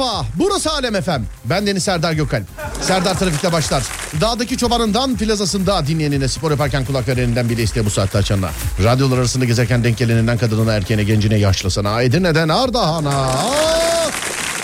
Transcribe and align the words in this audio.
merhaba. 0.00 0.26
Burası 0.38 0.70
Alem 0.70 0.94
Efem. 0.94 1.24
Ben 1.44 1.66
Deniz 1.66 1.84
Serdar 1.84 2.12
Gökalp. 2.12 2.44
Serdar 2.80 3.18
Trafik'te 3.18 3.52
başlar. 3.52 3.82
Dağdaki 4.20 4.56
çobanından 4.56 5.16
plazasında 5.16 5.86
dinleyenine 5.86 6.28
spor 6.28 6.50
yaparken 6.50 6.84
kulakları 6.84 7.20
elinden 7.20 7.48
bile 7.48 7.62
isteye 7.62 7.84
bu 7.84 7.90
saatte 7.90 8.18
açanına. 8.18 8.50
Radyolar 8.84 9.18
arasında 9.18 9.44
gezerken 9.44 9.84
denk 9.84 9.98
geleninden 9.98 10.38
kadınına 10.38 10.72
erkeğine 10.72 11.04
gencine 11.04 11.38
yaşlısına. 11.38 12.02
Edirne'den 12.02 12.48
Ardahan'a. 12.48 13.30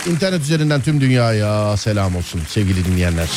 İnternet 0.07 0.41
üzerinden 0.41 0.81
tüm 0.81 1.01
dünyaya 1.01 1.77
selam 1.77 2.17
olsun 2.17 2.41
sevgili 2.49 2.85
dinleyenler. 2.85 3.29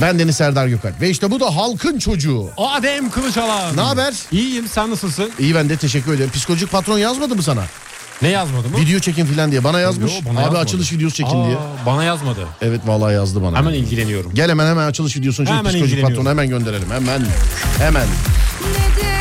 Ben 0.00 0.18
Deniz 0.18 0.36
Serdar 0.36 0.66
Gökalp. 0.66 1.00
Ve 1.00 1.10
işte 1.10 1.30
bu 1.30 1.40
da 1.40 1.56
halkın 1.56 1.98
çocuğu. 1.98 2.50
Adem 2.56 3.10
Kılıçalan. 3.10 3.76
Ne 3.76 3.80
haber? 3.80 4.14
İyiyim 4.32 4.68
sen 4.68 4.90
nasılsın? 4.90 5.30
İyi 5.38 5.54
ben 5.54 5.68
de 5.68 5.76
teşekkür 5.76 6.14
ederim. 6.14 6.30
Psikolojik 6.30 6.72
patron 6.72 6.98
yazmadı 6.98 7.36
mı 7.36 7.42
sana? 7.42 7.64
Ne 8.24 8.30
yazmadı 8.30 8.68
mı? 8.68 8.76
Video 8.78 8.98
çekin 9.00 9.26
filan 9.26 9.50
diye. 9.50 9.64
Bana 9.64 9.80
yazmış. 9.80 10.12
Yo, 10.12 10.18
bana 10.24 10.38
Abi 10.38 10.42
yazmadı. 10.44 10.58
açılış 10.62 10.92
videosu 10.92 11.16
çekin 11.16 11.40
Aa, 11.40 11.46
diye. 11.46 11.56
Bana 11.86 12.04
yazmadı. 12.04 12.40
Evet 12.62 12.80
vallahi 12.86 13.14
yazdı 13.14 13.42
bana. 13.42 13.56
Hemen 13.58 13.72
ilgileniyorum. 13.74 14.34
Gel 14.34 14.50
hemen 14.50 14.66
hemen 14.66 14.86
açılış 14.86 15.16
videosunu 15.16 15.46
çek 15.46 15.54
Hemen 15.56 15.64
psikolojik 15.64 15.92
ilgileniyorum. 15.94 16.16
patrona 16.24 16.30
hemen 16.30 16.48
gönderelim. 16.48 16.90
Hemen. 16.90 17.22
Hemen. 17.78 18.06
nedir 18.06 19.13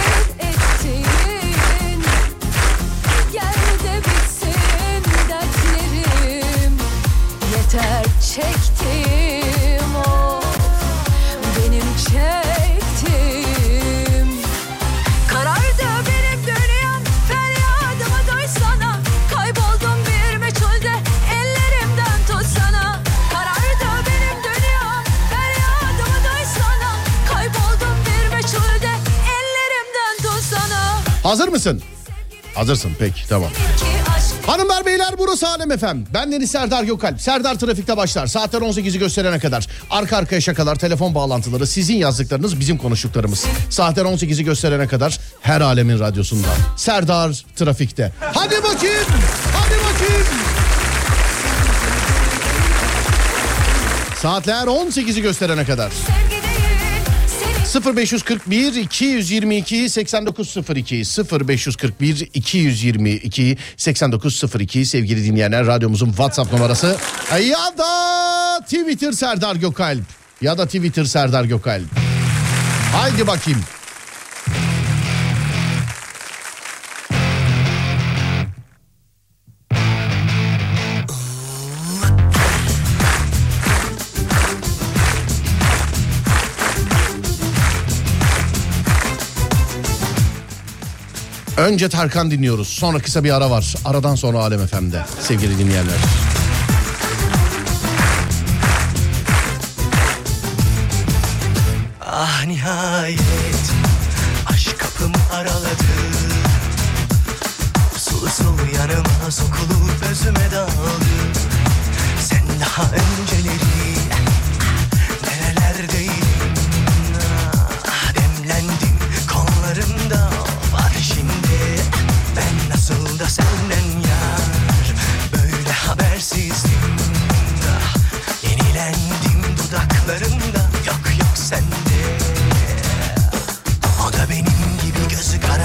Hazır 31.34 31.48
mısın? 31.48 31.82
Hazırsın 32.56 32.92
peki 33.00 33.28
tamam. 33.30 33.50
Hanımlar 34.46 34.86
beyler 34.86 35.16
burası 35.18 35.48
Alem 35.48 35.72
Efem. 35.72 36.06
Ben 36.14 36.32
Deniz 36.32 36.52
Serdar 36.52 36.84
Gökalp. 36.84 37.22
Serdar 37.22 37.56
Trafik'te 37.56 37.98
başlar. 37.98 38.28
Saatler 38.28 38.62
18'i 38.62 39.00
gösterene 39.00 39.40
kadar. 39.40 39.68
Arka 39.90 40.18
arkaya 40.18 40.42
şakalar, 40.42 40.76
telefon 40.76 41.16
bağlantıları, 41.16 41.68
sizin 41.68 41.96
yazdıklarınız, 41.96 42.60
bizim 42.60 42.78
konuştuklarımız. 42.78 43.46
Saatler 43.70 44.06
18'i 44.06 44.44
gösterene 44.44 44.88
kadar 44.88 45.20
her 45.42 45.62
alemin 45.62 46.00
radyosunda. 46.00 46.48
Serdar 46.78 47.44
Trafik'te. 47.56 48.12
Hadi 48.34 48.56
bakayım. 48.64 49.06
Hadi 49.54 49.76
bakayım. 49.76 50.26
Saatler 54.22 54.68
18'i 54.68 55.22
gösterene 55.22 55.66
kadar. 55.66 55.92
Senin 55.92 56.33
0541 57.82 58.88
222 58.88 59.90
8902 59.90 61.04
0541 61.06 62.30
222 62.34 63.58
8902 63.78 64.86
sevgili 64.86 65.24
dinleyenler 65.26 65.68
radyomuzun 65.68 66.08
WhatsApp 66.08 66.54
numarası 66.54 66.98
ya 67.50 67.78
da 67.78 68.60
Twitter 68.66 69.12
Serdar 69.12 69.56
Gökalp 69.56 70.04
ya 70.42 70.58
da 70.58 70.66
Twitter 70.66 71.06
Serdar 71.06 71.44
Gökalp. 71.44 71.88
Haydi 72.94 73.28
bakayım. 73.28 73.60
Önce 91.58 91.90
Tarkan 91.90 92.32
dinliyoruz. 92.32 92.68
Sonra 92.68 93.00
kısa 93.00 93.24
bir 93.24 93.32
ara 93.36 93.52
var. 93.52 93.76
Aradan 93.86 94.16
sonra 94.16 94.38
Alem 94.38 94.68
FM'de 94.68 95.06
sevgili 95.20 95.60
dinleyenler. 95.60 95.96
Ah 102.02 102.46
nihayet 102.46 103.72
aşk 104.46 104.80
kapımı 104.80 105.16
araladı 105.34 105.84
Usul 107.96 108.26
usul 108.28 108.76
yanıma 108.78 109.32
sokulup 109.32 110.04
özüme 110.12 110.52
daldı 110.52 111.06
Sen 112.20 112.44
daha 112.62 112.84
önceleri 112.84 113.83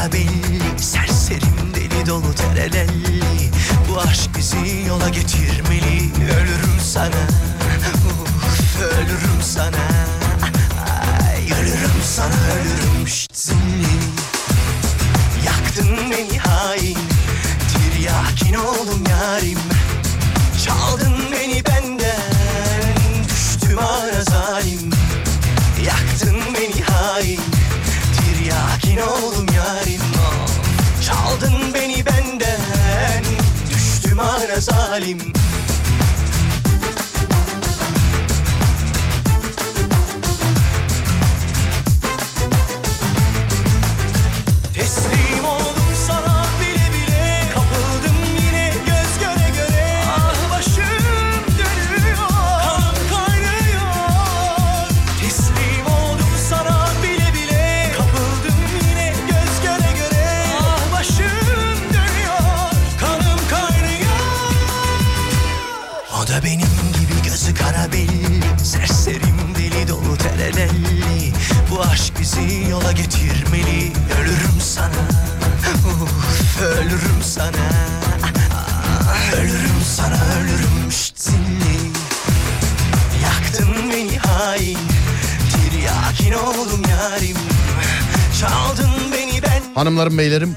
gibi 0.06 0.09
gözü 0.09 0.09
kara 0.09 0.12
belli 0.12 0.79
Serserim 0.81 1.75
deli 1.75 2.06
dolu 2.06 2.35
terelelli 2.35 3.50
Bu 3.89 4.00
aşk 4.00 4.31
bizi 4.39 4.85
yola 4.89 5.09
getirmeli 5.09 6.11
Ölürüm 6.25 6.81
sana. 6.83 7.27
Uf, 8.06 8.83
Ölürüm 8.83 9.43
sana. 9.43 9.89
Ay, 11.31 11.45
Ölürüm 11.45 12.03
sana 12.05 12.35
ölürüm. 12.53 13.09
Şşt, 13.09 13.53
Yaktın 15.47 16.11
beni 16.11 16.39
hain. 16.39 16.99
Tiryakin 17.73 18.55
oldum 18.55 19.05
yarim 19.11 19.59
zalim 34.99 35.38
Hanımlarım 89.78 90.19
beylerim 90.19 90.56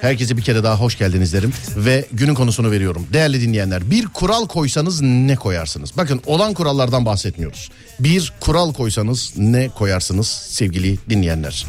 herkese 0.00 0.36
bir 0.36 0.42
kere 0.42 0.64
daha 0.64 0.76
hoş 0.76 0.98
geldiniz 0.98 1.32
derim. 1.32 1.52
Ve 1.76 2.04
günün 2.12 2.34
konusunu 2.34 2.70
veriyorum. 2.70 3.06
Değerli 3.12 3.40
dinleyenler 3.40 3.90
bir 3.90 4.06
kural 4.06 4.46
koysanız 4.46 5.00
ne 5.00 5.36
koyarsınız? 5.36 5.96
Bakın 5.96 6.20
olan 6.26 6.54
kurallardan 6.54 7.06
bahsetmiyoruz. 7.06 7.70
Bir 8.00 8.32
kural 8.40 8.72
koysanız 8.72 9.32
ne 9.36 9.68
koyarsınız 9.68 10.28
sevgili 10.28 10.98
dinleyenler? 11.10 11.66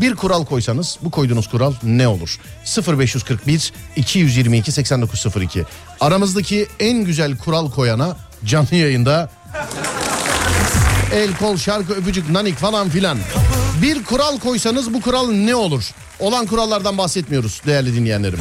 Bir 0.00 0.14
kural 0.14 0.44
koysanız 0.44 0.98
bu 1.02 1.10
koyduğunuz 1.10 1.48
kural 1.48 1.72
ne 1.82 2.08
olur? 2.08 2.38
0541 2.98 3.72
222 3.96 4.72
8902 4.72 5.64
Aramızdaki 6.00 6.66
en 6.80 7.04
güzel 7.04 7.36
kural 7.36 7.70
koyana 7.70 8.16
canlı 8.44 8.74
yayında 8.74 9.30
El 11.14 11.36
kol 11.36 11.56
şarkı 11.56 11.92
öpücük 11.94 12.30
nanik 12.30 12.56
falan 12.56 12.88
filan. 12.88 13.18
Bir 13.82 14.04
kural 14.04 14.38
koysanız 14.38 14.94
bu 14.94 15.00
kural 15.00 15.30
ne 15.30 15.54
olur? 15.54 15.90
Olan 16.18 16.46
kurallardan 16.46 16.98
bahsetmiyoruz 16.98 17.62
değerli 17.66 17.94
dinleyenlerim. 17.94 18.38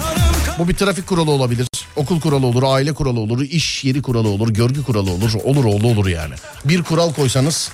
Bu 0.60 0.68
bir 0.68 0.74
trafik 0.74 1.07
kuralı 1.07 1.31
olabilir. 1.31 1.68
Okul 1.95 2.22
kuralı 2.22 2.45
olur, 2.45 2.63
aile 2.66 2.94
kuralı 2.94 3.19
olur, 3.19 3.42
iş 3.42 3.84
yeri 3.84 4.01
kuralı 4.01 4.28
olur, 4.28 4.50
görgü 4.50 4.84
kuralı 4.84 5.12
olur. 5.12 5.34
Olur 5.44 5.66
oldu 5.66 5.88
olur 5.88 6.07
yani. 6.07 6.34
Bir 6.66 6.84
kural 6.84 7.13
koysanız 7.13 7.69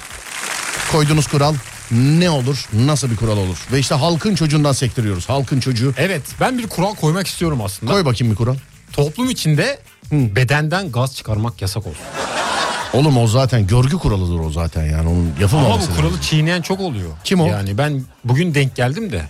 koyduğunuz 0.92 1.28
kural 1.28 1.54
ne 1.92 2.30
olur? 2.30 2.66
Nasıl 2.74 3.12
bir 3.12 3.16
kural 3.16 3.38
olur? 3.38 3.58
Ve 3.72 3.80
işte 3.80 3.96
halkın 3.96 4.36
çocuğundan 4.36 4.72
sektiriyoruz. 4.72 5.30
Halkın 5.30 5.60
çocuğu. 5.60 5.94
Evet 5.98 6.22
ben 6.40 6.58
bir 6.58 6.68
kural 6.68 6.96
koymak 6.96 7.28
istiyorum 7.28 7.62
aslında. 7.62 7.92
Koy 7.92 8.06
bakayım 8.06 8.32
bir 8.32 8.38
kural. 8.38 8.56
Toplum 8.94 9.30
içinde 9.30 9.80
bedenden 10.12 10.92
gaz 10.92 11.16
çıkarmak 11.16 11.62
yasak 11.62 11.88
olsun. 11.88 12.02
Oğlum 12.94 13.18
o 13.18 13.28
zaten 13.28 13.68
görgü 13.68 13.98
kuralıdır 13.98 14.40
o 14.40 14.52
zaten 14.52 14.84
yani 14.86 15.10
onun 15.10 15.26
Ama 15.32 15.42
yapılmaması 15.42 15.78
bu 15.88 15.92
lazım. 15.92 15.96
kuralı 15.96 16.22
çiğneyen 16.22 16.62
çok 16.62 16.80
oluyor. 16.80 17.10
Kim 17.24 17.42
o? 17.42 17.48
Yani 17.48 17.78
ben 17.78 18.04
bugün 18.24 18.54
denk 18.56 18.76
geldim 18.76 19.12
de 19.12 19.22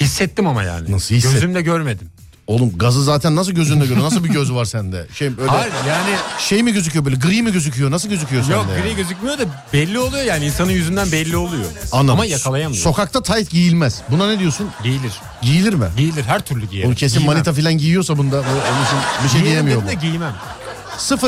hissettim 0.00 0.46
ama 0.46 0.62
yani. 0.62 0.92
Nasıl 0.92 1.14
hisset- 1.14 1.32
Gözümle 1.32 1.62
görmedim. 1.62 2.08
Oğlum 2.46 2.78
gazı 2.78 3.04
zaten 3.04 3.36
nasıl 3.36 3.52
gözünde 3.52 3.86
görüyor? 3.86 4.06
Nasıl 4.06 4.24
bir 4.24 4.28
göz 4.28 4.52
var 4.52 4.64
sende? 4.64 5.06
Şey 5.14 5.28
öyle 5.28 5.46
Hayır 5.46 5.72
yani 5.88 6.10
şey 6.38 6.62
mi 6.62 6.72
gözüküyor 6.72 7.04
böyle 7.04 7.16
gri 7.16 7.42
mi 7.42 7.52
gözüküyor? 7.52 7.90
Nasıl 7.90 8.08
gözüküyor 8.08 8.48
yok 8.48 8.64
sende? 8.66 8.80
gri 8.80 8.88
yani? 8.88 8.96
gözükmüyor 8.96 9.38
da 9.38 9.42
belli 9.72 9.98
oluyor 9.98 10.24
yani 10.24 10.46
insanın 10.46 10.70
yüzünden 10.70 11.12
belli 11.12 11.36
oluyor. 11.36 11.64
Anladım. 11.92 12.10
Ama 12.14 12.24
yakalayamıyor. 12.24 12.82
Sokakta 12.82 13.22
tayt 13.22 13.50
giyilmez. 13.50 14.00
Buna 14.10 14.26
ne 14.28 14.38
diyorsun? 14.38 14.68
Giyilir. 14.82 15.12
Giyilir 15.42 15.74
mi? 15.74 15.86
Giyilir 15.96 16.24
her 16.24 16.40
türlü 16.40 16.66
giyerim. 16.70 16.88
Oğlum 16.88 16.96
kesin 16.96 17.18
Giymem. 17.18 17.34
manita 17.36 17.52
falan 17.52 17.78
giyiyorsa 17.78 18.18
bunda 18.18 18.36
bu- 18.38 18.72
onun 18.72 18.84
için 18.84 18.98
bir 19.24 19.28
şey 19.28 19.40
Giyerim 19.40 19.66
diyemiyor 19.66 19.82
bu. 19.82 19.88
de 19.88 19.94
giymem. 19.94 20.32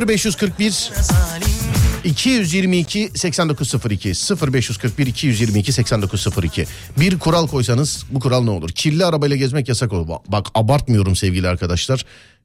0541 0.09 0.91
222 2.05 3.11
8902 3.15 4.13
0541 4.53 5.07
222 5.07 5.73
8902 5.73 6.67
Bir 7.01 7.19
kural 7.19 7.47
koysanız 7.47 8.05
bu 8.11 8.21
kural 8.21 8.43
ne 8.43 8.51
olur? 8.51 8.71
Kirli 8.71 9.05
arabayla 9.05 9.37
gezmek 9.37 9.69
yasak 9.69 9.93
olur. 9.93 10.09
Bak, 10.29 10.47
abartmıyorum 10.55 11.17
sevgili 11.17 11.49
arkadaşlar. 11.49 12.05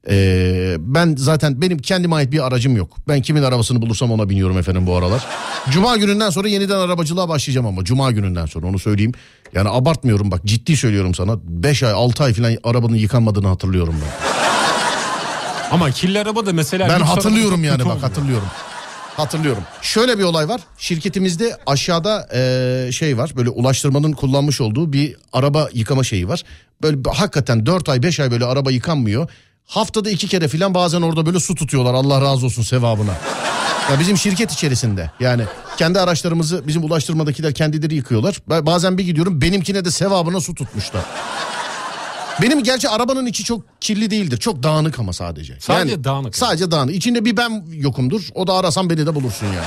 Ee, 0.09 0.75
ben 0.79 1.15
zaten 1.17 1.61
benim 1.61 1.77
kendime 1.77 2.15
ait 2.15 2.31
bir 2.31 2.47
aracım 2.47 2.75
yok. 2.75 2.97
Ben 3.07 3.21
kimin 3.21 3.43
arabasını 3.43 3.81
bulursam 3.81 4.11
ona 4.11 4.29
biniyorum 4.29 4.57
efendim 4.57 4.87
bu 4.87 4.95
aralar. 4.95 5.25
Cuma 5.69 5.97
gününden 5.97 6.29
sonra 6.29 6.47
yeniden 6.47 6.77
arabacılığa 6.77 7.29
başlayacağım 7.29 7.67
ama 7.67 7.83
cuma 7.83 8.11
gününden 8.11 8.45
sonra 8.45 8.67
onu 8.67 8.79
söyleyeyim. 8.79 9.11
Yani 9.53 9.69
abartmıyorum 9.69 10.31
bak 10.31 10.41
ciddi 10.45 10.77
söylüyorum 10.77 11.15
sana. 11.15 11.37
5 11.43 11.83
ay 11.83 11.91
6 11.91 12.23
ay 12.23 12.33
falan 12.33 12.57
arabanın 12.63 12.95
yıkanmadığını 12.95 13.47
hatırlıyorum 13.47 13.95
ben. 14.01 14.27
Ama 15.71 15.91
kirli 15.91 16.19
araba 16.19 16.45
da 16.45 16.53
mesela... 16.53 16.89
Ben 16.89 16.99
hatırlıyorum 16.99 17.63
yani 17.63 17.85
bak 17.85 18.03
hatırlıyorum. 18.03 18.47
Hatırlıyorum. 19.17 19.63
Şöyle 19.81 20.17
bir 20.19 20.23
olay 20.23 20.49
var. 20.49 20.61
Şirketimizde 20.77 21.57
aşağıda 21.65 22.27
eee, 22.33 22.91
şey 22.91 23.17
var. 23.17 23.31
Böyle 23.35 23.49
ulaştırmanın 23.49 24.11
kullanmış 24.11 24.61
olduğu 24.61 24.93
bir 24.93 25.15
araba 25.33 25.69
yıkama 25.73 26.03
şeyi 26.03 26.27
var. 26.27 26.43
Böyle 26.81 26.97
hakikaten 27.13 27.65
4 27.65 27.89
ay 27.89 28.03
5 28.03 28.19
ay 28.19 28.31
böyle 28.31 28.45
araba 28.45 28.71
yıkanmıyor. 28.71 29.29
Haftada 29.65 30.09
iki 30.09 30.27
kere 30.27 30.47
filan 30.47 30.73
bazen 30.73 31.01
orada 31.01 31.25
böyle 31.25 31.39
su 31.39 31.55
tutuyorlar. 31.55 31.93
Allah 31.93 32.21
razı 32.21 32.45
olsun 32.45 32.63
sevabına. 32.63 33.11
Ya 33.91 33.99
bizim 33.99 34.17
şirket 34.17 34.51
içerisinde 34.51 35.11
yani 35.19 35.43
kendi 35.77 35.99
araçlarımızı 35.99 36.67
bizim 36.67 36.83
ulaştırmadakiler 36.83 37.53
kendileri 37.53 37.95
yıkıyorlar. 37.95 38.37
Bazen 38.47 38.97
bir 38.97 39.03
gidiyorum 39.03 39.41
benimkine 39.41 39.85
de 39.85 39.91
sevabına 39.91 40.41
su 40.41 40.55
tutmuşlar. 40.55 41.01
Benim 42.41 42.63
gerçi 42.63 42.89
arabanın 42.89 43.25
içi 43.25 43.43
çok 43.43 43.81
kirli 43.81 44.11
değildir. 44.11 44.37
Çok 44.37 44.63
dağınık 44.63 44.99
ama 44.99 45.13
sadece. 45.13 45.57
Sadece 45.59 46.03
dağınık. 46.03 46.35
Sadece 46.35 46.71
dağınık. 46.71 46.95
İçinde 46.95 47.25
bir 47.25 47.37
ben 47.37 47.63
yokumdur. 47.73 48.21
O 48.35 48.47
da 48.47 48.53
arasan 48.53 48.89
beni 48.89 49.05
de 49.05 49.15
bulursun 49.15 49.45
yani. 49.45 49.65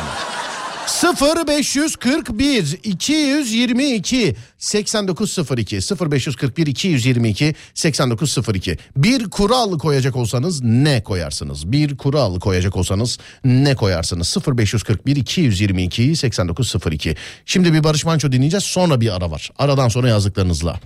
0 0.86 1.46
541 1.46 2.78
222 2.84 4.36
8902 4.58 5.82
0 5.82 6.10
541 6.10 6.66
222 6.66 7.54
8902 7.74 8.78
Bir 8.96 9.30
kural 9.30 9.78
koyacak 9.78 10.16
olsanız 10.16 10.62
ne 10.62 11.02
koyarsınız? 11.02 11.72
Bir 11.72 11.96
kural 11.96 12.40
koyacak 12.40 12.76
olsanız 12.76 13.18
ne 13.44 13.74
koyarsınız? 13.74 14.28
0 14.28 14.58
541 14.58 15.16
222 15.16 16.16
8902 16.16 17.16
Şimdi 17.46 17.72
bir 17.72 17.84
Barış 17.84 18.04
Manço 18.04 18.32
dinleyeceğiz 18.32 18.64
sonra 18.64 19.00
bir 19.00 19.16
ara 19.16 19.30
var. 19.30 19.50
Aradan 19.58 19.88
sonra 19.88 20.08
yazdıklarınızla. 20.08 20.80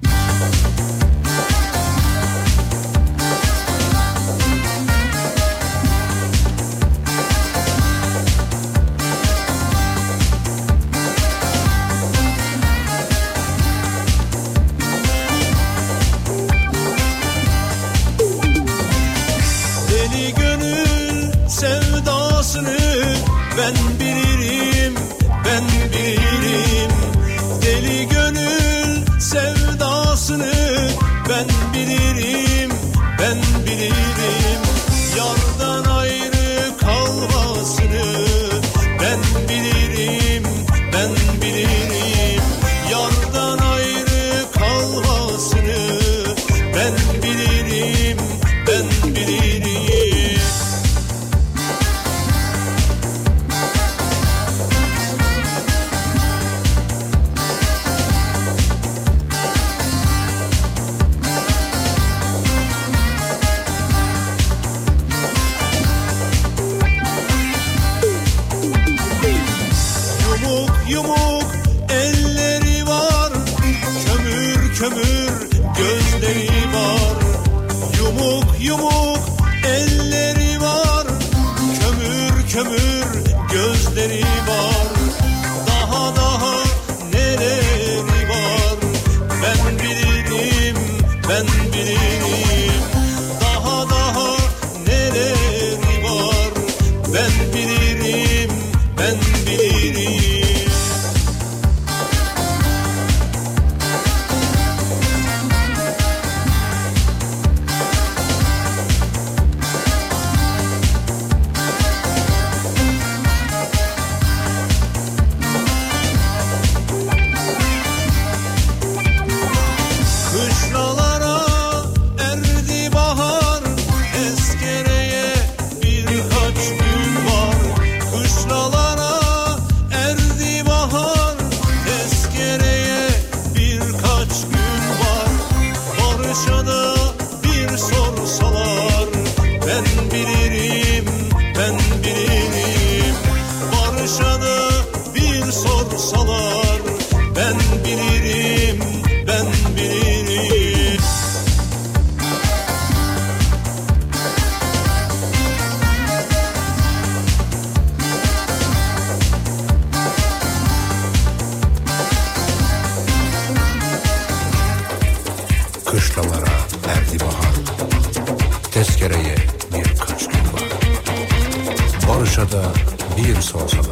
Bir 173.44 173.83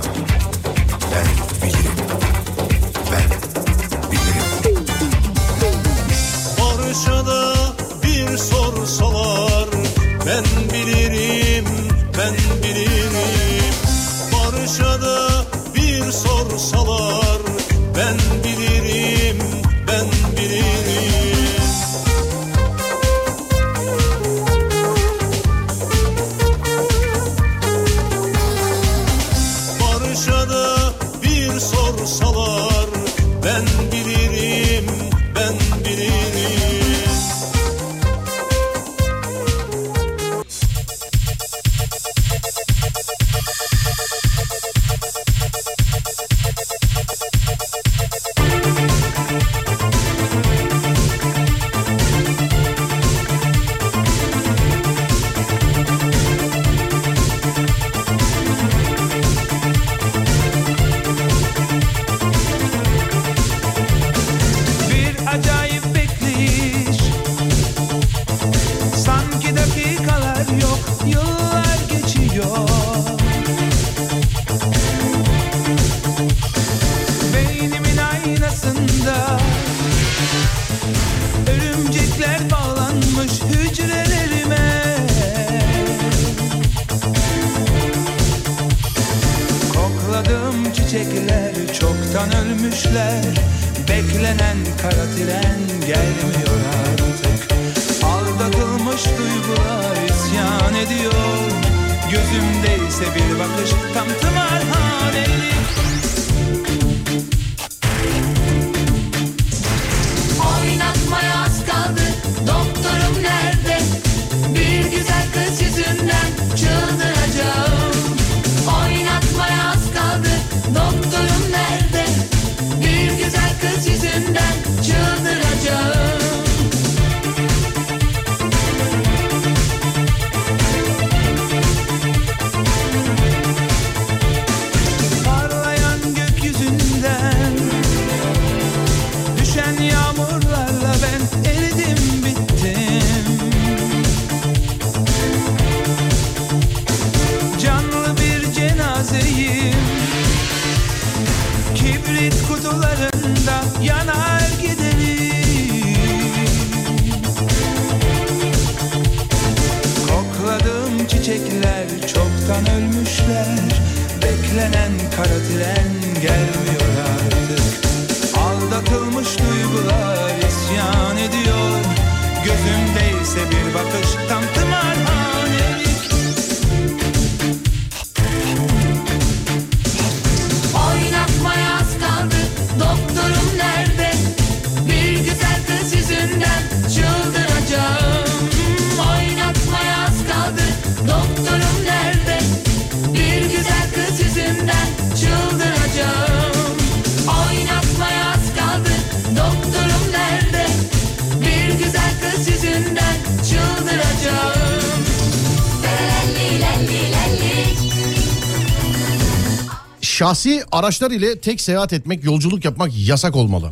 Şahsi 210.32 210.64
araçlar 210.72 211.10
ile 211.10 211.38
tek 211.38 211.60
seyahat 211.60 211.92
etmek, 211.92 212.24
yolculuk 212.24 212.64
yapmak 212.64 212.90
yasak 212.96 213.36
olmalı. 213.36 213.70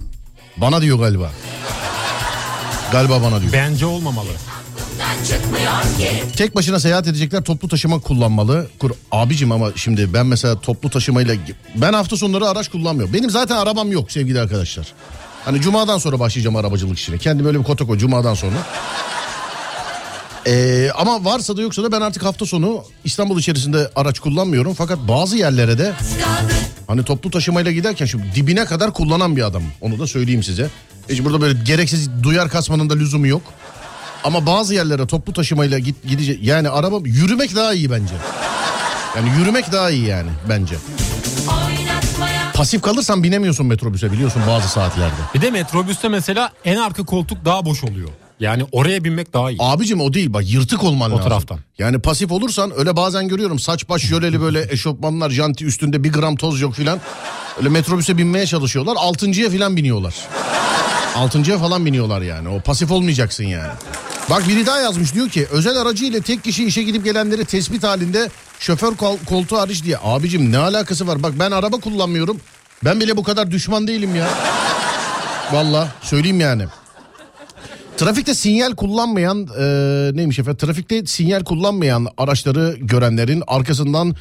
Bana 0.56 0.82
diyor 0.82 0.98
galiba. 0.98 1.30
Galiba 2.92 3.22
bana 3.22 3.40
diyor. 3.40 3.52
Bence 3.52 3.86
olmamalı. 3.86 4.28
Tek 6.36 6.56
başına 6.56 6.80
seyahat 6.80 7.06
edecekler 7.06 7.42
toplu 7.44 7.68
taşıma 7.68 8.00
kullanmalı. 8.00 8.68
Kur 8.78 8.90
abicim 9.12 9.52
ama 9.52 9.68
şimdi 9.76 10.14
ben 10.14 10.26
mesela 10.26 10.60
toplu 10.60 10.90
taşımayla 10.90 11.34
ben 11.74 11.92
hafta 11.92 12.16
sonları 12.16 12.48
araç 12.48 12.68
kullanmıyorum. 12.68 13.14
Benim 13.14 13.30
zaten 13.30 13.56
arabam 13.56 13.92
yok 13.92 14.12
sevgili 14.12 14.40
arkadaşlar. 14.40 14.86
Hani 15.44 15.60
cumadan 15.60 15.98
sonra 15.98 16.20
başlayacağım 16.20 16.56
arabacılık 16.56 16.98
işine. 16.98 17.18
Kendim 17.18 17.46
öyle 17.46 17.58
bir 17.58 17.64
kota 17.64 17.86
koy 17.86 17.98
cumadan 17.98 18.34
sonra. 18.34 18.56
Ee, 20.50 20.90
ama 20.94 21.24
varsa 21.24 21.56
da 21.56 21.62
yoksa 21.62 21.82
da 21.82 21.92
ben 21.92 22.00
artık 22.00 22.24
hafta 22.24 22.46
sonu 22.46 22.84
İstanbul 23.04 23.38
içerisinde 23.38 23.90
araç 23.96 24.18
kullanmıyorum. 24.20 24.74
Fakat 24.74 24.98
bazı 25.08 25.36
yerlere 25.36 25.78
de 25.78 25.92
hani 26.86 27.04
toplu 27.04 27.30
taşımayla 27.30 27.72
giderken 27.72 28.06
şu 28.06 28.18
dibine 28.34 28.64
kadar 28.64 28.92
kullanan 28.92 29.36
bir 29.36 29.42
adam. 29.42 29.62
Onu 29.80 29.98
da 29.98 30.06
söyleyeyim 30.06 30.42
size. 30.42 30.68
Hiç 31.08 31.24
burada 31.24 31.40
böyle 31.40 31.58
gereksiz 31.64 32.10
duyar 32.22 32.48
kasmanın 32.48 32.90
da 32.90 32.94
lüzumu 32.94 33.26
yok. 33.26 33.42
Ama 34.24 34.46
bazı 34.46 34.74
yerlere 34.74 35.06
toplu 35.06 35.32
taşımayla 35.32 35.78
git 35.78 35.96
gidecek 36.08 36.42
yani 36.42 36.68
araba 36.68 36.96
yürümek 37.04 37.56
daha 37.56 37.74
iyi 37.74 37.90
bence. 37.90 38.14
Yani 39.16 39.28
yürümek 39.38 39.72
daha 39.72 39.90
iyi 39.90 40.06
yani 40.06 40.30
bence. 40.48 40.74
Pasif 42.54 42.82
kalırsan 42.82 43.22
binemiyorsun 43.22 43.66
metrobüse 43.66 44.12
biliyorsun 44.12 44.42
bazı 44.48 44.68
saatlerde. 44.68 45.14
Bir 45.34 45.40
de 45.40 45.50
metrobüste 45.50 46.08
mesela 46.08 46.50
en 46.64 46.76
arka 46.76 47.04
koltuk 47.04 47.44
daha 47.44 47.64
boş 47.64 47.84
oluyor. 47.84 48.08
Yani 48.40 48.64
oraya 48.72 49.04
binmek 49.04 49.32
daha 49.32 49.50
iyi. 49.50 49.56
Abicim 49.60 50.00
o 50.00 50.12
değil 50.14 50.32
bak 50.32 50.50
yırtık 50.50 50.84
olman 50.84 51.10
O 51.10 51.14
lazım. 51.14 51.28
taraftan. 51.28 51.58
Yani 51.78 51.98
pasif 51.98 52.32
olursan 52.32 52.72
öyle 52.76 52.96
bazen 52.96 53.28
görüyorum 53.28 53.58
saç 53.58 53.88
baş 53.88 54.10
yöleli 54.10 54.40
böyle 54.40 54.66
eşofmanlar 54.70 55.30
janti 55.30 55.64
üstünde 55.66 56.04
bir 56.04 56.12
gram 56.12 56.36
toz 56.36 56.60
yok 56.60 56.74
filan. 56.74 57.00
Öyle 57.58 57.68
metrobüse 57.68 58.18
binmeye 58.18 58.46
çalışıyorlar. 58.46 58.96
Altıncıya 58.98 59.50
falan 59.50 59.76
biniyorlar. 59.76 60.14
Altıncıya 61.16 61.58
falan 61.58 61.86
biniyorlar 61.86 62.22
yani. 62.22 62.48
O 62.48 62.60
pasif 62.60 62.90
olmayacaksın 62.90 63.44
yani. 63.44 63.70
Bak 64.30 64.48
biri 64.48 64.66
daha 64.66 64.78
yazmış 64.80 65.14
diyor 65.14 65.28
ki 65.28 65.46
özel 65.50 65.76
aracı 65.80 66.04
ile 66.04 66.20
tek 66.20 66.44
kişi 66.44 66.64
işe 66.64 66.82
gidip 66.82 67.04
gelenleri 67.04 67.44
tespit 67.44 67.84
halinde 67.84 68.30
şoför 68.58 68.94
kol- 68.94 69.18
koltuğu 69.26 69.58
hariç 69.58 69.84
diye. 69.84 69.96
Abicim 70.02 70.52
ne 70.52 70.58
alakası 70.58 71.06
var? 71.06 71.22
Bak 71.22 71.32
ben 71.38 71.50
araba 71.50 71.76
kullanmıyorum. 71.80 72.40
Ben 72.84 73.00
bile 73.00 73.16
bu 73.16 73.22
kadar 73.22 73.50
düşman 73.50 73.86
değilim 73.88 74.14
ya. 74.16 74.28
Valla 75.52 75.88
söyleyeyim 76.02 76.40
yani. 76.40 76.64
Trafikte 78.00 78.34
sinyal 78.34 78.74
kullanmayan 78.74 79.48
e, 79.58 79.64
neymiş 80.16 80.38
efendim? 80.38 80.66
Trafikte 80.66 81.06
sinyal 81.06 81.44
kullanmayan 81.44 82.06
araçları 82.18 82.76
görenlerin 82.80 83.42
arkasından 83.46 84.16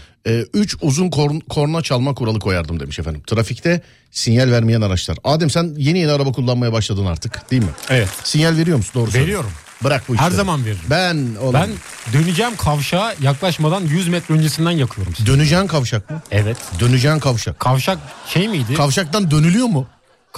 3 0.53 0.75
uzun 0.81 1.09
korn- 1.09 1.41
korna 1.49 1.81
çalma 1.81 2.13
kuralı 2.13 2.39
koyardım 2.39 2.79
demiş 2.79 2.99
efendim. 2.99 3.21
Trafikte 3.27 3.81
sinyal 4.11 4.51
vermeyen 4.51 4.81
araçlar. 4.81 5.17
Adem 5.23 5.49
sen 5.49 5.73
yeni 5.77 5.99
yeni 5.99 6.11
araba 6.11 6.31
kullanmaya 6.31 6.73
başladın 6.73 7.05
artık 7.05 7.51
değil 7.51 7.63
mi? 7.63 7.69
Evet. 7.89 8.09
Sinyal 8.23 8.57
veriyor 8.57 8.77
musun? 8.77 8.91
Doğru 8.95 9.11
söyle. 9.11 9.23
Veriyorum. 9.25 9.51
Bırak 9.83 10.03
bu 10.09 10.13
Her 10.13 10.17
işleri. 10.19 10.35
zaman 10.35 10.65
veririm. 10.65 10.79
Ben 10.89 11.27
oğlum. 11.41 11.53
Ben 11.53 11.69
döneceğim 12.13 12.55
kavşağa 12.55 13.13
yaklaşmadan 13.21 13.81
100 13.81 14.07
metre 14.07 14.33
öncesinden 14.35 14.71
yakıyorum. 14.71 15.13
Döneceğin 15.25 15.67
kavşak 15.67 16.09
mı? 16.09 16.21
Evet. 16.31 16.57
Döneceğin 16.79 17.19
kavşak. 17.19 17.59
Kavşak 17.59 17.99
şey 18.27 18.47
miydi? 18.47 18.73
Kavşaktan 18.73 19.31
dönülüyor 19.31 19.67
mu? 19.67 19.87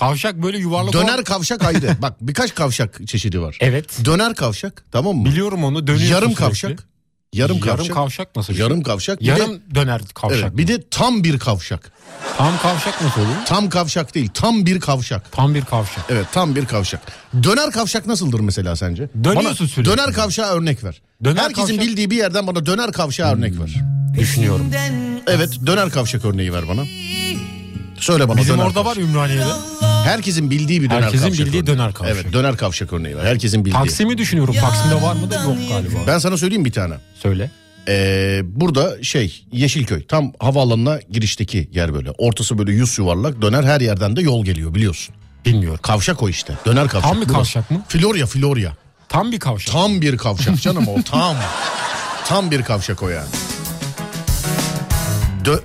Kavşak 0.05 0.35
böyle 0.43 0.57
yuvarlak 0.57 0.93
Döner 0.93 1.13
olan- 1.13 1.23
kavşak 1.23 1.63
ayrı. 1.63 1.95
Bak 2.01 2.13
birkaç 2.21 2.55
kavşak 2.55 3.07
çeşidi 3.07 3.41
var. 3.41 3.57
Evet. 3.59 4.05
Döner 4.05 4.35
kavşak 4.35 4.83
tamam 4.91 5.15
mı? 5.15 5.25
Biliyorum 5.25 5.63
onu 5.63 5.87
dönüyorsun 5.87 6.13
Yarım 6.13 6.27
sürekli. 6.31 6.43
kavşak. 6.45 6.83
Yarım 7.33 7.59
kavşak. 7.59 7.79
Yarım 7.85 7.95
kavşak 7.95 8.35
nasıl 8.35 8.53
bir 8.53 8.57
şey? 8.57 8.63
Yarım 8.63 8.83
kavşak. 8.83 9.19
Bir 9.21 9.25
de- 9.25 9.29
Yarım 9.29 9.59
döner 9.75 10.01
kavşak. 10.13 10.39
Evet, 10.41 10.57
bir 10.57 10.67
de 10.67 10.83
tam 10.91 11.23
bir 11.23 11.39
kavşak. 11.39 11.91
Tam 12.37 12.57
kavşak 12.61 13.01
nasıl 13.01 13.21
olur? 13.21 13.29
Tam 13.45 13.69
kavşak 13.69 14.15
değil, 14.15 14.29
tam 14.33 14.65
bir 14.65 14.79
kavşak. 14.79 15.31
Tam 15.31 15.55
bir 15.55 15.61
kavşak. 15.65 16.05
Evet, 16.09 16.25
tam 16.31 16.55
bir 16.55 16.65
kavşak. 16.65 17.01
Döner 17.43 17.71
kavşak 17.71 18.05
nasıldır 18.07 18.39
mesela 18.39 18.75
sence? 18.75 19.09
Dönüyorsun 19.23 19.45
bana 19.59 19.67
sürekli. 19.67 19.85
Döner 19.91 20.13
kavşağı 20.13 20.47
örnek 20.51 20.83
ver. 20.83 21.01
Döner 21.23 21.41
Herkesin 21.41 21.61
kavşak- 21.67 21.81
bildiği 21.81 22.11
bir 22.11 22.17
yerden 22.17 22.47
bana 22.47 22.65
döner 22.65 22.91
kavşağı 22.91 23.33
örnek 23.35 23.59
ver. 23.59 23.75
Düşünüyorum. 24.19 24.71
Evet, 25.27 25.49
döner 25.65 25.89
kavşak 25.89 26.25
örneği 26.25 26.53
ver 26.53 26.67
bana. 26.67 26.83
Söyle 27.99 28.29
bana 28.29 28.37
Bizim 28.37 28.53
döner 28.53 28.63
orada 28.65 28.83
kavşak. 28.83 28.97
var 28.97 29.09
Ümraniye'de. 29.09 29.43
Herkesin 30.03 30.49
bildiği 30.51 30.81
bir 30.81 30.89
döner 30.89 31.01
Herkesin 31.01 31.25
kavşak. 31.27 31.45
bildiği 31.45 31.61
örneği. 31.61 31.77
döner 31.77 31.93
kavşak. 31.93 32.15
Evet, 32.15 32.33
döner 32.33 32.57
kavşak 32.57 32.93
örneği 32.93 33.17
var. 33.17 33.25
Herkesin 33.25 33.65
bildiği. 33.65 33.73
Taksim'i 33.77 34.17
düşünüyorum. 34.17 34.55
Taksim'de 34.55 35.01
var 35.01 35.13
mı 35.15 35.29
da 35.31 35.35
yok 35.43 35.57
galiba. 35.69 35.99
Ben 36.07 36.17
sana 36.19 36.37
söyleyeyim 36.37 36.65
bir 36.65 36.71
tane. 36.71 36.93
Söyle. 37.21 37.51
Ee, 37.87 38.41
burada 38.43 39.03
şey 39.03 39.43
Yeşilköy 39.51 40.05
tam 40.07 40.33
havaalanına 40.39 40.99
girişteki 41.11 41.69
yer 41.73 41.93
böyle. 41.93 42.11
Ortası 42.17 42.57
böyle 42.57 42.71
yüz 42.71 42.97
yuvarlak 42.99 43.41
döner 43.41 43.63
her 43.63 43.81
yerden 43.81 44.15
de 44.15 44.21
yol 44.21 44.45
geliyor 44.45 44.75
biliyorsun. 44.75 45.15
Bilmiyorum. 45.45 45.79
Kavşak 45.83 46.23
o 46.23 46.29
işte. 46.29 46.53
Döner 46.65 46.87
kavşak. 46.87 47.11
Tam 47.11 47.21
bir 47.21 47.27
kavşak 47.27 47.71
mı? 47.71 47.83
Florya 47.87 48.25
Florya. 48.25 48.75
Tam 49.09 49.31
bir 49.31 49.39
kavşak. 49.39 49.73
Tam 49.73 50.01
bir 50.01 50.17
kavşak 50.17 50.61
canım 50.61 50.87
o 50.87 51.01
tam. 51.03 51.35
Tam 52.27 52.51
bir 52.51 52.61
kavşak 52.63 53.03
o 53.03 53.09
yani. 53.09 53.27
Dö- 55.45 55.61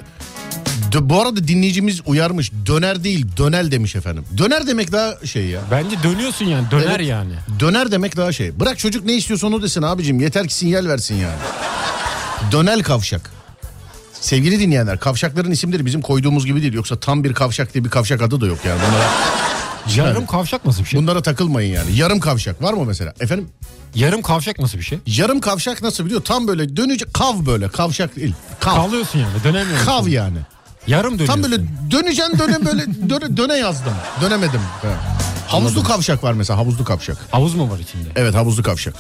bu 1.03 1.21
arada 1.23 1.49
dinleyicimiz 1.49 2.01
uyarmış. 2.07 2.53
Döner 2.67 3.05
değil 3.05 3.27
dönel 3.37 3.71
demiş 3.71 3.97
efendim. 3.97 4.25
Döner 4.39 4.67
demek 4.67 4.93
daha 4.93 5.27
şey 5.27 5.47
ya. 5.47 5.61
Bence 5.71 6.03
dönüyorsun 6.03 6.45
yani. 6.45 6.71
Döner 6.71 6.97
Evet. 6.97 7.09
yani. 7.09 7.33
Döner 7.61 7.91
demek 7.93 8.17
daha 8.17 8.33
şey. 8.33 8.61
Bırak 8.61 8.79
çocuk 8.79 9.05
ne 9.05 9.15
istiyorsa 9.15 9.47
onu 9.47 9.63
desin 9.63 9.83
abicim. 9.83 10.21
Yeter 10.21 10.47
ki 10.49 10.55
sinyal 10.55 10.87
versin 10.87 11.15
yani. 11.15 11.37
Dönel 12.53 12.83
kavşak. 12.83 13.31
Sevgili 14.21 14.61
dinleyenler 14.61 14.99
kavşakların 15.01 15.51
isimleri 15.51 15.87
bizim 15.87 16.01
koyduğumuz 16.03 16.47
gibi 16.47 16.63
değil. 16.63 16.73
Yoksa 16.75 16.97
tam 17.01 17.25
bir 17.25 17.35
kavşak 17.35 17.75
diye 17.75 17.85
bir 17.85 17.91
kavşak 17.91 18.23
adı 18.23 18.41
da 18.41 18.47
yok 18.47 18.59
yani. 18.67 18.81
Bunlara, 18.89 20.09
Yarım 20.09 20.27
kavşak 20.27 20.65
nasıl 20.67 20.85
bir 20.85 20.89
şey? 20.89 21.01
bunlara 21.01 21.23
takılmayın 21.23 21.75
yani. 21.75 21.97
Yarım 21.97 22.21
kavşak 22.21 22.63
var 22.63 22.73
mı 22.73 22.85
mesela? 22.85 23.15
Efendim 23.21 23.49
Yarım 23.95 24.23
kavşak 24.23 24.59
nasıl 24.59 24.79
bir 24.79 24.83
şey? 24.83 24.99
yarım 25.07 25.41
kavşak 25.41 25.83
nasıl 25.83 26.05
biliyor? 26.05 26.21
Tam 26.25 26.49
böyle 26.49 26.77
dönecek 26.77 27.15
kav 27.15 27.47
böyle 27.47 27.69
kavşak 27.69 28.17
değil. 28.17 28.35
Kav. 28.61 28.75
Kalıyorsun 28.75 29.19
yani. 29.19 29.45
Dönemiyorsun. 29.45 29.87
Kav 29.87 30.07
yani. 30.09 30.39
Yarım 30.87 31.18
dönüyorsun. 31.18 31.42
Tam 31.42 31.51
böyle 31.51 31.62
döneceksin 31.90 32.38
döne 32.38 32.64
böyle 32.66 32.87
döne, 33.11 33.37
döne 33.37 33.55
yazdım. 33.57 33.92
Dönemedim. 34.20 34.61
Ha. 34.83 34.88
Havuzlu 35.49 35.83
kavşak 35.85 36.25
var 36.25 36.33
mesela 36.33 36.59
havuzlu 36.59 36.85
kavşak. 36.85 37.16
Havuz 37.31 37.55
mu 37.55 37.70
var 37.70 37.79
içinde? 37.79 38.09
Evet 38.16 38.35
havuzlu 38.35 38.62
kavşak. 38.62 38.94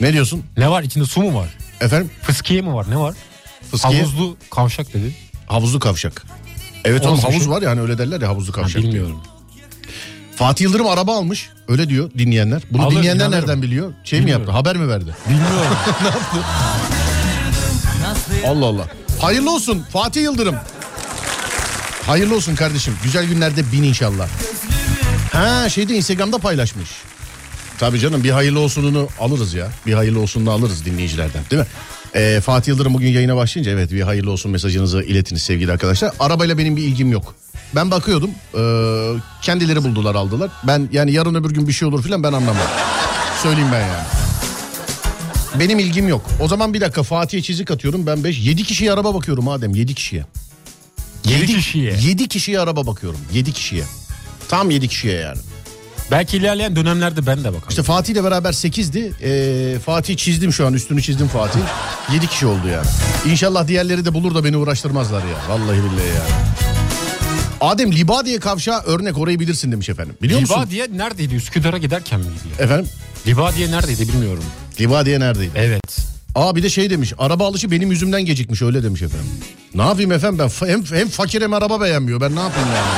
Ne 0.00 0.12
diyorsun? 0.12 0.42
Ne 0.56 0.70
var? 0.70 0.82
İçinde 0.82 1.04
su 1.04 1.20
mu 1.22 1.38
var? 1.38 1.48
Efendim? 1.80 2.10
Fıskiye 2.22 2.62
mi 2.62 2.74
var? 2.74 2.86
Ne 2.90 2.96
var? 2.98 3.14
Fıskiye? 3.70 4.00
Havuzlu 4.02 4.36
kavşak 4.50 4.94
dedi. 4.94 5.16
Havuzlu 5.46 5.78
kavşak. 5.80 6.24
Evet 6.84 7.06
oğlum 7.06 7.18
havuz 7.18 7.38
şey? 7.38 7.48
var 7.50 7.62
yani 7.62 7.80
öyle 7.80 7.98
derler 7.98 8.20
ya 8.20 8.28
havuzlu 8.28 8.52
Ha, 8.52 8.56
kavşak. 8.56 8.82
diye. 8.82 8.92
bilmiyorum. 8.92 9.20
Fatih 10.36 10.64
Yıldırım 10.64 10.86
araba 10.86 11.16
almış. 11.16 11.48
Öyle 11.68 11.88
diyor 11.88 12.10
dinleyenler. 12.18 12.62
Bunu 12.70 12.82
Alır, 12.82 12.96
dinleyenler 12.96 13.24
inanırım. 13.24 13.40
nereden 13.40 13.62
biliyor? 13.62 13.92
Şey 14.04 14.18
mi 14.18 14.22
Bilmiyorum. 14.22 14.46
yaptı? 14.46 14.58
Haber 14.58 14.76
mi 14.76 14.88
verdi? 14.88 15.16
Bilmiyorum. 15.28 15.76
Allah 18.46 18.66
Allah. 18.66 18.86
Hayırlı 19.20 19.50
olsun 19.54 19.82
Fatih 19.92 20.22
Yıldırım. 20.22 20.56
Hayırlı 22.06 22.36
olsun 22.36 22.54
kardeşim. 22.54 22.94
Güzel 23.04 23.26
günlerde 23.26 23.72
bin 23.72 23.82
inşallah. 23.82 24.28
Ha 25.32 25.68
şeyde 25.68 25.94
Instagram'da 25.94 26.38
paylaşmış. 26.38 26.90
Tabii 27.78 27.98
canım 27.98 28.24
bir 28.24 28.30
hayırlı 28.30 28.60
olsununu 28.60 29.08
alırız 29.20 29.54
ya. 29.54 29.68
Bir 29.86 29.92
hayırlı 29.92 30.20
olsununu 30.20 30.50
alırız 30.50 30.84
dinleyicilerden 30.84 31.42
değil 31.50 31.62
mi? 31.62 31.68
Ee, 32.14 32.40
Fatih 32.40 32.68
Yıldırım 32.68 32.94
bugün 32.94 33.08
yayına 33.08 33.36
başlayınca 33.36 33.72
evet 33.72 33.92
bir 33.92 34.00
hayırlı 34.02 34.30
olsun 34.30 34.50
mesajınızı 34.50 35.02
iletiniz 35.02 35.42
sevgili 35.42 35.72
arkadaşlar. 35.72 36.12
Arabayla 36.20 36.58
benim 36.58 36.76
bir 36.76 36.82
ilgim 36.82 37.12
yok. 37.12 37.34
Ben 37.74 37.90
bakıyordum. 37.90 38.30
ee, 38.54 39.20
kendileri 39.42 39.84
buldular 39.84 40.14
aldılar. 40.14 40.50
Ben 40.64 40.88
yani 40.92 41.12
yarın 41.12 41.34
öbür 41.34 41.50
gün 41.50 41.68
bir 41.68 41.72
şey 41.72 41.88
olur 41.88 42.02
filan 42.02 42.22
ben 42.22 42.32
anlamam. 42.32 42.56
Söyleyeyim 43.42 43.68
ben 43.72 43.80
yani. 43.80 44.06
Benim 45.58 45.78
ilgim 45.78 46.08
yok. 46.08 46.26
O 46.40 46.48
zaman 46.48 46.74
bir 46.74 46.80
dakika 46.80 47.02
Fatih'e 47.02 47.42
çizik 47.42 47.70
atıyorum. 47.70 48.06
Ben 48.06 48.24
5 48.24 48.38
7 48.38 48.64
kişiye 48.64 48.92
araba 48.92 49.14
bakıyorum 49.14 49.48
Adem 49.48 49.74
7 49.74 49.94
kişiye. 49.94 50.24
Yedi 51.28 51.46
kişiye. 51.46 51.96
7 52.02 52.28
kişiye 52.28 52.60
araba 52.60 52.86
bakıyorum. 52.86 53.20
7 53.32 53.52
kişiye. 53.52 53.84
Tam 54.48 54.70
7 54.70 54.88
kişiye 54.88 55.14
yani. 55.14 55.38
Belki 56.10 56.36
ilerleyen 56.36 56.76
dönemlerde 56.76 57.26
ben 57.26 57.38
de 57.38 57.48
bakarım. 57.48 57.68
İşte 57.68 57.82
Fatih 57.82 58.12
ile 58.12 58.24
beraber 58.24 58.52
8'di. 58.52 59.12
Ee, 59.22 59.78
Fatih 59.78 60.16
çizdim 60.16 60.52
şu 60.52 60.66
an 60.66 60.72
üstünü 60.74 61.02
çizdim 61.02 61.28
Fatih. 61.28 61.60
7 62.12 62.26
kişi 62.26 62.46
oldu 62.46 62.68
yani. 62.72 62.86
İnşallah 63.30 63.68
diğerleri 63.68 64.04
de 64.04 64.14
bulur 64.14 64.34
da 64.34 64.44
beni 64.44 64.56
uğraştırmazlar 64.56 65.20
ya. 65.20 65.36
Vallahi 65.48 65.76
billahi 65.78 66.08
ya. 66.08 66.22
Adem 67.60 67.92
Libadiye 67.92 68.38
kavşağı 68.40 68.82
örnek 68.82 69.18
orayı 69.18 69.40
bilirsin 69.40 69.72
demiş 69.72 69.88
efendim. 69.88 70.14
Biliyor 70.22 70.40
musun? 70.40 70.54
Libadiye 70.54 70.86
neredeydi? 70.96 71.34
Üsküdar'a 71.34 71.78
giderken 71.78 72.20
miydi? 72.20 72.30
ya? 72.58 72.64
Efendim? 72.64 72.90
Libadiye 73.26 73.70
neredeydi 73.70 74.08
bilmiyorum. 74.08 74.44
Libadiye 74.80 75.20
neredeydi? 75.20 75.52
Evet. 75.56 75.96
Aa 76.34 76.56
bir 76.56 76.62
de 76.62 76.70
şey 76.70 76.90
demiş. 76.90 77.12
Araba 77.18 77.46
alışı 77.46 77.70
benim 77.70 77.90
yüzümden 77.90 78.24
gecikmiş 78.24 78.62
öyle 78.62 78.82
demiş 78.82 79.02
efendim. 79.02 79.30
Ne 79.74 79.82
yapayım 79.82 80.12
efendim 80.12 80.48
ben 80.60 80.66
hem, 80.66 80.84
hem 80.84 81.08
fakir 81.08 81.42
hem 81.42 81.52
araba 81.52 81.80
beğenmiyor. 81.80 82.20
Ben 82.20 82.36
ne 82.36 82.40
yapayım 82.40 82.68
yani? 82.68 82.88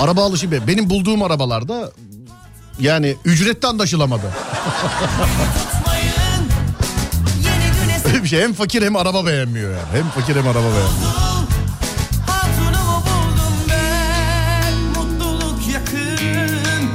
Araba 0.00 0.24
alışı 0.24 0.50
be. 0.50 0.66
Benim 0.66 0.90
bulduğum 0.90 1.22
arabalarda 1.22 1.92
yani 2.80 3.16
ücretten 3.24 3.68
anlaşılamadı. 3.68 4.26
Öyle 8.06 8.22
bir 8.22 8.28
şey. 8.28 8.42
Hem 8.42 8.52
fakir 8.54 8.82
hem 8.82 8.96
araba 8.96 9.26
beğenmiyor 9.26 9.70
yani. 9.70 9.86
Hem 9.92 10.08
fakir 10.10 10.36
hem 10.36 10.46
araba 10.46 10.64
beğenmiyor. 10.64 11.31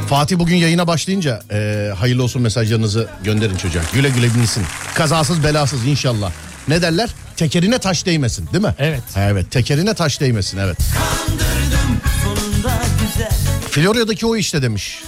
Fatih 0.09 0.39
bugün 0.39 0.55
yayına 0.55 0.87
başlayınca 0.87 1.41
e, 1.51 1.91
hayırlı 1.99 2.23
olsun 2.23 2.41
mesajlarınızı 2.41 3.07
gönderin 3.23 3.55
çocuğa. 3.55 3.81
Güle 3.93 4.09
güle 4.09 4.33
binsin. 4.35 4.63
Kazasız 4.95 5.43
belasız 5.43 5.85
inşallah. 5.85 6.31
Ne 6.67 6.81
derler? 6.81 7.09
Tekerine 7.37 7.77
taş 7.79 8.05
değmesin 8.05 8.49
değil 8.53 8.63
mi? 8.63 8.75
Evet. 8.79 9.01
Ha, 9.13 9.21
Evet 9.29 9.51
tekerine 9.51 9.93
taş 9.93 10.21
değmesin 10.21 10.57
evet. 10.57 10.77
Florya'daki 13.71 14.25
o 14.25 14.35
işte 14.35 14.61
demiş. 14.61 14.99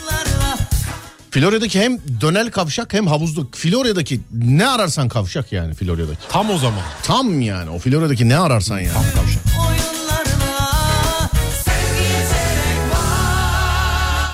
Florya'daki 1.32 1.80
hem 1.82 1.98
dönel 2.22 2.52
kavşak 2.52 2.94
hem 2.94 3.08
havuzlu. 3.08 3.50
Florya'daki 3.52 4.22
ne 4.34 4.68
ararsan 4.68 5.10
kavşak 5.10 5.52
yani 5.52 5.74
Florya'daki. 5.74 6.20
Tam 6.30 6.50
o 6.50 6.58
zaman. 6.58 6.80
Tam 7.04 7.42
yani 7.42 7.70
o 7.70 7.80
Florya'daki 7.80 8.30
ne 8.30 8.38
ararsan 8.38 8.80
yani. 8.80 8.94
Tam 8.94 9.04
kavşak. 9.04 9.59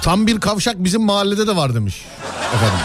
Tam 0.05 0.27
bir 0.27 0.39
kavşak 0.39 0.83
bizim 0.83 1.01
mahallede 1.01 1.47
de 1.47 1.55
var 1.55 1.75
demiş. 1.75 2.05
Efendim. 2.55 2.79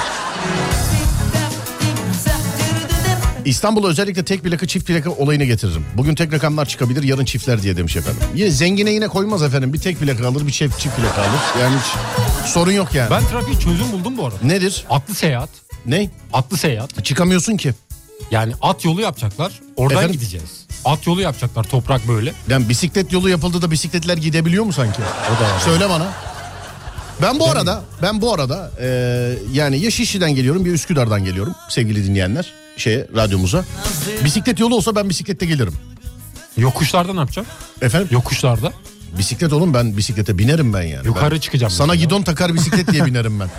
İstanbul'a 3.44 3.88
özellikle 3.88 4.24
tek 4.24 4.42
plaka 4.42 4.66
çift 4.66 4.86
plaka 4.86 5.10
olayını 5.10 5.44
getiririm. 5.44 5.84
Bugün 5.96 6.14
tek 6.14 6.32
rakamlar 6.32 6.66
çıkabilir 6.66 7.02
yarın 7.02 7.24
çiftler 7.24 7.62
diye 7.62 7.76
demiş 7.76 7.96
efendim. 7.96 8.22
Yine 8.34 8.50
zengine 8.50 8.90
yine 8.90 9.08
koymaz 9.08 9.42
efendim. 9.42 9.72
Bir 9.72 9.78
tek 9.78 10.00
plaka 10.00 10.28
alır 10.28 10.46
bir 10.46 10.52
çift, 10.52 10.80
çift 10.80 10.96
plaka 10.96 11.22
alır. 11.22 11.40
Yani 11.60 11.76
hiç 11.76 12.50
sorun 12.50 12.72
yok 12.72 12.94
yani. 12.94 13.10
Ben 13.10 13.24
trafiği 13.26 13.58
çözüm 13.58 13.92
buldum 13.92 14.18
bu 14.18 14.26
arada. 14.26 14.36
Nedir? 14.42 14.84
Atlı 14.90 15.14
seyahat. 15.14 15.50
Ne? 15.86 16.10
Atlı 16.32 16.56
seyahat. 16.56 17.04
Çıkamıyorsun 17.04 17.56
ki. 17.56 17.74
Yani 18.30 18.52
at 18.62 18.84
yolu 18.84 19.00
yapacaklar. 19.00 19.60
Oradan 19.76 19.96
Efendim? 19.96 20.20
gideceğiz. 20.20 20.66
At 20.84 21.06
yolu 21.06 21.20
yapacaklar 21.20 21.64
toprak 21.64 22.08
böyle. 22.08 22.32
Yani 22.48 22.68
bisiklet 22.68 23.12
yolu 23.12 23.28
yapıldı 23.28 23.62
da 23.62 23.70
bisikletler 23.70 24.16
gidebiliyor 24.16 24.64
mu 24.64 24.72
sanki? 24.72 25.02
O 25.02 25.44
da 25.44 25.54
var. 25.54 25.60
Söyle 25.60 25.88
bana. 25.88 26.30
Ben 27.22 27.40
bu 27.40 27.50
arada 27.50 27.82
ben 28.02 28.20
bu 28.20 28.34
arada 28.34 28.70
e, 28.80 28.86
yani 29.52 29.78
ya 29.80 29.90
Şişli'den 29.90 30.34
geliyorum 30.34 30.66
ya 30.66 30.72
Üsküdar'dan 30.72 31.24
geliyorum 31.24 31.54
sevgili 31.68 32.04
dinleyenler 32.06 32.52
şeye 32.76 33.06
radyomuza. 33.16 33.64
Bisiklet 34.24 34.60
yolu 34.60 34.76
olsa 34.76 34.94
ben 34.96 35.08
bisiklette 35.08 35.46
gelirim. 35.46 35.74
Yokuşlarda 36.56 37.12
ne 37.14 37.20
yapacağım? 37.20 37.48
Efendim? 37.82 38.08
Yokuşlarda. 38.10 38.72
Bisiklet 39.18 39.52
oğlum 39.52 39.74
ben 39.74 39.96
bisiklete 39.96 40.38
binerim 40.38 40.74
ben 40.74 40.82
yani. 40.82 41.06
Yukarı 41.06 41.34
Ben- 41.34 41.40
çıkacağım 41.40 41.70
Sana 41.70 41.86
mesela. 41.92 42.04
gidon 42.04 42.22
takar 42.22 42.54
bisiklet 42.54 42.92
diye 42.92 43.06
binerim 43.06 43.40
ben. 43.40 43.48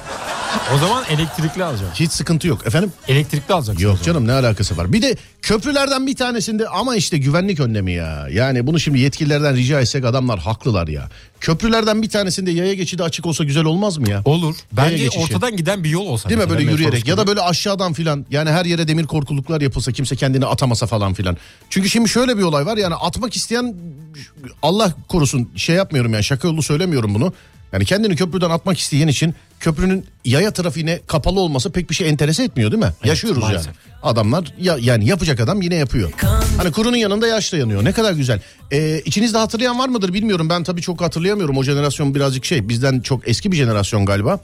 O 0.75 0.77
zaman 0.77 1.03
elektrikli 1.09 1.63
alacağım. 1.63 1.91
Hiç 1.95 2.11
sıkıntı 2.11 2.47
yok. 2.47 2.67
Efendim? 2.67 2.93
Elektrikli 3.07 3.53
alacaksın. 3.53 3.85
o 3.85 3.87
Yok 3.89 4.03
canım 4.03 4.27
ne 4.27 4.31
alakası 4.31 4.77
var? 4.77 4.93
Bir 4.93 5.01
de 5.01 5.15
köprülerden 5.41 6.07
bir 6.07 6.15
tanesinde 6.15 6.67
ama 6.67 6.95
işte 6.95 7.17
güvenlik 7.17 7.59
önlemi 7.59 7.91
ya. 7.91 8.27
Yani 8.31 8.67
bunu 8.67 8.79
şimdi 8.79 8.99
yetkililerden 8.99 9.55
rica 9.55 9.81
etsek 9.81 10.05
adamlar 10.05 10.39
haklılar 10.39 10.87
ya. 10.87 11.09
Köprülerden 11.41 12.01
bir 12.01 12.09
tanesinde 12.09 12.51
yaya 12.51 12.73
geçidi 12.73 13.03
açık 13.03 13.25
olsa 13.25 13.43
güzel 13.43 13.65
olmaz 13.65 13.97
mı 13.97 14.09
ya? 14.09 14.21
Olur. 14.25 14.55
Bence 14.73 15.09
ortadan 15.09 15.57
giden 15.57 15.83
bir 15.83 15.89
yol 15.89 16.05
olsa. 16.05 16.29
Değil 16.29 16.41
mi 16.41 16.49
böyle 16.49 16.71
yürüyerek 16.71 17.07
ya 17.07 17.17
da 17.17 17.27
böyle 17.27 17.41
aşağıdan 17.41 17.93
filan 17.93 18.25
yani 18.29 18.49
her 18.49 18.65
yere 18.65 18.87
demir 18.87 19.05
korkuluklar 19.05 19.61
yapılsa 19.61 19.91
kimse 19.91 20.15
kendini 20.15 20.45
atamasa 20.45 20.87
falan 20.87 21.13
filan. 21.13 21.37
Çünkü 21.69 21.89
şimdi 21.89 22.09
şöyle 22.09 22.37
bir 22.37 22.43
olay 22.43 22.65
var 22.65 22.77
yani 22.77 22.95
atmak 22.95 23.35
isteyen 23.35 23.75
Allah 24.61 24.93
korusun 25.07 25.49
şey 25.55 25.75
yapmıyorum 25.75 26.13
yani 26.13 26.23
şaka 26.23 26.47
yolu 26.47 26.63
söylemiyorum 26.63 27.15
bunu. 27.15 27.33
Yani 27.73 27.85
kendini 27.85 28.15
köprüden 28.15 28.49
atmak 28.49 28.79
isteyen 28.79 29.07
için 29.07 29.35
köprünün 29.61 30.05
yaya 30.25 30.51
trafiğine 30.51 30.99
kapalı 31.07 31.39
olması 31.39 31.71
pek 31.71 31.89
bir 31.89 31.95
şey 31.95 32.09
enterese 32.09 32.43
etmiyor 32.43 32.71
değil 32.71 32.83
mi? 32.83 32.91
Yaşıyoruz 33.03 33.41
maalesef. 33.41 33.65
yani. 33.65 33.75
Adamlar 34.03 34.53
ya, 34.59 34.77
yani 34.79 35.05
yapacak 35.05 35.39
adam 35.39 35.61
yine 35.61 35.75
yapıyor. 35.75 36.11
Hani 36.57 36.71
kurunun 36.71 36.97
yanında 36.97 37.27
yaş 37.27 37.53
da 37.53 37.57
yanıyor. 37.57 37.85
Ne 37.85 37.91
kadar 37.91 38.13
güzel. 38.13 38.41
Ee, 38.71 39.01
içinizde 39.05 39.37
hatırlayan 39.37 39.79
var 39.79 39.89
mıdır 39.89 40.13
bilmiyorum. 40.13 40.49
Ben 40.49 40.63
tabii 40.63 40.81
çok 40.81 41.01
hatırlayamıyorum. 41.01 41.57
O 41.57 41.63
jenerasyon 41.63 42.15
birazcık 42.15 42.45
şey 42.45 42.69
bizden 42.69 42.99
çok 42.99 43.27
eski 43.27 43.51
bir 43.51 43.57
jenerasyon 43.57 44.05
galiba. 44.05 44.39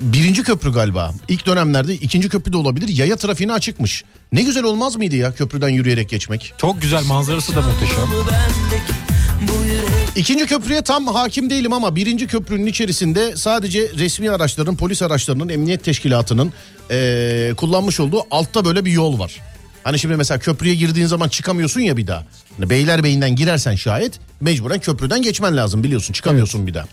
Birinci 0.00 0.42
köprü 0.42 0.72
galiba. 0.72 1.14
İlk 1.28 1.46
dönemlerde 1.46 1.94
ikinci 1.94 2.28
köprü 2.28 2.52
de 2.52 2.56
olabilir. 2.56 2.88
Yaya 2.88 3.16
trafiğine 3.16 3.52
açıkmış. 3.52 4.04
Ne 4.32 4.42
güzel 4.42 4.64
olmaz 4.64 4.96
mıydı 4.96 5.16
ya 5.16 5.32
köprüden 5.32 5.68
yürüyerek 5.68 6.08
geçmek? 6.08 6.54
Çok 6.58 6.82
güzel 6.82 7.04
manzarası 7.04 7.56
da 7.56 7.60
muhteşem. 7.60 8.08
İkinci 10.16 10.46
köprüye 10.46 10.82
tam 10.82 11.06
hakim 11.06 11.50
değilim 11.50 11.72
ama 11.72 11.96
birinci 11.96 12.26
köprünün 12.26 12.66
içerisinde 12.66 13.36
sadece 13.36 13.88
resmi 13.98 14.30
araçların, 14.30 14.76
polis 14.76 15.02
araçlarının, 15.02 15.48
emniyet 15.48 15.84
teşkilatının 15.84 16.52
eee, 16.90 17.54
kullanmış 17.56 18.00
olduğu 18.00 18.22
altta 18.30 18.64
böyle 18.64 18.84
bir 18.84 18.92
yol 18.92 19.18
var. 19.18 19.40
Hani 19.84 19.98
şimdi 19.98 20.16
mesela 20.16 20.38
köprüye 20.38 20.74
girdiğin 20.74 21.06
zaman 21.06 21.28
çıkamıyorsun 21.28 21.80
ya 21.80 21.96
bir 21.96 22.06
daha. 22.06 22.26
Hani 22.56 22.70
Beylerbeyi'nden 22.70 23.36
girersen 23.36 23.74
şayet 23.74 24.20
mecburen 24.40 24.80
köprüden 24.80 25.22
geçmen 25.22 25.56
lazım 25.56 25.82
biliyorsun 25.82 26.12
çıkamıyorsun 26.12 26.66
bir 26.66 26.74
daha. 26.74 26.84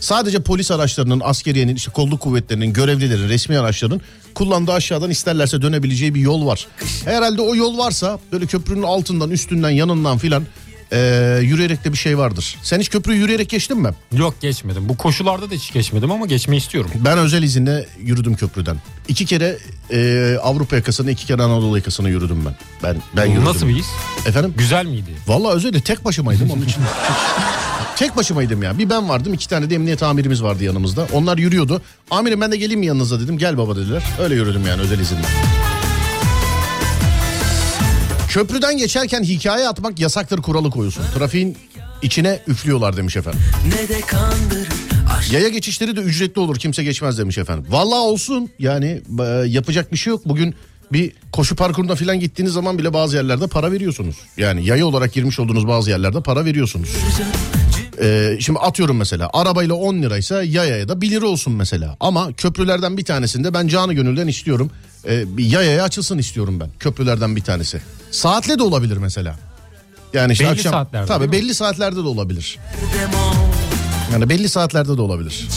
Sadece 0.00 0.40
polis 0.42 0.70
araçlarının, 0.70 1.20
askeriyenin, 1.24 1.76
işte 1.76 1.90
kolluk 1.90 2.20
kuvvetlerinin, 2.20 2.72
görevlilerin, 2.72 3.28
resmi 3.28 3.58
araçların 3.58 4.00
kullandığı 4.34 4.72
aşağıdan 4.72 5.10
isterlerse 5.10 5.62
dönebileceği 5.62 6.14
bir 6.14 6.20
yol 6.20 6.46
var. 6.46 6.66
Herhalde 7.04 7.42
o 7.42 7.54
yol 7.56 7.78
varsa 7.78 8.18
böyle 8.32 8.46
köprünün 8.46 8.82
altından, 8.82 9.30
üstünden, 9.30 9.70
yanından 9.70 10.18
filan 10.18 10.44
eee, 10.92 10.98
yürüyerek 11.42 11.84
de 11.84 11.92
bir 11.92 11.98
şey 11.98 12.18
vardır. 12.18 12.56
Sen 12.62 12.80
hiç 12.80 12.88
köprüyü 12.88 13.18
yürüyerek 13.20 13.48
geçtin 13.50 13.78
mi? 13.78 13.90
Yok 14.12 14.34
geçmedim. 14.40 14.88
Bu 14.88 14.96
koşularda 14.96 15.50
da 15.50 15.54
hiç 15.54 15.72
geçmedim 15.72 16.10
ama 16.10 16.26
geçmeyi 16.26 16.60
istiyorum. 16.60 16.90
Ben 16.94 17.18
özel 17.18 17.42
izinle 17.42 17.86
yürüdüm 18.00 18.34
köprüden. 18.36 18.76
İki 19.08 19.26
kere 19.26 19.58
eee, 19.90 20.36
Avrupa 20.42 20.76
yakasını, 20.76 21.10
iki 21.10 21.26
kere 21.26 21.42
Anadolu 21.42 21.76
yakasını 21.78 22.10
yürüdüm 22.10 22.44
ben. 22.46 22.54
Ben 22.82 23.02
ben 23.16 23.26
yürüdüm. 23.26 23.44
Nasıl 23.44 23.68
bir 23.68 23.74
his? 23.74 23.86
Efendim? 24.26 24.54
Güzel 24.58 24.86
miydi? 24.86 25.10
Vallahi 25.26 25.52
özel 25.54 25.80
tek 25.80 26.04
başımaydım 26.04 26.50
onun 26.50 26.62
için. 26.62 26.82
tek 27.96 28.16
başımaydım 28.16 28.62
ya. 28.62 28.78
Bir 28.78 28.90
ben 28.90 29.08
vardım, 29.08 29.34
iki 29.34 29.48
tane 29.48 29.70
de 29.70 29.74
emniyet 29.74 30.02
amirimiz 30.02 30.42
vardı 30.42 30.64
yanımızda. 30.64 31.06
Onlar 31.12 31.38
yürüyordu. 31.38 31.82
Amirim 32.10 32.40
ben 32.40 32.52
de 32.52 32.56
geleyim 32.56 32.80
mi 32.80 32.86
yanınıza 32.86 33.20
dedim. 33.20 33.38
Gel 33.38 33.58
baba 33.58 33.76
dediler. 33.76 34.02
Öyle 34.20 34.34
yürüdüm 34.34 34.66
yani 34.66 34.80
özel 34.82 34.98
izinle. 34.98 35.20
Köprüden 38.38 38.76
geçerken 38.76 39.22
hikaye 39.22 39.68
atmak 39.68 40.00
yasaktır 40.00 40.42
kuralı 40.42 40.70
koyuyorsun. 40.70 41.04
Trafiğin 41.14 41.56
içine 42.02 42.40
üflüyorlar 42.46 42.96
demiş 42.96 43.16
efendim. 43.16 43.40
ne 43.66 43.88
de 43.88 44.00
kandırır 44.00 44.68
Yaya 45.32 45.48
geçişleri 45.48 45.96
de 45.96 46.00
ücretli 46.00 46.40
olur 46.40 46.56
kimse 46.56 46.84
geçmez 46.84 47.18
demiş 47.18 47.38
efendim. 47.38 47.66
Vallahi 47.68 47.98
olsun 47.98 48.50
yani 48.58 49.02
e, 49.20 49.24
yapacak 49.46 49.92
bir 49.92 49.96
şey 49.96 50.10
yok. 50.10 50.22
Bugün 50.24 50.54
bir 50.92 51.12
koşu 51.32 51.56
parkuruna 51.56 51.94
falan 51.94 52.20
gittiğiniz 52.20 52.52
zaman 52.52 52.78
bile 52.78 52.92
bazı 52.92 53.16
yerlerde 53.16 53.46
para 53.46 53.72
veriyorsunuz. 53.72 54.16
Yani 54.36 54.66
yaya 54.66 54.86
olarak 54.86 55.12
girmiş 55.12 55.38
olduğunuz 55.38 55.68
bazı 55.68 55.90
yerlerde 55.90 56.20
para 56.20 56.44
veriyorsunuz. 56.44 56.88
Ee, 58.02 58.36
şimdi 58.40 58.58
atıyorum 58.58 58.96
mesela 58.96 59.30
arabayla 59.32 59.74
10 59.74 60.02
liraysa 60.02 60.42
yayaya 60.42 60.88
da 60.88 61.00
1 61.00 61.10
lira 61.10 61.26
olsun 61.26 61.52
mesela. 61.52 61.96
Ama 62.00 62.32
köprülerden 62.32 62.96
bir 62.96 63.04
tanesinde 63.04 63.54
ben 63.54 63.68
canı 63.68 63.92
gönülden 63.92 64.26
istiyorum. 64.26 64.70
Ee, 65.06 65.36
bir 65.36 65.44
yayaya 65.44 65.84
açılsın 65.84 66.18
istiyorum 66.18 66.60
ben 66.60 66.68
köprülerden 66.78 67.36
bir 67.36 67.42
tanesi. 67.42 67.80
Saatle 68.10 68.58
de 68.58 68.62
olabilir 68.62 68.96
mesela. 68.96 69.36
Yani 70.12 70.32
işte 70.32 70.44
Belli 70.44 70.52
akşam 70.52 70.72
saatlerde 70.72 71.06
tabii 71.06 71.32
belli 71.32 71.54
saatlerde 71.54 71.96
de 71.96 72.08
olabilir. 72.08 72.58
Yani 74.12 74.28
belli 74.28 74.48
saatlerde 74.48 74.96
de 74.96 75.02
olabilir. 75.02 75.48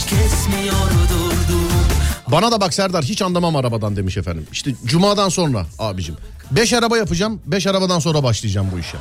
Bana 2.28 2.52
da 2.52 2.62
bak 2.62 2.74
Serdar 2.74 3.04
hiç 3.04 3.22
anlamam 3.22 3.56
arabadan 3.56 3.96
demiş 3.96 4.18
efendim. 4.18 4.48
İşte 4.52 4.72
cumadan 4.86 5.30
sonra 5.30 5.66
abicim. 5.80 6.16
5 6.52 6.74
araba 6.74 6.98
yapacağım 6.98 7.42
5 7.46 7.68
arabadan 7.68 8.00
sonra 8.00 8.24
başlayacağım 8.24 8.68
bu 8.76 8.80
işe. 8.80 8.98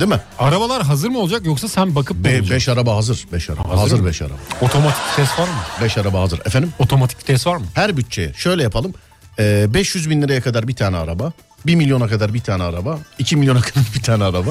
Değil 0.00 0.10
mi? 0.10 0.20
Arabalar 0.38 0.82
hazır 0.82 1.08
mı 1.08 1.18
olacak 1.18 1.46
yoksa 1.46 1.68
sen 1.68 1.94
bakıp 1.94 2.16
mı 2.16 2.24
5 2.24 2.40
olacaksın? 2.40 2.72
araba 2.72 2.96
hazır. 2.96 3.24
5 3.32 3.50
araba. 3.50 3.68
Hazır 3.68 3.76
Hazır 3.80 4.00
mı? 4.00 4.06
5 4.06 4.22
araba. 4.22 4.34
Otomatik 4.60 5.02
vites 5.12 5.38
var 5.38 5.48
mı? 5.48 5.54
5 5.82 5.98
araba 5.98 6.20
hazır. 6.20 6.40
Efendim? 6.44 6.72
Otomatik 6.78 7.18
vites 7.18 7.46
var 7.46 7.56
mı? 7.56 7.66
Her 7.74 7.96
bütçeye 7.96 8.32
şöyle 8.36 8.62
yapalım. 8.62 8.94
Ee, 9.38 9.74
500 9.74 10.10
bin 10.10 10.22
liraya 10.22 10.40
kadar 10.40 10.68
bir 10.68 10.74
tane 10.76 10.96
araba. 10.96 11.32
1 11.66 11.74
milyona 11.74 12.08
kadar 12.08 12.34
bir 12.34 12.40
tane 12.40 12.62
araba. 12.62 12.98
2 13.18 13.36
milyona 13.36 13.60
kadar 13.60 13.84
bir 13.94 14.02
tane 14.02 14.24
araba. 14.24 14.50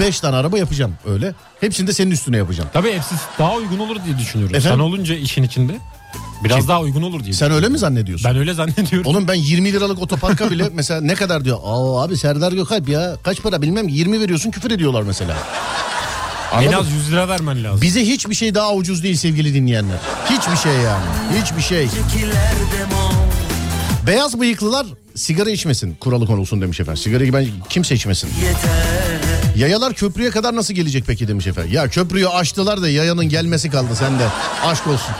5 0.00 0.20
tane 0.20 0.36
araba 0.36 0.58
yapacağım 0.58 0.94
öyle. 1.06 1.34
Hepsini 1.60 1.86
de 1.86 1.92
senin 1.92 2.10
üstüne 2.10 2.36
yapacağım. 2.36 2.68
Tabii 2.72 2.92
hepsi 2.92 3.14
daha 3.38 3.54
uygun 3.54 3.78
olur 3.78 3.96
diye 4.06 4.18
düşünüyorum. 4.18 4.56
Efendim? 4.56 4.78
Sen 4.78 4.84
olunca 4.84 5.14
işin 5.14 5.42
içinde 5.42 5.72
biraz 6.44 6.58
Kim? 6.58 6.68
daha 6.68 6.80
uygun 6.80 7.02
olur 7.02 7.24
diye. 7.24 7.32
Sen 7.32 7.50
öyle 7.52 7.68
mi 7.68 7.78
zannediyorsun? 7.78 8.30
Ben 8.30 8.36
öyle 8.38 8.54
zannediyorum. 8.54 9.10
Oğlum 9.10 9.28
ben 9.28 9.34
20 9.34 9.72
liralık 9.72 9.98
otoparka 10.02 10.50
bile 10.50 10.68
mesela 10.72 11.00
ne 11.00 11.14
kadar 11.14 11.44
diyor. 11.44 11.58
Aa 11.64 12.02
abi 12.02 12.16
Serdar 12.16 12.52
Gökalp 12.52 12.88
ya 12.88 13.16
kaç 13.24 13.42
para 13.42 13.62
bilmem 13.62 13.88
20 13.88 14.20
veriyorsun 14.20 14.50
küfür 14.50 14.70
ediyorlar 14.70 15.02
mesela. 15.02 15.36
en 16.52 16.58
Anladın 16.58 16.72
az 16.76 16.86
mı? 16.90 16.94
100 16.96 17.12
lira 17.12 17.28
vermen 17.28 17.64
lazım. 17.64 17.80
Bize 17.82 18.00
hiçbir 18.06 18.34
şey 18.34 18.54
daha 18.54 18.74
ucuz 18.74 19.02
değil 19.02 19.16
sevgili 19.16 19.54
dinleyenler. 19.54 19.96
Hiçbir 20.30 20.56
şey 20.56 20.72
yani. 20.72 21.04
Hiçbir 21.42 21.62
şey. 21.62 21.88
Kiler 22.12 22.52
demon 22.78 23.11
Beyaz 24.06 24.40
bıyıklılar 24.40 24.86
sigara 25.14 25.50
içmesin 25.50 25.94
kuralı 26.00 26.26
konulsun 26.26 26.60
demiş 26.60 26.80
efendim. 26.80 27.02
Sigarayı 27.02 27.32
ben 27.32 27.46
kimse 27.68 27.94
içmesin. 27.94 28.28
yeter 28.42 28.70
Yayalar 29.56 29.94
köprüye 29.94 30.30
kadar 30.30 30.56
nasıl 30.56 30.74
gelecek 30.74 31.04
peki 31.06 31.28
demiş 31.28 31.46
efendim. 31.46 31.72
Ya 31.72 31.88
köprüyü 31.88 32.28
açtılar 32.28 32.82
da 32.82 32.88
yayanın 32.88 33.28
gelmesi 33.28 33.70
kaldı 33.70 33.96
sende. 33.96 34.26
Aşk 34.64 34.86
olsun. 34.86 35.14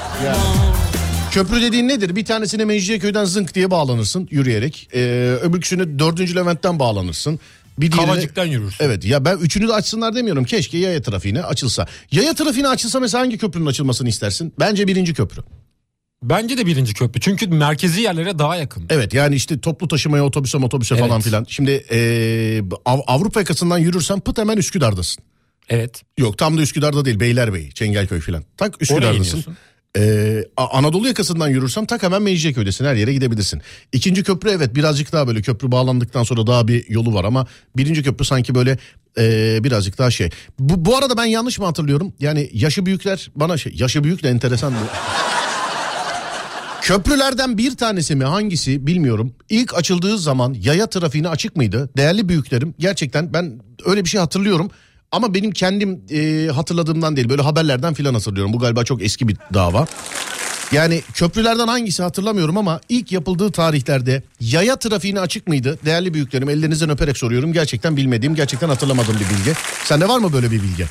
Köprü 1.30 1.62
dediğin 1.62 1.88
nedir? 1.88 2.16
Bir 2.16 2.24
tanesine 2.24 2.64
Mecidiyeköy'den 2.64 3.24
zınk 3.24 3.54
diye 3.54 3.70
bağlanırsın 3.70 4.28
yürüyerek. 4.30 4.88
Ee, 4.94 4.98
öbürküsüne 5.42 5.98
4. 5.98 6.36
Levent'ten 6.36 6.78
bağlanırsın. 6.78 7.40
Bir 7.78 7.92
diğerine- 7.92 8.06
Kavacık'tan 8.06 8.44
yürürsün. 8.46 8.84
Evet 8.84 9.04
ya 9.04 9.24
ben 9.24 9.36
üçünü 9.36 9.68
de 9.68 9.72
açsınlar 9.72 10.14
demiyorum. 10.14 10.44
Keşke 10.44 10.78
yaya 10.78 11.02
trafiğine 11.02 11.42
açılsa. 11.42 11.86
Yaya 12.10 12.34
trafiğine 12.34 12.68
açılsa 12.68 13.00
mesela 13.00 13.20
hangi 13.22 13.38
köprünün 13.38 13.66
açılmasını 13.66 14.08
istersin? 14.08 14.52
Bence 14.60 14.86
birinci 14.88 15.14
köprü. 15.14 15.42
Bence 16.22 16.58
de 16.58 16.66
birinci 16.66 16.94
köprü. 16.94 17.20
Çünkü 17.20 17.46
merkezi 17.46 18.00
yerlere 18.00 18.38
daha 18.38 18.56
yakın. 18.56 18.86
Evet 18.90 19.14
yani 19.14 19.34
işte 19.34 19.60
toplu 19.60 19.88
taşımaya 19.88 20.24
otobüse 20.24 20.58
otobüse 20.58 20.94
Evet. 20.94 21.04
falan 21.08 21.20
filan. 21.20 21.46
Şimdi 21.48 21.70
ee, 21.92 22.62
Av- 22.84 23.00
Avrupa 23.06 23.40
yakasından 23.40 23.78
yürürsen 23.78 24.20
pıt 24.20 24.38
hemen 24.38 24.56
Üsküdar'dasın. 24.56 25.24
Evet. 25.68 26.02
Yok 26.18 26.38
tam 26.38 26.58
da 26.58 26.62
Üsküdar'da 26.62 27.04
değil 27.04 27.20
Beylerbeyi, 27.20 27.74
Çengelköy 27.74 28.20
filan. 28.20 28.44
Tak 28.56 28.82
Üsküdar'dasın. 28.82 29.44
Ee, 29.98 30.44
Anadolu 30.56 31.06
yakasından 31.06 31.48
yürürsen 31.48 31.86
tak 31.86 32.02
hemen 32.02 32.22
Mecidiyeköy'desin 32.22 32.84
her 32.84 32.94
yere 32.94 33.12
gidebilirsin. 33.12 33.62
İkinci 33.92 34.22
köprü 34.22 34.50
evet 34.50 34.74
birazcık 34.74 35.12
daha 35.12 35.26
böyle 35.28 35.42
köprü 35.42 35.72
bağlandıktan 35.72 36.22
sonra 36.22 36.46
daha 36.46 36.68
bir 36.68 36.88
yolu 36.90 37.14
var 37.14 37.24
ama 37.24 37.46
birinci 37.76 38.02
köprü 38.02 38.24
sanki 38.24 38.54
böyle 38.54 38.78
ee, 39.18 39.58
birazcık 39.64 39.98
daha 39.98 40.10
şey. 40.10 40.30
Bu, 40.58 40.84
bu 40.84 40.96
arada 40.96 41.16
ben 41.16 41.24
yanlış 41.24 41.58
mı 41.58 41.64
hatırlıyorum? 41.64 42.12
Yani 42.20 42.50
yaşı 42.52 42.86
büyükler 42.86 43.30
bana 43.36 43.58
şey 43.58 43.72
yaşı 43.76 44.04
büyük 44.04 44.22
de 44.22 44.28
enteresan. 44.28 44.74
Köprülerden 46.82 47.58
bir 47.58 47.76
tanesi 47.76 48.16
mi 48.16 48.24
hangisi 48.24 48.86
bilmiyorum. 48.86 49.34
İlk 49.48 49.74
açıldığı 49.74 50.18
zaman 50.18 50.56
yaya 50.62 50.86
trafiğine 50.86 51.28
açık 51.28 51.56
mıydı? 51.56 51.90
Değerli 51.96 52.28
büyüklerim 52.28 52.74
gerçekten 52.78 53.32
ben 53.32 53.60
öyle 53.86 54.04
bir 54.04 54.08
şey 54.08 54.20
hatırlıyorum. 54.20 54.70
Ama 55.12 55.34
benim 55.34 55.50
kendim 55.50 56.00
e, 56.10 56.48
hatırladığımdan 56.52 57.16
değil 57.16 57.28
böyle 57.28 57.42
haberlerden 57.42 57.94
filan 57.94 58.14
hatırlıyorum. 58.14 58.52
Bu 58.52 58.58
galiba 58.58 58.84
çok 58.84 59.02
eski 59.02 59.28
bir 59.28 59.36
dava. 59.54 59.86
Yani 60.72 61.02
köprülerden 61.14 61.68
hangisi 61.68 62.02
hatırlamıyorum 62.02 62.56
ama 62.58 62.80
ilk 62.88 63.12
yapıldığı 63.12 63.52
tarihlerde 63.52 64.22
yaya 64.40 64.76
trafiğine 64.76 65.20
açık 65.20 65.46
mıydı? 65.46 65.78
Değerli 65.84 66.14
büyüklerim 66.14 66.48
ellerinizden 66.50 66.90
öperek 66.90 67.16
soruyorum. 67.16 67.52
Gerçekten 67.52 67.96
bilmediğim, 67.96 68.34
gerçekten 68.34 68.68
hatırlamadığım 68.68 69.14
bir 69.14 69.36
bilgi. 69.36 69.52
Sende 69.84 70.08
var 70.08 70.18
mı 70.18 70.32
böyle 70.32 70.50
bir 70.50 70.62
bilgi? 70.62 70.86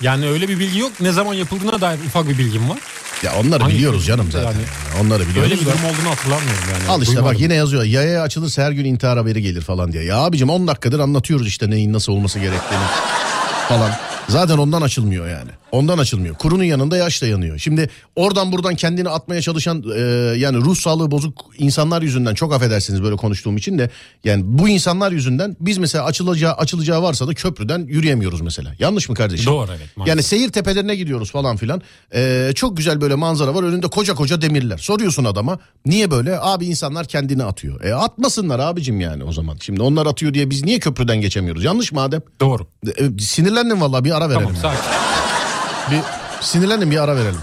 Yani 0.00 0.28
öyle 0.28 0.48
bir 0.48 0.58
bilgi 0.58 0.78
yok. 0.78 0.92
Ne 1.00 1.12
zaman 1.12 1.34
yapıldığına 1.34 1.80
dair 1.80 1.98
ufak 2.06 2.28
bir 2.28 2.38
bilgim 2.38 2.70
var. 2.70 2.78
Ya 3.22 3.32
onları 3.40 3.62
Hangi 3.62 3.74
biliyoruz 3.74 4.06
canım 4.06 4.28
zaten. 4.32 4.46
Yani 4.46 4.64
onları 5.02 5.28
biliyoruz. 5.28 5.52
Öyle 5.52 5.60
bir 5.60 5.66
durum 5.66 5.84
olduğunu 5.84 6.10
hatırlamıyorum 6.10 6.64
yani. 6.72 6.88
Al 6.88 7.02
işte 7.02 7.16
Duymadım. 7.16 7.34
bak 7.34 7.40
yine 7.40 7.54
yazıyor. 7.54 7.84
Yaya 7.84 8.22
açılırsa 8.22 8.62
her 8.62 8.72
gün 8.72 8.84
intihar 8.84 9.18
haberi 9.18 9.42
gelir 9.42 9.60
falan 9.62 9.92
diye. 9.92 10.04
Ya 10.04 10.16
abicim 10.16 10.50
10 10.50 10.66
dakikadır 10.66 10.98
anlatıyoruz 10.98 11.46
işte 11.46 11.70
neyin 11.70 11.92
nasıl 11.92 12.12
olması 12.12 12.38
gerektiğini 12.38 12.84
falan. 13.68 13.90
Zaten 14.28 14.58
ondan 14.58 14.82
açılmıyor 14.82 15.28
yani. 15.28 15.50
Ondan 15.74 15.98
açılmıyor. 15.98 16.34
Kurunun 16.34 16.64
yanında 16.64 16.96
yaş 16.96 17.22
da 17.22 17.26
yanıyor. 17.26 17.58
Şimdi 17.58 17.90
oradan 18.16 18.52
buradan 18.52 18.74
kendini 18.74 19.08
atmaya 19.08 19.42
çalışan 19.42 19.84
e, 19.96 20.00
yani 20.38 20.56
ruh 20.56 20.76
sağlığı 20.76 21.10
bozuk 21.10 21.44
insanlar 21.58 22.02
yüzünden 22.02 22.34
çok 22.34 22.54
affedersiniz 22.54 23.02
böyle 23.02 23.16
konuştuğum 23.16 23.56
için 23.56 23.78
de 23.78 23.90
yani 24.24 24.42
bu 24.46 24.68
insanlar 24.68 25.12
yüzünden 25.12 25.56
biz 25.60 25.78
mesela 25.78 26.04
açılacağı 26.04 26.52
açılacağı 26.52 27.02
varsa 27.02 27.28
da 27.28 27.34
köprüden 27.34 27.78
yürüyemiyoruz 27.78 28.40
mesela. 28.40 28.72
Yanlış 28.78 29.08
mı 29.08 29.14
kardeşim? 29.14 29.46
Doğru, 29.46 29.70
evet, 29.70 29.96
maalesef. 29.96 30.08
Yani 30.08 30.22
seyir 30.22 30.52
tepelerine 30.52 30.96
gidiyoruz 30.96 31.30
falan 31.30 31.56
filan. 31.56 31.82
Ee, 32.14 32.52
çok 32.54 32.76
güzel 32.76 33.00
böyle 33.00 33.14
manzara 33.14 33.54
var. 33.54 33.62
Önünde 33.62 33.86
koca 33.88 34.14
koca 34.14 34.42
demirler. 34.42 34.78
Soruyorsun 34.78 35.24
adama 35.24 35.58
niye 35.86 36.10
böyle? 36.10 36.38
Abi 36.40 36.66
insanlar 36.66 37.06
kendini 37.06 37.44
atıyor. 37.44 37.84
E 37.84 37.94
atmasınlar 37.94 38.58
abicim 38.58 39.00
yani 39.00 39.24
o 39.24 39.32
zaman. 39.32 39.56
Şimdi 39.60 39.82
onlar 39.82 40.06
atıyor 40.06 40.34
diye 40.34 40.50
biz 40.50 40.64
niye 40.64 40.78
köprüden 40.78 41.20
geçemiyoruz? 41.20 41.64
Yanlış 41.64 41.92
mı 41.92 42.00
Adem? 42.00 42.22
Doğru. 42.40 42.66
E, 42.98 43.18
sinirlendim 43.18 43.80
vallahi 43.80 44.04
bir 44.04 44.16
ara 44.16 44.30
verelim. 44.30 44.56
Tamam 44.62 44.76
sakin. 44.76 45.13
Bir 45.90 46.00
sinirlendim 46.40 46.90
bir 46.90 47.02
ara 47.02 47.16
verelim. 47.16 47.40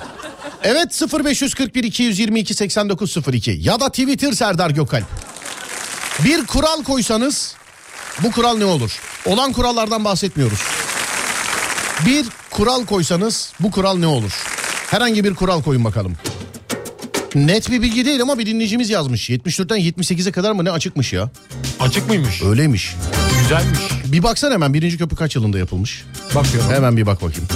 Evet 0.64 1.02
0541 1.26 1.84
222 1.84 2.54
8902 2.54 3.58
ya 3.62 3.80
da 3.80 3.90
Twitter 3.90 4.32
Serdar 4.32 4.70
Gökalp. 4.70 5.06
Bir 6.26 6.46
kural 6.46 6.84
koysanız 6.84 7.56
bu 8.24 8.32
kural 8.32 8.58
ne 8.58 8.66
olur? 8.66 9.00
Olan 9.26 9.54
kurallardan 9.54 10.06
bahsetmiyoruz. 10.06 10.60
Bir 12.06 12.26
kural 12.52 12.86
koysanız 12.86 13.54
bu 13.60 13.72
kural 13.72 13.98
ne 13.98 14.08
olur? 14.08 14.44
Herhangi 14.88 15.24
bir 15.24 15.34
kural 15.36 15.62
koyun 15.64 15.86
bakalım. 15.86 16.18
Net 17.36 17.72
bir 17.72 17.82
bilgi 17.82 18.06
değil 18.06 18.22
ama 18.22 18.40
bir 18.40 18.46
dinleyicimiz 18.46 18.90
yazmış. 18.90 19.30
74'ten 19.30 19.80
78'e 19.80 20.32
kadar 20.32 20.52
mı 20.52 20.66
ne 20.66 20.72
açıkmış 20.72 21.14
ya? 21.14 21.32
Açık 21.80 22.08
mıymış? 22.08 22.42
Öyleymiş. 22.44 22.96
Güzelmiş. 23.42 23.80
Bir 24.06 24.24
baksana 24.24 24.54
hemen 24.54 24.74
birinci 24.74 24.98
köprü 24.98 25.16
kaç 25.16 25.36
yılında 25.36 25.58
yapılmış? 25.58 26.04
Bakıyorum. 26.36 26.72
Hemen 26.72 26.98
bir 26.98 27.06
bak 27.06 27.22
bakayım. 27.22 27.48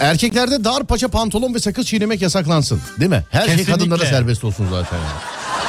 Erkeklerde 0.00 0.64
dar 0.64 0.84
paça 0.86 1.08
pantolon 1.08 1.54
ve 1.54 1.58
sakız 1.60 1.86
çiğnemek 1.86 2.22
yasaklansın. 2.22 2.80
Değil 3.00 3.10
mi? 3.10 3.24
Her 3.30 3.40
şey 3.40 3.48
Kesinlikle. 3.56 3.72
kadınlara 3.72 4.06
serbest 4.06 4.44
olsun 4.44 4.66
zaten. 4.70 4.96
Yani. 4.98 5.08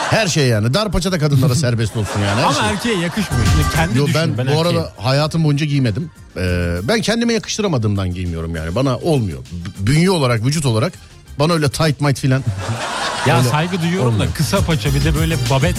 Her 0.09 0.27
şey 0.27 0.47
yani. 0.47 0.73
Dar 0.73 0.91
paça 0.91 1.11
da 1.11 1.19
kadınlara 1.19 1.55
serbest 1.65 1.97
olsun 1.97 2.19
yani. 2.19 2.39
Her 2.41 2.43
Ama 2.43 2.53
şey. 2.53 2.69
erkeğe 2.69 2.97
yakışmıyor. 2.97 3.45
Şimdi 3.45 3.75
kendi 3.75 3.97
Yo, 3.97 4.05
düşün. 4.07 4.21
ben, 4.21 4.37
Ben, 4.37 4.47
bu 4.47 4.51
erkeğim. 4.51 4.77
arada 4.77 4.93
hayatım 4.97 5.43
boyunca 5.43 5.65
giymedim. 5.65 6.11
Ee, 6.37 6.75
ben 6.83 7.01
kendime 7.01 7.33
yakıştıramadığımdan 7.33 8.13
giymiyorum 8.13 8.55
yani. 8.55 8.75
Bana 8.75 8.97
olmuyor. 8.97 9.39
B- 9.79 9.87
Bünye 9.87 10.11
olarak, 10.11 10.45
vücut 10.45 10.65
olarak 10.65 10.93
bana 11.39 11.53
öyle 11.53 11.69
tight 11.69 12.01
might 12.01 12.19
filan 12.19 12.43
Ya 13.27 13.37
öyle 13.39 13.49
saygı 13.49 13.81
duyuyorum 13.81 14.13
olmuyor. 14.13 14.29
da 14.31 14.33
kısa 14.33 14.57
paça 14.61 14.93
bir 14.95 15.03
de 15.03 15.15
böyle 15.15 15.35
babet 15.49 15.75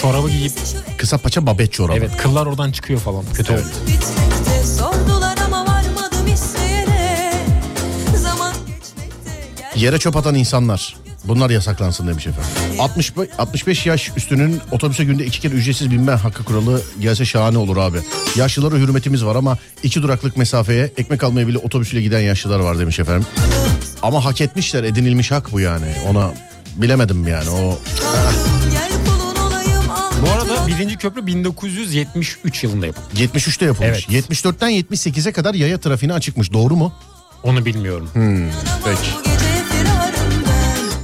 çorabı 0.00 0.30
giyip 0.30 0.52
kısa 0.98 1.18
paça 1.18 1.46
babet 1.46 1.72
çorabı. 1.72 1.96
evet 1.98 2.16
kıllar 2.16 2.46
oradan 2.46 2.72
çıkıyor 2.72 3.00
falan. 3.00 3.24
Kötü 3.34 3.52
oldu. 3.52 3.62
Yere 9.82 9.98
çöp 9.98 10.16
atan 10.16 10.34
insanlar. 10.34 10.96
Bunlar 11.24 11.50
yasaklansın 11.50 12.08
demiş 12.08 12.26
efendim. 12.26 12.50
60, 12.78 13.12
65 13.38 13.86
yaş 13.86 14.10
üstünün 14.16 14.60
otobüse 14.70 15.04
günde 15.04 15.26
iki 15.26 15.40
kere 15.40 15.54
ücretsiz 15.54 15.90
binme 15.90 16.12
hakkı 16.12 16.44
kuralı 16.44 16.82
gelse 17.00 17.24
şahane 17.24 17.58
olur 17.58 17.76
abi. 17.76 17.98
Yaşlılara 18.36 18.74
hürmetimiz 18.74 19.24
var 19.24 19.36
ama 19.36 19.58
iki 19.82 20.02
duraklık 20.02 20.36
mesafeye 20.36 20.92
ekmek 20.96 21.24
almaya 21.24 21.48
bile 21.48 21.58
otobüsle 21.58 22.02
giden 22.02 22.20
yaşlılar 22.20 22.60
var 22.60 22.78
demiş 22.78 22.98
efendim. 22.98 23.26
Ama 24.02 24.24
hak 24.24 24.40
etmişler 24.40 24.84
edinilmiş 24.84 25.30
hak 25.30 25.52
bu 25.52 25.60
yani. 25.60 25.94
Ona 26.08 26.34
bilemedim 26.76 27.28
yani 27.28 27.50
o 27.50 27.78
Bu 30.26 30.30
arada 30.30 30.66
birinci 30.66 30.96
köprü 30.96 31.26
1973 31.26 32.64
yılında 32.64 32.86
yapıldı. 32.86 33.06
73'te 33.16 33.64
yapılmış. 33.64 34.06
Evet. 34.10 34.30
74'ten 34.30 34.70
78'e 34.70 35.32
kadar 35.32 35.54
yaya 35.54 35.80
trafiğine 35.80 36.14
açıkmış 36.14 36.52
doğru 36.52 36.76
mu? 36.76 36.92
Onu 37.42 37.64
bilmiyorum. 37.64 38.10
Peki. 38.84 39.31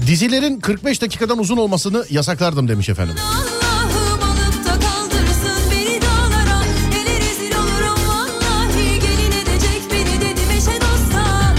Dizilerin 0.09 0.61
45 0.61 1.03
dakikadan 1.03 1.39
uzun 1.39 1.57
olmasını 1.57 2.05
yasaklardım 2.11 2.69
demiş 2.69 2.89
efendim. 2.89 3.15
Allah'ım 3.25 4.23
alıp 4.23 4.65
da 4.65 4.73
kaldırsın 4.87 5.71
beni 5.71 6.01
dağlara 6.03 6.63
Ele 7.01 7.21
rezil 7.21 7.55
olurum 7.57 8.09
vallahi 8.09 9.01
Gelin 9.01 9.33
edecek 9.33 9.83
beni 9.93 10.21
dedim 10.21 10.51
eşe 10.57 10.81
dosta 10.81 11.55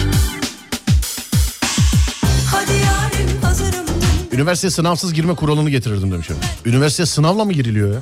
Hadi 2.52 2.72
yarim 2.72 3.42
hazırım 3.42 3.86
dün 4.32 4.38
Üniversite 4.38 4.70
sınavsız 4.70 5.14
girme 5.14 5.36
kuralını 5.36 5.70
getirirdim 5.70 6.12
demiş 6.12 6.30
efendim. 6.30 6.50
Üniversite 6.66 7.06
sınavla 7.06 7.46
mı 7.46 7.54
giriliyor 7.54 7.94
ya? 7.94 8.00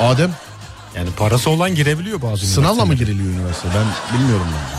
Adem 0.08 0.30
Yani 0.96 1.08
parası 1.18 1.50
olan 1.50 1.74
girebiliyor 1.74 2.22
bazı 2.22 2.46
sınavla 2.46 2.84
mı 2.84 2.94
giriliyor 2.94 3.34
üniversite? 3.34 3.68
Ben 3.74 4.18
bilmiyorum 4.18 4.46
ben. 4.52 4.78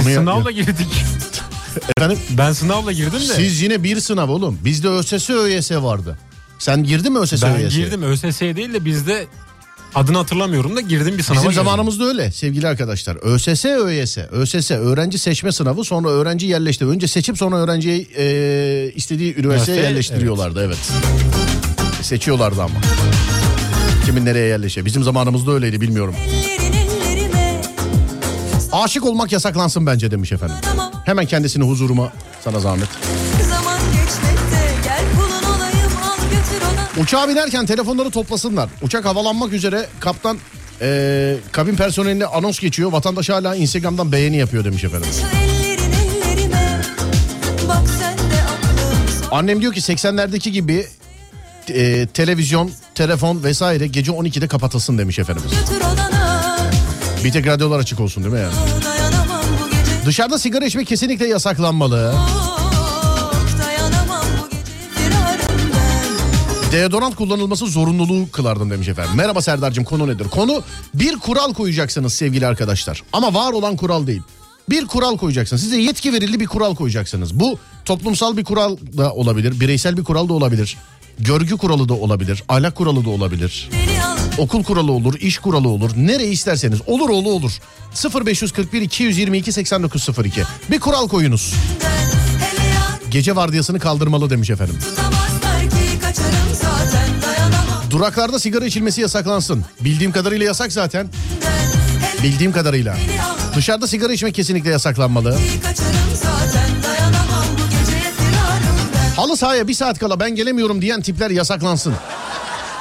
Konuya- 0.00 0.18
sınavla 0.20 0.50
girdik. 0.50 1.04
Efendim 1.96 2.18
Ben 2.38 2.52
sınavla 2.52 2.92
girdim 2.92 3.12
de. 3.20 3.34
siz 3.34 3.62
yine 3.62 3.82
bir 3.82 4.00
sınav 4.00 4.28
oğlum. 4.28 4.58
Bizde 4.64 4.88
ÖSS 4.88 5.30
ÖYS 5.30 5.72
vardı. 5.72 6.18
Sen 6.58 6.84
girdin 6.84 7.12
mi 7.12 7.18
ÖSS 7.18 7.42
ben 7.42 7.56
ÖYS? 7.56 7.74
girdim 7.74 8.02
ÖSS'ye 8.02 8.56
değil 8.56 8.72
de 8.74 8.84
bizde 8.84 9.26
adını 9.94 10.16
hatırlamıyorum 10.16 10.76
da 10.76 10.80
girdim 10.80 11.18
bir 11.18 11.22
sınava 11.22 11.38
Bizim 11.40 11.50
girdim. 11.50 11.64
zamanımızda 11.64 12.04
öyle 12.04 12.32
sevgili 12.32 12.68
arkadaşlar. 12.68 13.16
ÖSS 13.22 13.64
ÖYS. 13.64 14.18
ÖSS 14.18 14.70
öğrenci 14.70 15.18
seçme 15.18 15.52
sınavı 15.52 15.84
sonra 15.84 16.08
öğrenci 16.08 16.46
yerleştirme. 16.46 16.92
Önce 16.92 17.06
seçip 17.08 17.38
sonra 17.38 17.56
öğrenciyi 17.56 18.08
e, 18.16 18.92
istediği 18.94 19.24
üniversiteye 19.24 19.44
Üniversiteye, 19.44 19.82
yerleştiriyorlardı 19.82 20.64
evet. 20.66 20.78
Seçiyorlardı 22.02 22.62
ama. 22.62 22.74
Kimin 24.06 24.24
nereye 24.24 24.46
yerleşe. 24.46 24.84
Bizim 24.84 25.02
zamanımızda 25.02 25.52
öyleydi 25.52 25.80
bilmiyorum. 25.80 26.14
Aşık 28.78 29.04
olmak 29.04 29.32
yasaklansın 29.32 29.86
bence 29.86 30.10
demiş 30.10 30.32
efendim. 30.32 30.56
Hemen 31.04 31.26
kendisini 31.26 31.64
huzuruma 31.64 32.12
sana 32.44 32.60
zahmet. 32.60 32.88
Uçağa 37.00 37.28
binerken 37.28 37.66
telefonları 37.66 38.10
toplasınlar. 38.10 38.68
Uçak 38.82 39.04
havalanmak 39.04 39.52
üzere 39.52 39.86
kaptan 40.00 40.38
eee, 40.80 41.36
kabin 41.52 41.76
personeline 41.76 42.26
anons 42.26 42.58
geçiyor. 42.60 42.92
Vatandaş 42.92 43.28
hala 43.28 43.54
Instagram'dan 43.56 44.12
beğeni 44.12 44.36
yapıyor 44.36 44.64
demiş 44.64 44.84
efendim. 44.84 45.08
Ellerin 45.34 45.92
ellerime 45.92 46.82
Annem 49.30 49.60
diyor 49.60 49.72
ki 49.72 49.80
80'lerdeki 49.80 50.50
gibi 50.50 50.86
eee, 51.68 52.06
televizyon, 52.06 52.70
telefon 52.94 53.42
vesaire 53.44 53.86
gece 53.86 54.12
12'de 54.12 54.48
kapatılsın 54.48 54.98
demiş 54.98 55.18
efendimiz. 55.18 55.50
götür 55.50 55.76
odana 55.80 56.27
Bir 57.24 57.32
tek 57.32 57.46
radyolar 57.46 57.78
açık 57.78 58.00
olsun 58.00 58.24
değil 58.24 58.34
mi 58.34 58.40
yani? 58.40 58.54
Dışarıda 60.06 60.38
sigara 60.38 60.64
içmek 60.66 60.86
kesinlikle 60.86 61.26
yasaklanmalı. 61.26 62.14
Deodorant 66.72 67.16
kullanılması 67.16 67.66
zorunluluğu 67.66 68.30
kılardım 68.32 68.70
demiş 68.70 68.88
efendim. 68.88 69.12
Merhaba 69.16 69.42
Serdar'cığım 69.42 69.84
konu 69.84 70.08
nedir? 70.08 70.28
Konu 70.28 70.62
bir 70.94 71.18
kural 71.18 71.54
koyacaksınız 71.54 72.14
sevgili 72.14 72.46
arkadaşlar. 72.46 73.02
Ama 73.12 73.34
var 73.34 73.52
olan 73.52 73.76
kural 73.76 74.06
değil. 74.06 74.22
Bir 74.70 74.86
kural 74.86 75.16
koyacaksınız. 75.18 75.62
Size 75.62 75.80
yetki 75.80 76.12
verildi 76.12 76.40
bir 76.40 76.46
kural 76.46 76.74
koyacaksınız. 76.74 77.40
Bu 77.40 77.58
toplumsal 77.84 78.36
bir 78.36 78.44
kural 78.44 78.76
da 78.96 79.12
olabilir. 79.12 79.60
Bireysel 79.60 79.96
bir 79.96 80.04
kural 80.04 80.28
da 80.28 80.32
olabilir. 80.32 80.76
Görgü 81.18 81.56
kuralı 81.56 81.88
da 81.88 81.94
olabilir. 81.94 82.42
Ahlak 82.48 82.74
kuralı 82.74 83.04
da 83.04 83.10
olabilir. 83.10 83.68
Beni 83.72 83.97
al 83.97 83.97
Okul 84.38 84.64
kuralı 84.64 84.92
olur, 84.92 85.14
iş 85.20 85.38
kuralı 85.38 85.68
olur. 85.68 85.90
Nereyi 85.96 86.32
isterseniz. 86.32 86.78
Olur 86.86 87.08
oğlu 87.08 87.30
olur. 87.30 87.52
0541 88.26 88.82
222 88.82 89.52
8902. 89.52 90.42
Bir 90.70 90.80
kural 90.80 91.08
koyunuz. 91.08 91.54
Gece 93.10 93.36
vardiyasını 93.36 93.78
kaldırmalı 93.80 94.30
demiş 94.30 94.50
efendim. 94.50 94.78
Duraklarda 97.90 98.38
sigara 98.38 98.64
içilmesi 98.64 99.00
yasaklansın. 99.00 99.64
Bildiğim 99.80 100.12
kadarıyla 100.12 100.46
yasak 100.46 100.72
zaten. 100.72 101.08
Bildiğim 102.22 102.52
kadarıyla. 102.52 102.96
Dışarıda 103.56 103.86
sigara 103.86 104.12
içmek 104.12 104.34
kesinlikle 104.34 104.70
yasaklanmalı. 104.70 105.38
Halı 109.16 109.36
sahaya 109.36 109.68
bir 109.68 109.74
saat 109.74 109.98
kala 109.98 110.20
ben 110.20 110.34
gelemiyorum 110.34 110.82
diyen 110.82 111.02
tipler 111.02 111.30
yasaklansın. 111.30 111.94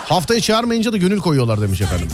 Haftaya 0.09 0.41
çağırmayınca 0.41 0.91
da 0.93 0.97
gönül 0.97 1.19
koyuyorlar 1.19 1.61
demiş 1.61 1.81
efendim. 1.81 2.07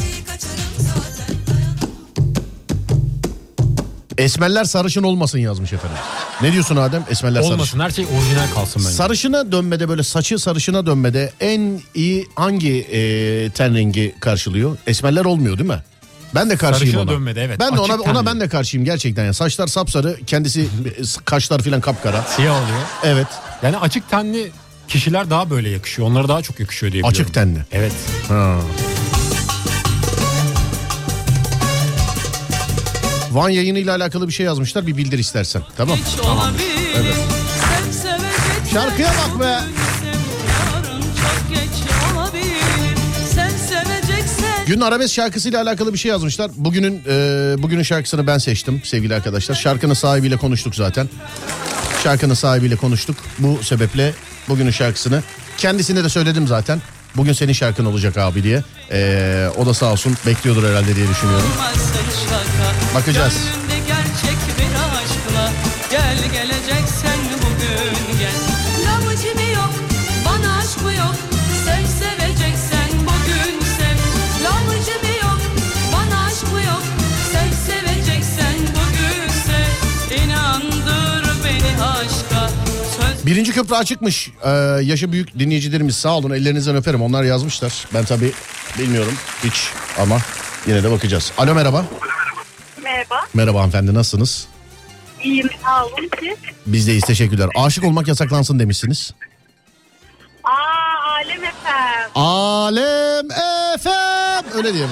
Esmerler 4.17 4.63
sarışın 4.63 5.03
olmasın 5.03 5.39
yazmış 5.39 5.73
efendim. 5.73 5.97
Ne 6.41 6.51
diyorsun 6.53 6.75
Adem? 6.75 7.03
Esmerler 7.09 7.39
sarışın. 7.41 7.53
Olmasın 7.53 7.79
her 7.79 7.89
şey 7.89 8.05
orijinal 8.05 8.47
kalsın 8.55 8.81
bence. 8.85 8.95
Sarışına 8.95 9.51
dönmede 9.51 9.89
böyle 9.89 10.03
saçı 10.03 10.39
sarışına 10.39 10.85
dönmede 10.85 11.31
en 11.39 11.81
iyi 11.95 12.27
hangi 12.35 12.81
e, 12.81 13.49
ten 13.49 13.75
rengi 13.75 14.15
karşılıyor? 14.19 14.77
Esmerler 14.87 15.25
olmuyor 15.25 15.57
değil 15.57 15.69
mi? 15.69 15.83
Ben 16.35 16.49
de 16.49 16.55
karşıyım 16.57 16.79
Sarışına 16.93 17.01
ona. 17.01 17.11
dönmede, 17.11 17.43
evet. 17.43 17.59
Ben 17.59 17.75
de 17.75 17.79
ona 17.79 17.93
Açık 17.93 18.07
ona 18.07 18.13
tenli. 18.13 18.25
ben 18.25 18.39
de 18.39 18.49
karşıyım 18.49 18.85
gerçekten 18.85 19.25
ya. 19.25 19.33
Saçlar 19.33 19.67
sapsarı, 19.67 20.17
kendisi 20.27 20.67
kaşlar 21.25 21.61
filan 21.61 21.81
kapkara. 21.81 22.21
Siyah 22.21 22.63
oluyor. 22.63 22.79
Evet. 23.03 23.27
Yani 23.63 23.77
açık 23.77 24.09
tenli 24.09 24.51
kişiler 24.87 25.29
daha 25.29 25.49
böyle 25.49 25.69
yakışıyor. 25.69 26.07
Onlara 26.07 26.27
daha 26.27 26.41
çok 26.41 26.59
yakışıyor 26.59 26.91
diye 26.93 27.03
biliyorum. 27.03 27.21
Açık 27.21 27.33
tenli. 27.33 27.59
Evet. 27.71 27.93
Ha. 28.27 28.55
Van 33.31 33.49
yayınıyla 33.49 33.95
alakalı 33.95 34.27
bir 34.27 34.33
şey 34.33 34.45
yazmışlar. 34.45 34.87
Bir 34.87 34.97
bildir 34.97 35.19
istersen. 35.19 35.61
Tamam. 35.77 35.97
Evet. 36.95 37.15
Sen 37.61 37.91
seveceksen 37.91 38.73
Şarkıya 38.73 39.07
bak 39.09 39.39
be. 39.39 39.43
Yarın 39.45 41.01
çok 41.01 41.49
geç 41.49 42.15
olabilir. 42.17 42.97
Sen 43.35 43.49
seveceksen 43.49 44.65
Gün 44.65 44.81
arabesk 44.81 45.13
şarkısıyla 45.13 45.61
alakalı 45.61 45.93
bir 45.93 45.97
şey 45.97 46.11
yazmışlar. 46.11 46.51
Bugünün 46.55 47.01
e, 47.09 47.55
bugünün 47.57 47.83
şarkısını 47.83 48.27
ben 48.27 48.37
seçtim 48.37 48.81
sevgili 48.83 49.15
arkadaşlar. 49.15 49.55
Şarkının 49.55 49.93
sahibiyle 49.93 50.37
konuştuk 50.37 50.75
zaten. 50.75 51.09
Şarkının 52.03 52.33
sahibiyle 52.33 52.75
konuştuk. 52.75 53.15
Bu 53.39 53.59
sebeple 53.63 54.13
bugünün 54.49 54.71
şarkısını 54.71 55.23
kendisine 55.57 56.03
de 56.03 56.09
söyledim 56.09 56.47
zaten. 56.47 56.81
Bugün 57.15 57.33
senin 57.33 57.53
şarkın 57.53 57.85
olacak 57.85 58.17
abi 58.17 58.43
diye. 58.43 58.63
E, 58.91 59.47
o 59.57 59.65
da 59.65 59.73
sağ 59.73 59.91
olsun 59.91 60.17
bekliyordur 60.25 60.69
herhalde 60.69 60.95
diye 60.95 61.07
düşünüyorum. 61.09 61.49
Bakacağız. 62.95 63.33
Birinci 83.33 83.53
köprü 83.53 83.75
açıkmış. 83.75 84.31
Ee, 84.43 84.49
yaşı 84.83 85.11
büyük 85.11 85.39
dinleyicilerimiz 85.39 85.95
sağ 85.95 86.17
olun 86.17 86.31
ellerinizden 86.31 86.75
öperim. 86.75 87.01
Onlar 87.01 87.23
yazmışlar. 87.23 87.87
Ben 87.93 88.05
tabii 88.05 88.31
bilmiyorum 88.79 89.13
hiç 89.43 89.69
ama 89.99 90.17
yine 90.67 90.83
de 90.83 90.91
bakacağız. 90.91 91.31
Alo 91.37 91.55
merhaba. 91.55 91.85
Merhaba. 92.83 93.25
Merhaba 93.33 93.59
hanımefendi 93.59 93.93
nasılsınız? 93.93 94.47
İyiyim 95.23 95.49
sağ 95.63 95.85
olun 95.85 96.09
siz. 96.19 96.37
Biz 96.65 96.87
deyiz 96.87 97.03
teşekkürler. 97.03 97.49
Aşık 97.55 97.83
olmak 97.83 98.07
yasaklansın 98.07 98.59
demişsiniz. 98.59 99.13
Aa 100.43 100.51
Alem 101.15 101.43
Efem. 101.43 102.11
Alem 102.15 103.25
efem 103.75 104.45
öyle 104.57 104.73
diye 104.73 104.85
mi? 104.85 104.91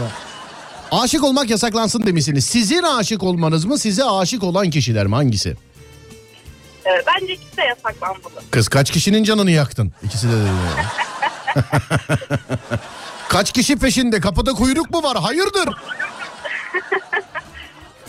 Aşık 0.92 1.24
olmak 1.24 1.50
yasaklansın 1.50 2.06
demişsiniz. 2.06 2.46
Sizin 2.46 2.84
aşık 2.84 3.24
olmanız 3.24 3.66
mı 3.66 3.78
size 3.78 4.04
aşık 4.06 4.44
olan 4.44 4.70
kişiler 4.70 5.08
mi 5.08 5.16
hangisi? 5.16 5.56
Bence 6.86 7.34
ikisi 7.34 7.58
de 7.58 7.62
yasaklanmalı. 7.62 8.34
Kız 8.52 8.68
kaç 8.68 8.92
kişinin 8.92 9.24
canını 9.24 9.52
yaktın? 9.52 9.92
İkisi 10.04 10.28
de 10.28 10.32
değil 10.32 10.46
yani. 10.46 10.86
Kaç 13.30 13.52
kişi 13.52 13.76
peşinde 13.78 14.20
kapıda 14.20 14.54
kuyruk 14.54 14.90
mu 14.92 15.04
var 15.04 15.18
hayırdır? 15.18 15.70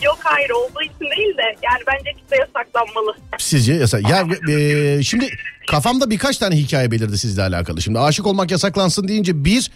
Yok 0.02 0.18
hayır 0.22 0.50
olduğu 0.50 0.82
için 0.82 1.00
değil 1.00 1.36
de 1.36 1.42
yani 1.62 1.82
bence 1.86 2.10
ikisi 2.10 2.30
de 2.30 2.36
yasaklanmalı. 2.36 3.16
Sizce 3.38 3.74
yasak. 3.74 4.08
Ya 4.10 4.26
e, 4.54 5.02
şimdi 5.02 5.30
kafamda 5.70 6.10
birkaç 6.10 6.38
tane 6.38 6.56
hikaye 6.56 6.90
belirdi 6.90 7.18
sizle 7.18 7.42
alakalı. 7.42 7.82
Şimdi 7.82 7.98
aşık 7.98 8.26
olmak 8.26 8.50
yasaklansın 8.50 9.08
deyince 9.08 9.44
bir 9.44 9.70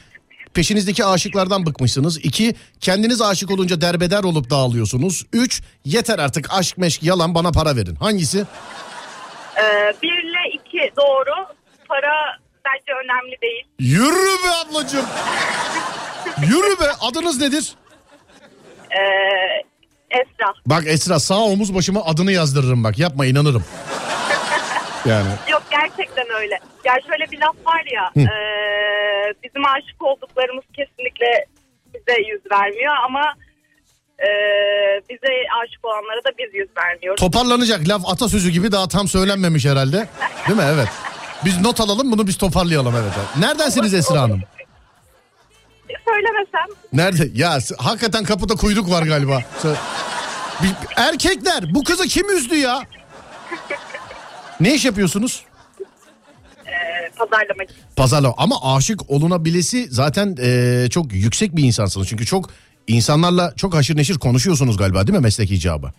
peşinizdeki 0.54 1.04
aşıklardan 1.04 1.66
bıkmışsınız. 1.66 2.18
İki 2.18 2.54
kendiniz 2.80 3.20
aşık 3.20 3.50
olunca 3.50 3.80
derbeder 3.80 4.24
olup 4.24 4.50
dağılıyorsunuz. 4.50 5.26
Üç 5.32 5.62
yeter 5.84 6.18
artık 6.18 6.46
aşk 6.50 6.78
meşk 6.78 7.02
yalan 7.02 7.34
bana 7.34 7.52
para 7.52 7.76
verin. 7.76 7.94
Hangisi? 7.96 8.44
Ee, 9.58 9.92
bir 10.02 10.22
ile 10.22 10.50
iki 10.52 10.92
doğru. 10.96 11.46
Para 11.88 12.38
bence 12.64 12.92
önemli 13.04 13.36
değil. 13.42 13.64
Yürü 13.78 14.44
be 14.44 14.50
ablacığım. 14.66 15.06
Yürü 16.42 16.80
be 16.80 16.84
adınız 17.00 17.40
nedir? 17.40 17.74
Ee, 18.90 19.00
Esra. 20.10 20.52
Bak 20.66 20.84
Esra 20.86 21.18
sağ 21.18 21.38
omuz 21.38 21.74
başıma 21.74 22.04
adını 22.04 22.32
yazdırırım 22.32 22.84
bak 22.84 22.98
yapma 22.98 23.26
inanırım. 23.26 23.64
Yani 25.06 25.28
Yok 25.50 25.62
gerçekten 25.70 26.26
öyle. 26.38 26.58
Yani 26.84 27.02
şöyle 27.02 27.30
bir 27.30 27.38
laf 27.40 27.56
var 27.66 27.84
ya. 27.92 28.10
ee, 28.16 29.32
bizim 29.44 29.64
aşık 29.66 30.02
olduklarımız 30.02 30.64
kesinlikle 30.76 31.46
bize 31.94 32.20
yüz 32.28 32.40
vermiyor 32.52 32.94
ama 33.04 33.34
ee, 34.20 34.28
bize 35.10 35.32
aşık 35.64 35.84
olanlara 35.84 36.24
da 36.24 36.30
biz 36.38 36.54
yüz 36.54 36.68
vermiyoruz. 36.76 37.20
toparlanacak 37.20 37.88
laf 37.88 38.02
atasözü 38.06 38.50
gibi 38.50 38.72
daha 38.72 38.88
tam 38.88 39.08
söylenmemiş 39.08 39.64
herhalde. 39.66 40.08
Değil 40.48 40.58
mi? 40.58 40.64
Evet. 40.74 40.88
Biz 41.44 41.60
not 41.60 41.80
alalım 41.80 42.12
bunu 42.12 42.26
biz 42.26 42.36
toparlayalım 42.36 42.94
evet. 42.96 43.12
Neredensiniz 43.38 43.94
Esra 43.94 44.20
Hanım? 44.20 44.42
Söylemesem 46.04 46.76
Nerede? 46.92 47.30
Ya 47.34 47.58
hakikaten 47.78 48.24
kapıda 48.24 48.54
kuyruk 48.54 48.90
var 48.90 49.02
galiba. 49.02 49.42
Erkekler 50.96 51.74
bu 51.74 51.84
kızı 51.84 52.04
kim 52.08 52.30
üzdü 52.36 52.56
ya? 52.56 52.82
Ne 54.60 54.74
iş 54.74 54.84
yapıyorsunuz? 54.84 55.44
ee, 56.66 57.10
pazarlamacı. 57.16 57.72
Pazarlama. 57.96 58.34
Ama 58.38 58.76
aşık 58.76 59.10
olunabilesi 59.10 59.86
zaten 59.90 60.36
eee, 60.38 60.88
çok 60.90 61.12
yüksek 61.12 61.56
bir 61.56 61.64
insansınız. 61.64 62.08
Çünkü 62.08 62.26
çok 62.26 62.50
insanlarla 62.86 63.54
çok 63.56 63.74
haşır 63.74 63.96
neşir 63.96 64.18
konuşuyorsunuz 64.18 64.76
galiba 64.76 65.06
değil 65.06 65.18
mi 65.18 65.22
meslek 65.22 65.50
icabı? 65.50 65.90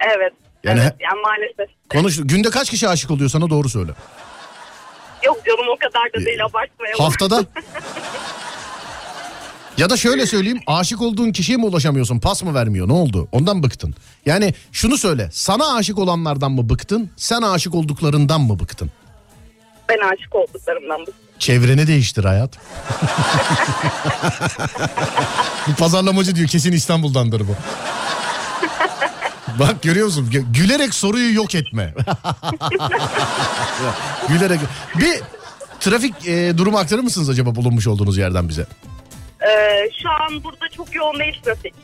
Evet. 0.00 0.32
Yani 0.64 0.80
evet 0.82 0.94
yani 1.00 1.20
maalesef. 1.22 1.76
Konuş. 1.88 2.20
Günde 2.24 2.50
kaç 2.50 2.70
kişi 2.70 2.88
aşık 2.88 3.10
oluyor 3.10 3.30
sana 3.30 3.50
doğru 3.50 3.68
söyle. 3.68 3.92
Yok 5.24 5.36
canım 5.46 5.66
o 5.74 5.76
kadar 5.78 6.12
da 6.22 6.26
değil 6.26 6.44
abartmayalım. 6.44 7.04
Haftada? 7.04 7.44
Ya 9.78 9.90
da 9.90 9.96
şöyle 9.96 10.26
söyleyeyim 10.26 10.60
aşık 10.66 11.02
olduğun 11.02 11.32
kişiye 11.32 11.58
mi 11.58 11.64
ulaşamıyorsun 11.64 12.20
pas 12.20 12.42
mı 12.42 12.54
vermiyor 12.54 12.88
ne 12.88 12.92
oldu 12.92 13.28
ondan 13.32 13.62
bıktın. 13.62 13.94
Yani 14.26 14.54
şunu 14.72 14.98
söyle 14.98 15.28
sana 15.32 15.74
aşık 15.74 15.98
olanlardan 15.98 16.52
mı 16.52 16.68
bıktın 16.68 17.10
sen 17.16 17.42
aşık 17.42 17.74
olduklarından 17.74 18.40
mı 18.40 18.58
bıktın? 18.60 18.90
Ben 19.88 19.98
aşık 19.98 20.34
olduklarımdan 20.34 21.00
bu. 21.06 21.10
Çevreni 21.38 21.86
değiştir 21.86 22.24
hayat. 22.24 22.50
bu 25.68 25.74
pazarlamacı 25.74 26.36
diyor 26.36 26.48
kesin 26.48 26.72
İstanbul'dandır 26.72 27.40
bu. 27.48 27.54
Bak 29.58 29.82
görüyor 29.82 30.06
musun? 30.06 30.28
Gü- 30.32 30.52
Gülerek 30.52 30.94
soruyu 30.94 31.34
yok 31.34 31.54
etme. 31.54 31.94
Gülerek. 34.28 34.60
Bir 34.98 35.20
trafik 35.80 36.28
e, 36.28 36.58
durumu 36.58 36.78
aktarır 36.78 37.02
mısınız 37.02 37.28
acaba 37.30 37.54
bulunmuş 37.54 37.86
olduğunuz 37.86 38.16
yerden 38.18 38.48
bize? 38.48 38.66
Ee, 39.42 39.90
şu 40.02 40.10
an 40.10 40.44
burada 40.44 40.68
çok 40.76 40.94
yoğun 40.94 41.18
değil 41.18 41.40
trafik. 41.44 41.74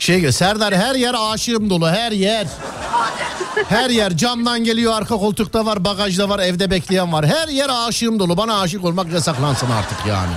Şey 0.00 0.32
Serdar 0.32 0.74
her 0.74 0.94
yer 0.94 1.14
aşığım 1.18 1.70
dolu 1.70 1.88
her 1.88 2.12
yer. 2.12 2.46
Her 3.68 3.90
yer 3.90 4.16
camdan 4.16 4.64
geliyor 4.64 4.92
arka 4.92 5.16
koltukta 5.16 5.66
var 5.66 5.84
bagajda 5.84 6.28
var 6.28 6.38
evde 6.38 6.70
bekleyen 6.70 7.12
var. 7.12 7.26
Her 7.26 7.48
yer 7.48 7.70
aşığım 7.88 8.18
dolu 8.18 8.36
bana 8.36 8.60
aşık 8.60 8.84
olmak 8.84 9.12
yasaklansın 9.12 9.70
artık 9.70 9.98
yani. 10.08 10.32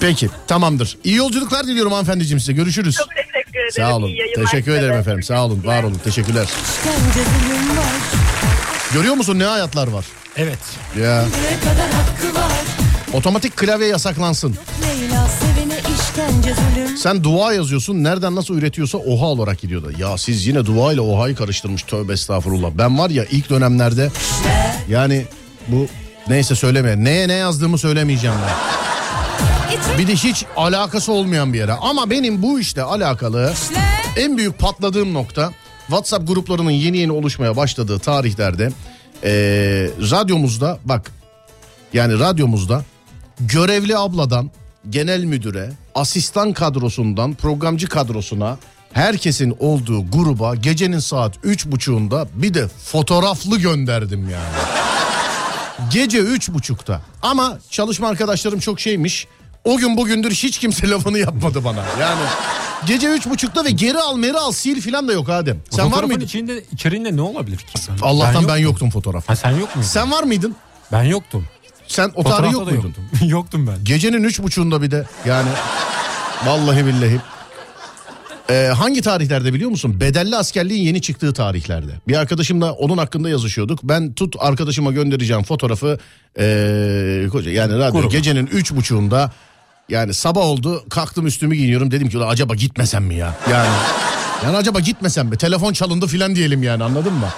Peki 0.00 0.30
tamamdır. 0.46 0.98
İyi 1.04 1.16
yolculuklar 1.16 1.66
diliyorum 1.66 1.92
hanımefendiciğim 1.92 2.40
size 2.40 2.52
görüşürüz. 2.52 2.94
Çok 2.96 3.08
teşekkür 3.08 3.58
ederim. 3.58 3.72
Sağ 3.72 3.96
olun. 3.96 4.10
Teşekkür 4.36 4.72
ederim 4.72 4.98
efendim. 4.98 5.22
Sağ 5.22 5.44
olun. 5.44 5.62
Var 5.64 5.82
olun. 5.82 6.00
Teşekkürler. 6.04 6.48
Görüyor 8.94 9.14
musun 9.14 9.38
ne 9.38 9.44
hayatlar 9.44 9.88
var? 9.88 10.04
Evet. 10.36 10.58
Ya. 11.00 11.24
Otomatik 13.12 13.56
klavye 13.56 13.88
yasaklansın. 13.88 14.56
Leyla. 14.82 15.26
Sen 16.96 17.24
dua 17.24 17.52
yazıyorsun. 17.52 18.04
Nereden 18.04 18.34
nasıl 18.34 18.54
üretiyorsa 18.58 18.98
oha 18.98 19.26
olarak 19.26 19.60
gidiyor 19.60 19.82
da. 19.84 19.88
Ya 19.98 20.18
siz 20.18 20.46
yine 20.46 20.66
dua 20.66 20.92
ile 20.92 21.00
ohayı 21.00 21.34
karıştırmış. 21.34 21.82
Tövbe 21.82 22.12
estağfurullah. 22.12 22.70
Ben 22.78 22.98
var 22.98 23.10
ya 23.10 23.24
ilk 23.24 23.50
dönemlerde 23.50 24.10
yani 24.88 25.24
bu 25.68 25.86
neyse 26.28 26.54
söyleme. 26.54 27.04
Neye 27.04 27.28
ne 27.28 27.32
yazdığımı 27.32 27.78
söylemeyeceğim 27.78 28.36
ben. 28.46 28.54
Bir 29.98 30.06
de 30.08 30.12
hiç 30.14 30.44
alakası 30.56 31.12
olmayan 31.12 31.52
bir 31.52 31.58
yere. 31.58 31.72
Ama 31.72 32.10
benim 32.10 32.42
bu 32.42 32.60
işte 32.60 32.82
alakalı 32.82 33.52
en 34.16 34.36
büyük 34.36 34.58
patladığım 34.58 35.14
nokta 35.14 35.52
WhatsApp 35.86 36.28
gruplarının 36.28 36.70
yeni 36.70 36.98
yeni 36.98 37.12
oluşmaya 37.12 37.56
başladığı 37.56 37.98
tarihlerde 37.98 38.72
eee, 39.24 39.90
radyomuzda 40.10 40.78
bak 40.84 41.10
yani 41.92 42.18
radyomuzda 42.18 42.84
görevli 43.40 43.96
abladan 43.98 44.50
genel 44.90 45.24
müdüre, 45.24 45.70
asistan 45.94 46.52
kadrosundan 46.52 47.34
programcı 47.34 47.88
kadrosuna 47.88 48.58
Herkesin 48.94 49.56
olduğu 49.58 50.10
gruba 50.10 50.54
gecenin 50.54 50.98
saat 50.98 51.34
üç 51.42 51.66
buçuğunda 51.66 52.28
bir 52.34 52.54
de 52.54 52.68
fotoğraflı 52.68 53.58
gönderdim 53.58 54.28
yani. 54.30 54.54
Gece 55.92 56.18
üç 56.18 56.48
buçukta. 56.48 57.00
Ama 57.22 57.58
çalışma 57.70 58.08
arkadaşlarım 58.08 58.60
çok 58.60 58.80
şeymiş. 58.80 59.26
O 59.64 59.76
gün 59.76 59.96
bugündür 59.96 60.30
hiç 60.30 60.58
kimse 60.58 60.88
lafını 60.90 61.18
yapmadı 61.18 61.64
bana. 61.64 61.84
Yani 62.00 62.20
gece 62.86 63.08
üç 63.08 63.26
buçukta 63.26 63.64
ve 63.64 63.70
geri 63.70 63.98
al 63.98 64.16
meri 64.16 64.38
al 64.38 64.52
sil 64.60 64.78
filan 64.80 65.08
da 65.08 65.12
yok 65.12 65.28
Adem. 65.28 65.56
O 65.72 65.76
Sen 65.76 65.92
var 65.92 66.04
mıydın? 66.04 66.24
içinde 66.24 66.64
içeriğinde 66.72 67.16
ne 67.16 67.22
olabilir 67.22 67.56
ki? 67.58 67.78
Allah'tan 68.02 68.48
ben, 68.48 68.56
yok- 68.56 68.60
yoktum 68.70 68.90
fotoğraf. 68.90 69.28
Ha 69.28 69.36
sen 69.36 69.50
yok 69.50 69.76
muydun? 69.76 69.88
Sen 69.90 70.10
var 70.10 70.22
mıydın? 70.22 70.56
Ben 70.92 71.02
yoktum. 71.02 71.46
Sen 71.94 72.12
o 72.14 72.24
tarih 72.24 72.52
yok 72.52 72.62
muydun? 72.66 72.82
yoktum. 72.82 73.04
yoktum 73.28 73.66
ben. 73.66 73.84
Gecenin 73.84 74.24
üç 74.24 74.42
buçuğunda 74.42 74.82
bir 74.82 74.90
de 74.90 75.04
yani 75.26 75.48
vallahi 76.46 76.86
billahi. 76.86 77.20
Ee, 78.50 78.70
hangi 78.76 79.02
tarihlerde 79.02 79.52
biliyor 79.54 79.70
musun? 79.70 80.00
Bedelli 80.00 80.36
askerliğin 80.36 80.82
yeni 80.82 81.02
çıktığı 81.02 81.32
tarihlerde. 81.34 81.92
Bir 82.08 82.16
arkadaşımla 82.16 82.72
onun 82.72 82.98
hakkında 82.98 83.28
yazışıyorduk. 83.28 83.78
Ben 83.82 84.12
tut 84.12 84.36
arkadaşıma 84.38 84.92
göndereceğim 84.92 85.42
fotoğrafı 85.42 85.98
ee, 86.38 87.26
koca 87.32 87.50
yani 87.50 87.78
radyo 87.78 88.00
Gruba. 88.00 88.12
gecenin 88.12 88.46
üç 88.46 88.72
buçuğunda 88.72 89.32
yani 89.88 90.14
sabah 90.14 90.40
oldu 90.40 90.84
kalktım 90.90 91.26
üstümü 91.26 91.54
giyiniyorum 91.54 91.90
dedim 91.90 92.08
ki 92.08 92.18
"Ulan 92.18 92.28
acaba 92.28 92.54
gitmesem 92.54 93.04
mi 93.04 93.14
ya? 93.14 93.34
Yani 93.50 93.68
yani 94.44 94.56
acaba 94.56 94.80
gitmesem 94.80 95.26
mi? 95.26 95.36
Telefon 95.36 95.72
çalındı 95.72 96.06
filan 96.06 96.34
diyelim 96.36 96.62
yani 96.62 96.84
anladın 96.84 97.12
mı? 97.12 97.28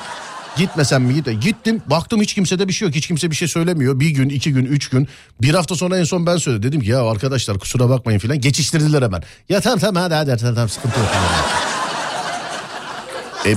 Gitmesem 0.57 1.03
mi 1.03 1.15
git? 1.15 1.43
Gittim 1.43 1.83
baktım 1.87 2.21
hiç 2.21 2.35
kimsede 2.35 2.69
bir 2.69 2.73
şey 2.73 2.89
yok. 2.89 2.95
Hiç 2.95 3.07
kimse 3.07 3.31
bir 3.31 3.37
şey 3.37 3.49
söylemiyor. 3.49 4.01
Bir 4.01 4.11
gün, 4.11 4.29
iki 4.29 4.53
gün, 4.53 4.65
üç 4.65 4.89
gün. 4.89 5.09
Bir 5.43 5.55
hafta 5.55 5.75
sonra 5.75 5.99
en 5.99 6.05
son 6.05 6.27
ben 6.27 6.37
söyledim. 6.37 6.63
Dedim 6.63 6.81
ki 6.81 6.91
ya 6.91 7.11
arkadaşlar 7.11 7.59
kusura 7.59 7.89
bakmayın 7.89 8.19
filan. 8.19 8.41
Geçiştirdiler 8.41 9.03
hemen. 9.03 9.23
Ya 9.49 9.61
tamam 9.61 9.79
tamam 9.79 10.03
hadi 10.03 10.15
hadi, 10.15 10.31
hadi 10.31 10.43
tamam 10.43 10.69
sıkıntı 10.69 11.01
yok. 11.01 11.09
e, 13.47 13.55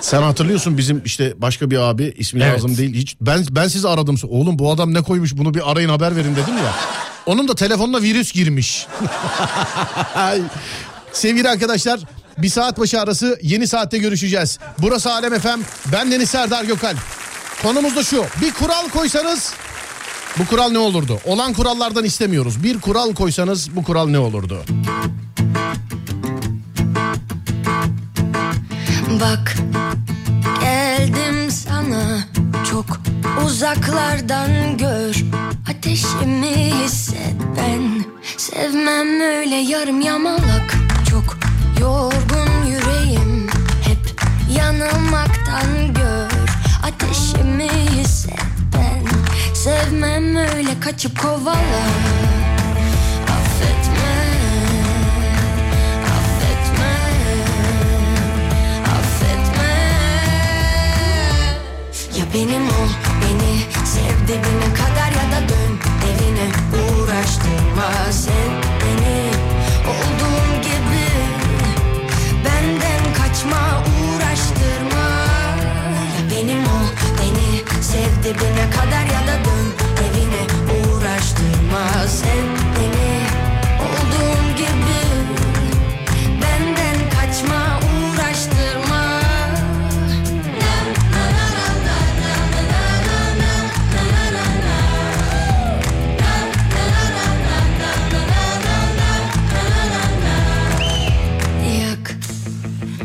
sen 0.00 0.22
hatırlıyorsun 0.22 0.78
bizim 0.78 1.02
işte 1.04 1.34
başka 1.36 1.70
bir 1.70 1.78
abi 1.78 2.14
ismi 2.18 2.42
Evet. 2.42 2.54
lazım 2.54 2.76
değil. 2.76 2.94
Hiç 2.94 3.16
ben 3.20 3.44
ben 3.50 3.68
sizi 3.68 3.88
aradım. 3.88 4.16
Oğlum 4.28 4.58
bu 4.58 4.72
adam 4.72 4.94
ne 4.94 5.02
koymuş 5.02 5.36
bunu 5.36 5.54
bir 5.54 5.70
arayın 5.70 5.88
haber 5.88 6.16
verin 6.16 6.36
dedim 6.36 6.56
ya. 6.56 6.72
Onun 7.26 7.48
da 7.48 7.54
telefonuna 7.54 8.02
virüs 8.02 8.32
girmiş. 8.32 8.86
Sevgili 11.12 11.48
arkadaşlar 11.48 12.00
bir 12.42 12.48
saat 12.48 12.78
başı 12.78 13.00
arası 13.00 13.38
yeni 13.42 13.66
saatte 13.68 13.98
görüşeceğiz. 13.98 14.58
Burası 14.78 15.12
Alem 15.12 15.34
Efem. 15.34 15.60
Ben 15.92 16.12
Deniz 16.12 16.30
Serdar 16.30 16.64
Gökal. 16.64 16.96
Konumuz 17.62 17.96
da 17.96 18.04
şu. 18.04 18.24
Bir 18.42 18.52
kural 18.52 18.88
koysanız 18.88 19.52
bu 20.38 20.46
kural 20.46 20.70
ne 20.70 20.78
olurdu? 20.78 21.20
Olan 21.24 21.52
kurallardan 21.52 22.04
istemiyoruz. 22.04 22.62
Bir 22.62 22.80
kural 22.80 23.14
koysanız 23.14 23.76
bu 23.76 23.84
kural 23.84 24.08
ne 24.08 24.18
olurdu? 24.18 24.64
Bak 29.20 29.54
geldim 30.60 31.50
sana 31.50 32.18
çok 32.70 32.86
uzaklardan 33.46 34.76
gör 34.78 35.16
Ateşimi 35.70 36.72
hisset 36.84 37.34
ben 37.56 38.04
Sevmem 38.36 39.20
öyle 39.20 39.54
yarım 39.54 40.00
yamalak 40.00 40.74
Çok 41.10 41.47
yorgun 41.80 42.66
yüreğim 42.66 43.46
Hep 43.82 44.20
yanılmaktan 44.56 45.94
gör. 45.94 46.30
Ateşimi 46.82 47.68
hisset 47.68 48.38
ben. 48.74 49.04
Sevmem 49.54 50.36
öyle 50.36 50.80
kaçıp 50.80 51.22
kovala 51.22 51.84
Affetme 53.28 54.18
Affetme 56.04 56.94
affetme. 58.84 59.74
Ya 62.18 62.24
benim 62.34 62.68
ol 62.68 62.88
beni 63.22 63.58
sev 63.86 64.28
dibine 64.28 64.74
kadar 64.74 65.10
ya 65.12 65.32
da 65.32 65.48
dön 65.48 65.78
evine. 66.08 66.48
Uğraştırma 66.82 68.12
sen 68.12 68.67
kaçma 73.48 73.82
uğraştırma. 74.00 75.08
Benim 76.30 76.62
ol 76.62 76.86
beni 77.18 77.82
sev 77.82 78.22
dibine 78.22 78.70
kadar 78.70 79.06
ya 79.06 79.26
da 79.26 79.44
dön 79.44 79.66
evine. 80.04 80.42
Uğraştırma 80.80 82.08
sen 82.08 82.57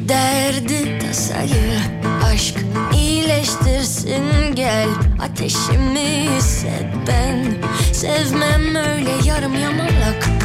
derdi 0.10 0.99
tasayı. 0.99 1.80
Aşk 2.26 2.56
iyileştirsin 2.93 4.56
gel. 4.56 4.89
Ateşimi 5.22 6.30
hisset 6.38 6.86
ben 7.08 7.45
Sevmem 7.93 8.76
öyle 8.76 9.12
yarım 9.26 9.60
yamalak 9.60 10.43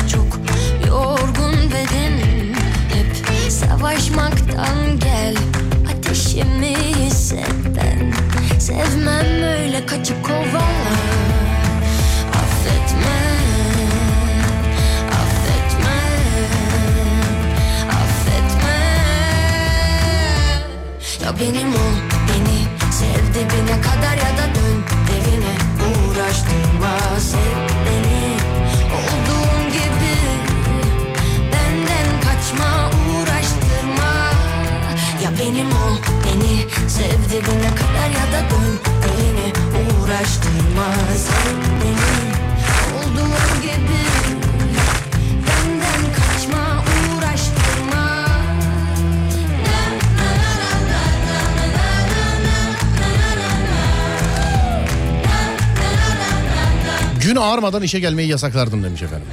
ağarmadan 57.48 57.82
işe 57.82 58.00
gelmeyi 58.00 58.28
yasaklardım 58.28 58.82
demiş 58.82 59.02
efendim. 59.02 59.26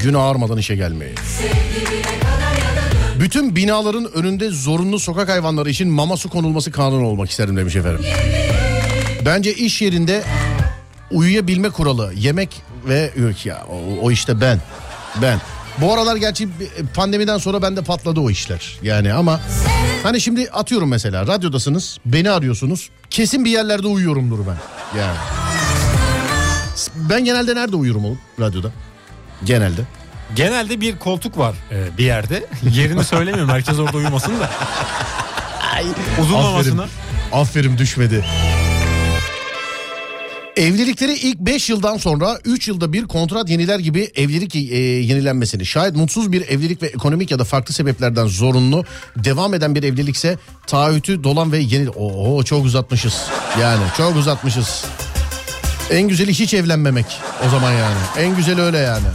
Gün 0.00 0.14
ağarmadan 0.14 0.58
işe 0.58 0.76
gelmeyi. 0.76 1.14
Bütün 3.20 3.56
binaların 3.56 4.12
önünde 4.14 4.50
zorunlu 4.50 4.98
sokak 4.98 5.28
hayvanları 5.28 5.70
için 5.70 5.88
mama 5.88 6.16
su 6.16 6.30
konulması 6.30 6.72
kanun 6.72 7.04
olmak 7.04 7.30
isterim 7.30 7.56
demiş 7.56 7.76
efendim. 7.76 8.04
Bence 9.24 9.54
iş 9.54 9.82
yerinde 9.82 10.22
uyuyabilme 11.10 11.70
kuralı 11.70 12.12
yemek 12.16 12.62
ve 12.88 13.10
yok 13.16 13.46
ya 13.46 13.66
o, 13.70 14.06
o 14.06 14.10
işte 14.10 14.40
ben 14.40 14.60
ben. 15.22 15.40
Bu 15.80 15.92
aralar 15.92 16.16
gerçi 16.16 16.48
pandemiden 16.94 17.38
sonra 17.38 17.62
bende 17.62 17.82
patladı 17.82 18.20
o 18.20 18.30
işler. 18.30 18.78
Yani 18.82 19.12
ama 19.12 19.40
hani 20.02 20.20
şimdi 20.20 20.50
atıyorum 20.50 20.88
mesela 20.88 21.26
radyodasınız 21.26 21.98
beni 22.06 22.30
arıyorsunuz 22.30 22.90
kesin 23.10 23.44
bir 23.44 23.50
yerlerde 23.50 23.86
uyuyorumdur 23.86 24.38
ben. 24.46 24.56
Yani. 24.98 25.16
Ben 26.94 27.24
genelde 27.24 27.54
nerede 27.54 27.76
uyurum 27.76 28.04
oğlum 28.04 28.18
radyoda? 28.40 28.70
Genelde. 29.44 29.80
Genelde 30.36 30.80
bir 30.80 30.98
koltuk 30.98 31.38
var 31.38 31.54
e, 31.70 31.98
bir 31.98 32.04
yerde. 32.04 32.46
Yerini 32.72 33.04
söylemiyorum. 33.04 33.50
Herkes 33.50 33.78
orada 33.78 33.96
uyumasın 33.96 34.40
da. 34.40 34.50
Uzun 36.20 36.34
Aferin. 36.34 36.80
Aferin 37.32 37.78
düşmedi. 37.78 38.24
Evlilikleri 40.56 41.12
ilk 41.12 41.38
5 41.38 41.70
yıldan 41.70 41.96
sonra 41.96 42.38
3 42.44 42.68
yılda 42.68 42.92
bir 42.92 43.04
kontrat 43.04 43.50
yeniler 43.50 43.78
gibi 43.78 44.10
evlilik 44.14 44.54
e, 44.54 44.58
yenilenmesini 44.78 45.66
şayet 45.66 45.96
mutsuz 45.96 46.32
bir 46.32 46.48
evlilik 46.48 46.82
ve 46.82 46.86
ekonomik 46.86 47.30
ya 47.30 47.38
da 47.38 47.44
farklı 47.44 47.74
sebeplerden 47.74 48.26
zorunlu 48.26 48.84
devam 49.16 49.54
eden 49.54 49.74
bir 49.74 49.82
evlilikse 49.82 50.38
taahhütü 50.66 51.24
dolan 51.24 51.52
ve 51.52 51.58
yeni... 51.58 51.90
Oo 51.90 52.42
çok 52.42 52.64
uzatmışız 52.64 53.22
yani 53.60 53.82
çok 53.96 54.16
uzatmışız. 54.16 54.84
En 55.90 56.08
güzeli 56.08 56.34
hiç 56.34 56.54
evlenmemek 56.54 57.20
o 57.46 57.48
zaman 57.48 57.72
yani. 57.72 57.98
En 58.18 58.36
güzeli 58.36 58.60
öyle 58.60 58.78
yani. 58.78 59.06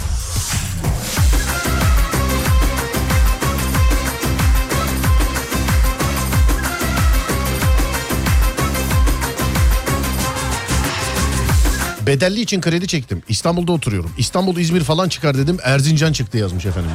Bedelli 12.07 12.41
için 12.41 12.61
kredi 12.61 12.87
çektim. 12.87 13.23
İstanbul'da 13.29 13.71
oturuyorum. 13.71 14.11
İstanbul 14.17 14.57
İzmir 14.57 14.83
falan 14.83 15.09
çıkar 15.09 15.37
dedim. 15.37 15.57
Erzincan 15.63 16.13
çıktı 16.13 16.37
yazmış 16.37 16.65
efendim. 16.65 16.91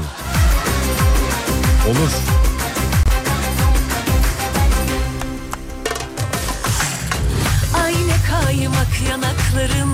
Olur. 1.89 2.11
Yanakların 9.57 9.89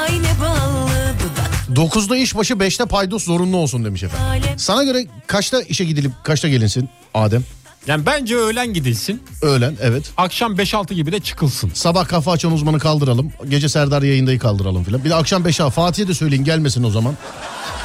Aynı 0.00 0.26
ballı 0.40 1.14
dudak 1.20 1.94
9'da 1.94 2.16
işbaşı 2.16 2.54
5'te 2.54 2.84
paydos 2.86 3.24
zorunlu 3.24 3.56
olsun 3.56 3.84
demiş 3.84 4.02
efendim. 4.02 4.42
Sana 4.56 4.84
göre 4.84 5.06
kaçta 5.26 5.62
işe 5.62 5.84
gidilip 5.84 6.12
kaçta 6.24 6.48
gelinsin 6.48 6.88
Adem? 7.14 7.44
Yani 7.86 8.06
bence 8.06 8.36
öğlen 8.36 8.72
gidilsin. 8.72 9.22
Öğlen 9.42 9.76
evet. 9.82 10.04
Akşam 10.16 10.54
5-6 10.54 10.94
gibi 10.94 11.12
de 11.12 11.20
çıkılsın. 11.20 11.70
Sabah 11.74 12.08
kafa 12.08 12.32
açan 12.32 12.52
uzmanı 12.52 12.78
kaldıralım. 12.78 13.32
Gece 13.48 13.68
Serdar 13.68 14.02
yayındayı 14.02 14.38
kaldıralım 14.38 14.84
filan. 14.84 15.04
Bir 15.04 15.10
de 15.10 15.14
akşam 15.14 15.42
5'e 15.42 15.70
Fatih'e 15.70 16.08
de 16.08 16.14
söyleyin 16.14 16.44
gelmesin 16.44 16.84
o 16.84 16.90
zaman. 16.90 17.14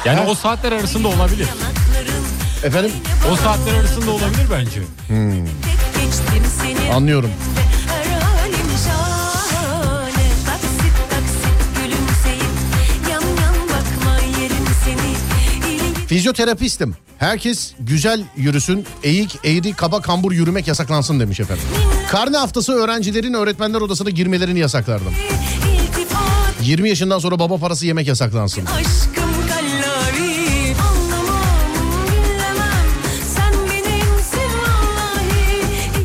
Yani 0.04 0.20
o 0.20 0.34
saatler 0.34 0.72
arasında 0.72 1.08
olabilir. 1.08 1.46
Efendim? 2.64 2.90
O 3.32 3.36
saatler 3.36 3.74
arasında 3.74 4.10
olabilir 4.10 4.46
bence. 4.52 4.80
Hmm, 5.08 5.44
Geçtim 5.44 6.44
seni 6.62 6.92
anlıyorum. 6.94 7.30
Fizyoterapistim. 16.10 16.96
Herkes 17.18 17.72
güzel 17.80 18.24
yürüsün, 18.36 18.86
eğik, 19.02 19.38
eğri, 19.44 19.72
kaba, 19.72 20.00
kambur 20.00 20.32
yürümek 20.32 20.68
yasaklansın 20.68 21.20
demiş 21.20 21.40
efendim. 21.40 21.64
Karne 22.10 22.36
haftası 22.36 22.72
öğrencilerin 22.72 23.34
öğretmenler 23.34 23.80
odasına 23.80 24.10
girmelerini 24.10 24.58
yasaklardım. 24.58 25.12
iltifat 25.72 26.54
20 26.62 26.88
yaşından 26.88 27.18
sonra 27.18 27.38
baba 27.38 27.56
parası 27.56 27.86
yemek 27.86 28.06
yasaklansın. 28.06 28.66
Aşkım 28.66 29.30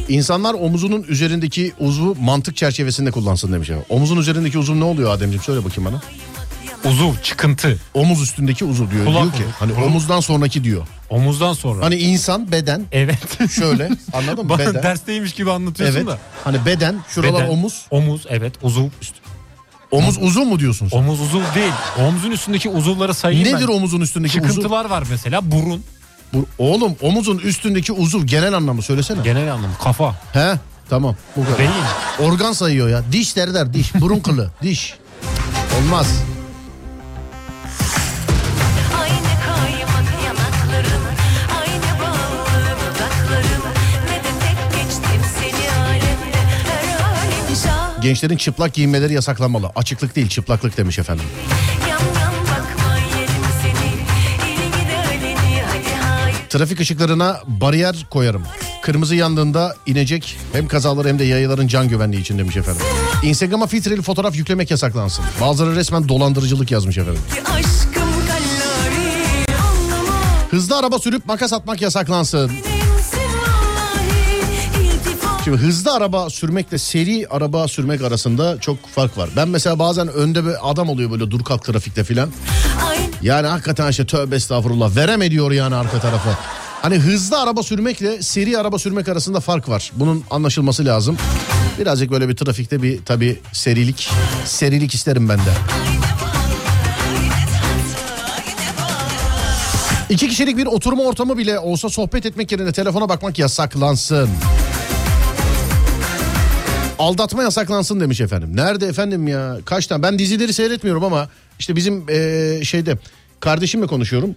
İnsanlar 0.10 0.54
omuzunun 0.54 1.04
üzerindeki 1.04 1.74
uzvu 1.80 2.16
mantık 2.20 2.56
çerçevesinde 2.56 3.12
kullansın 3.12 3.54
demiş 3.54 3.70
efendim. 3.70 3.88
Omuzun 3.90 4.18
üzerindeki 4.18 4.58
uzuv 4.58 4.80
ne 4.80 4.84
oluyor 4.84 5.12
Ademciğim 5.12 5.44
söyle 5.44 5.66
bakayım 5.66 5.92
bana. 5.92 6.02
Uzuv, 6.86 7.14
çıkıntı. 7.24 7.78
Omuz 7.94 8.22
üstündeki 8.22 8.66
uzuv 8.66 8.92
diyor. 8.92 9.06
Kulak 9.06 9.22
diyor 9.22 9.34
ki 9.34 9.44
olur. 9.44 9.54
hani 9.76 9.86
omuzdan 9.86 10.20
sonraki 10.20 10.64
diyor. 10.64 10.88
Omuzdan 11.10 11.54
sonra. 11.54 11.86
Hani 11.86 11.96
insan 11.96 12.52
beden 12.52 12.86
Evet. 12.92 13.52
şöyle 13.52 13.90
anladın 14.14 14.44
mı? 14.44 14.50
Bana 14.50 14.60
Beden. 14.60 14.84
dersteymiş 14.84 15.34
gibi 15.34 15.52
anlatıyorsun 15.52 15.98
Evet. 15.98 16.08
da. 16.08 16.18
Hani 16.44 16.66
beden 16.66 16.96
şuralar 17.10 17.44
Beden, 17.44 17.50
omuz. 17.54 17.86
Omuz 17.92 18.26
evet 18.30 18.54
uzuv. 18.62 18.88
Omuz 19.92 20.18
uzun 20.22 20.48
mu 20.48 20.60
diyorsun 20.60 20.88
sen? 20.88 20.98
Omuz 20.98 21.22
uzuv 21.22 21.42
değil. 21.56 21.72
Omuzun 22.00 22.32
üstündeki 22.32 22.70
uzuvları 22.70 23.14
sayayım 23.14 23.54
Nedir 23.56 23.68
ben. 23.68 23.74
omuzun 23.74 24.02
üstündeki 24.02 24.40
uzuv? 24.42 24.50
Çıkıntılar 24.50 24.86
var 24.86 25.04
mesela 25.10 25.52
burun. 25.52 25.84
Bu, 26.34 26.46
oğlum 26.58 26.96
omuzun 27.02 27.38
üstündeki 27.38 27.94
uzuv 27.94 28.24
genel 28.24 28.54
anlamı 28.54 28.82
söylesene. 28.82 29.22
Genel 29.24 29.54
anlamı 29.54 29.74
kafa. 29.84 30.16
He 30.34 30.54
tamam 30.90 31.16
bu 31.36 31.46
kadar. 31.46 31.60
Beyin. 31.60 31.72
Organ 32.20 32.52
sayıyor 32.52 32.90
ya. 32.90 33.04
Diş 33.12 33.36
der 33.36 33.74
diş. 33.74 33.96
Burun 33.96 34.20
kılı 34.20 34.52
diş. 34.62 34.94
Olmaz. 35.80 36.08
Gençlerin 48.06 48.38
çıplak 48.38 48.74
giyinmeleri 48.74 49.14
yasaklanmalı. 49.14 49.72
Açıklık 49.76 50.16
değil 50.16 50.30
çıplaklık 50.30 50.78
demiş 50.78 51.00
efendim. 51.00 51.26
Trafik 56.50 56.80
ışıklarına 56.80 57.42
bariyer 57.48 58.06
koyarım. 58.10 58.44
Kırmızı 58.82 59.16
yandığında 59.16 59.76
inecek 59.86 60.38
hem 60.54 60.68
kazaları 60.68 61.08
hem 61.08 61.20
de 61.20 61.24
yayaların 61.24 61.68
can 61.68 61.88
güvenliği 61.88 62.22
için 62.22 62.38
demiş 62.38 62.58
efendim. 62.58 62.82
Instagram'a 63.24 63.68
filtreli 63.68 64.02
fotoğraf 64.02 64.36
yüklemek 64.36 64.72
yasaklansın. 64.72 65.26
Bazıları 65.42 65.76
resmen 65.76 66.10
dolandırıcılık 66.10 66.72
yazmış 66.72 66.98
efendim. 66.98 67.22
Hızlı 70.52 70.78
araba 70.78 71.00
sürüp 71.00 71.26
makas 71.26 71.54
atmak 71.54 71.82
yasaklansın. 71.82 72.52
Şimdi 75.46 75.58
hızlı 75.58 75.94
araba 75.94 76.30
sürmekle 76.30 76.78
seri 76.78 77.28
araba 77.30 77.68
sürmek 77.68 78.02
arasında 78.02 78.60
çok 78.60 78.88
fark 78.88 79.18
var. 79.18 79.30
Ben 79.36 79.48
mesela 79.48 79.80
bazen 79.80 80.08
önde 80.08 80.46
bir 80.46 80.72
adam 80.72 80.90
oluyor 80.90 81.12
böyle 81.12 81.32
dur 81.32 81.44
kalk 81.44 81.64
trafikte 81.64 82.04
filan. 82.04 82.30
Yani 83.22 83.48
hakikaten 83.48 83.90
işte 83.90 84.06
tövbe 84.06 84.36
estağfurullah 84.36 84.96
verem 84.96 85.22
ediyor 85.22 85.52
yani 85.52 85.76
arka 85.76 86.00
tarafa. 86.00 86.40
Hani 86.82 86.96
hızlı 86.96 87.42
araba 87.42 87.64
sürmekle 87.64 88.22
seri 88.22 88.58
araba 88.58 88.80
sürmek 88.80 89.10
arasında 89.10 89.40
fark 89.40 89.70
var. 89.70 89.92
Bunun 89.96 90.24
anlaşılması 90.30 90.86
lazım. 90.86 91.18
Birazcık 91.80 92.12
böyle 92.12 92.30
bir 92.30 92.36
trafikte 92.36 92.82
bir 92.82 93.06
tabii 93.06 93.40
serilik, 93.52 94.10
serilik 94.46 94.94
isterim 94.94 95.30
ben 95.30 95.40
de. 95.40 95.54
İki 100.10 100.30
kişilik 100.30 100.58
bir 100.58 100.66
oturma 100.66 101.04
ortamı 101.04 101.38
bile 101.38 101.60
olsa 101.60 101.90
sohbet 101.90 102.26
etmek 102.26 102.52
yerine 102.52 102.72
telefona 102.72 103.10
bakmak 103.10 103.40
yasaklansın. 103.40 104.30
Aldatma 107.00 107.44
yasaklansın 107.44 108.00
demiş 108.00 108.22
efendim. 108.22 108.56
Nerede 108.56 108.88
efendim 108.88 109.28
ya? 109.28 109.58
Kaç 109.66 109.88
tane? 109.88 110.04
Ben 110.04 110.20
dizileri 110.20 110.54
seyretmiyorum 110.54 111.04
ama 111.04 111.30
işte 111.60 111.76
bizim 111.76 112.10
eee, 112.10 112.60
şeyde 112.64 112.98
kardeşimle 113.40 113.88
konuşuyorum. 113.88 114.36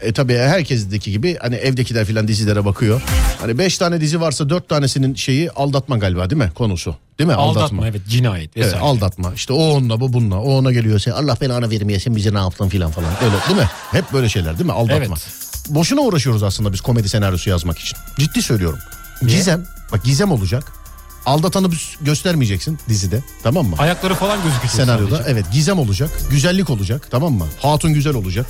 E 0.00 0.12
tabii 0.12 0.34
herkesteki 0.34 1.12
gibi 1.12 1.36
hani 1.40 1.54
evdekiler 1.54 2.04
filan 2.04 2.28
dizilere 2.28 2.64
bakıyor. 2.64 3.02
Hani 3.40 3.58
beş 3.58 3.78
tane 3.78 4.00
dizi 4.00 4.20
varsa 4.20 4.48
dört 4.48 4.68
tanesinin 4.68 5.14
şeyi 5.14 5.50
aldatma 5.50 5.98
galiba 5.98 6.30
değil 6.30 6.42
mi 6.42 6.50
konusu? 6.54 6.96
Değil 7.18 7.28
mi? 7.28 7.34
Aldatma, 7.34 7.88
evet 7.88 8.00
cinayet 8.08 8.50
Evet, 8.56 8.66
vesaire. 8.66 8.84
aldatma. 8.84 9.32
İşte 9.34 9.52
o 9.52 9.56
onunla 9.56 10.00
bu 10.00 10.12
bununla. 10.12 10.40
O 10.40 10.50
ona 10.58 10.72
geliyor. 10.72 10.98
Sen 10.98 11.12
Allah 11.12 11.36
belanı 11.40 11.70
vermeye 11.70 12.00
sen 12.00 12.16
bize 12.16 12.34
ne 12.34 12.38
yaptın 12.38 12.68
filan 12.68 12.90
falan. 12.90 13.10
Öyle 13.24 13.34
değil 13.48 13.58
mi? 13.60 13.70
Hep 13.92 14.12
böyle 14.12 14.28
şeyler 14.28 14.58
değil 14.58 14.66
mi? 14.66 14.72
Aldatma. 14.72 14.96
Evet. 14.96 15.28
Boşuna 15.68 16.00
uğraşıyoruz 16.00 16.42
aslında 16.42 16.72
biz 16.72 16.80
komedi 16.80 17.08
senaryosu 17.08 17.50
yazmak 17.50 17.78
için. 17.78 17.98
Ciddi 18.18 18.42
söylüyorum. 18.42 18.78
Gizem. 19.26 19.64
Bak 19.92 20.04
gizem 20.04 20.32
olacak. 20.32 20.64
Aldatanı 21.26 21.68
göstermeyeceksin 22.00 22.78
dizide. 22.88 23.20
Tamam 23.42 23.66
mı? 23.66 23.76
Ayakları 23.78 24.14
falan 24.14 24.38
gözükecek 24.42 24.70
Senaryoda 24.70 25.16
sadece. 25.16 25.30
evet 25.30 25.44
gizem 25.52 25.78
olacak. 25.78 26.10
Güzellik 26.30 26.70
olacak. 26.70 27.08
Tamam 27.10 27.32
mı? 27.32 27.46
Hatun 27.62 27.92
güzel 27.94 28.14
olacak. 28.14 28.46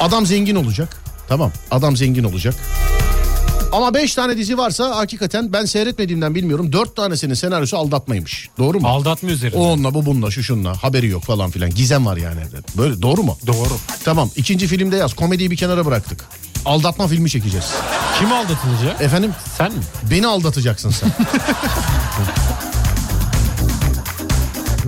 Adam 0.00 0.26
zengin 0.26 0.54
olacak. 0.56 0.96
Tamam. 1.28 1.52
Adam 1.70 1.96
zengin 1.96 2.24
olacak. 2.24 2.54
Ama 3.72 3.94
5 3.94 4.14
tane 4.14 4.36
dizi 4.36 4.58
varsa 4.58 4.96
hakikaten 4.96 5.52
ben 5.52 5.64
seyretmediğimden 5.64 6.34
bilmiyorum. 6.34 6.72
4 6.72 6.96
tanesinin 6.96 7.34
senaryosu 7.34 7.76
aldatmaymış. 7.78 8.48
Doğru 8.58 8.80
mu? 8.80 8.88
Aldatma 8.88 9.30
üzerine. 9.30 9.56
O 9.58 9.62
onunla 9.64 9.94
bu 9.94 10.06
bununla 10.06 10.30
şu 10.30 10.42
şunla 10.42 10.82
haberi 10.82 11.06
yok 11.08 11.22
falan 11.24 11.50
filan. 11.50 11.70
Gizem 11.70 12.06
var 12.06 12.16
yani. 12.16 12.40
Böyle 12.76 13.02
doğru 13.02 13.22
mu? 13.22 13.38
Doğru. 13.46 13.76
Tamam 14.04 14.30
ikinci 14.36 14.66
filmde 14.66 14.96
yaz. 14.96 15.14
Komediyi 15.14 15.50
bir 15.50 15.56
kenara 15.56 15.86
bıraktık. 15.86 16.24
Aldatma 16.68 17.08
filmi 17.08 17.30
çekeceğiz. 17.30 17.66
Kim 18.18 18.32
aldatılacak? 18.32 19.00
Efendim 19.00 19.32
Sen 19.58 19.72
mi? 19.72 19.78
beni 20.10 20.26
aldatacaksın 20.26 20.90
sen. 20.90 21.10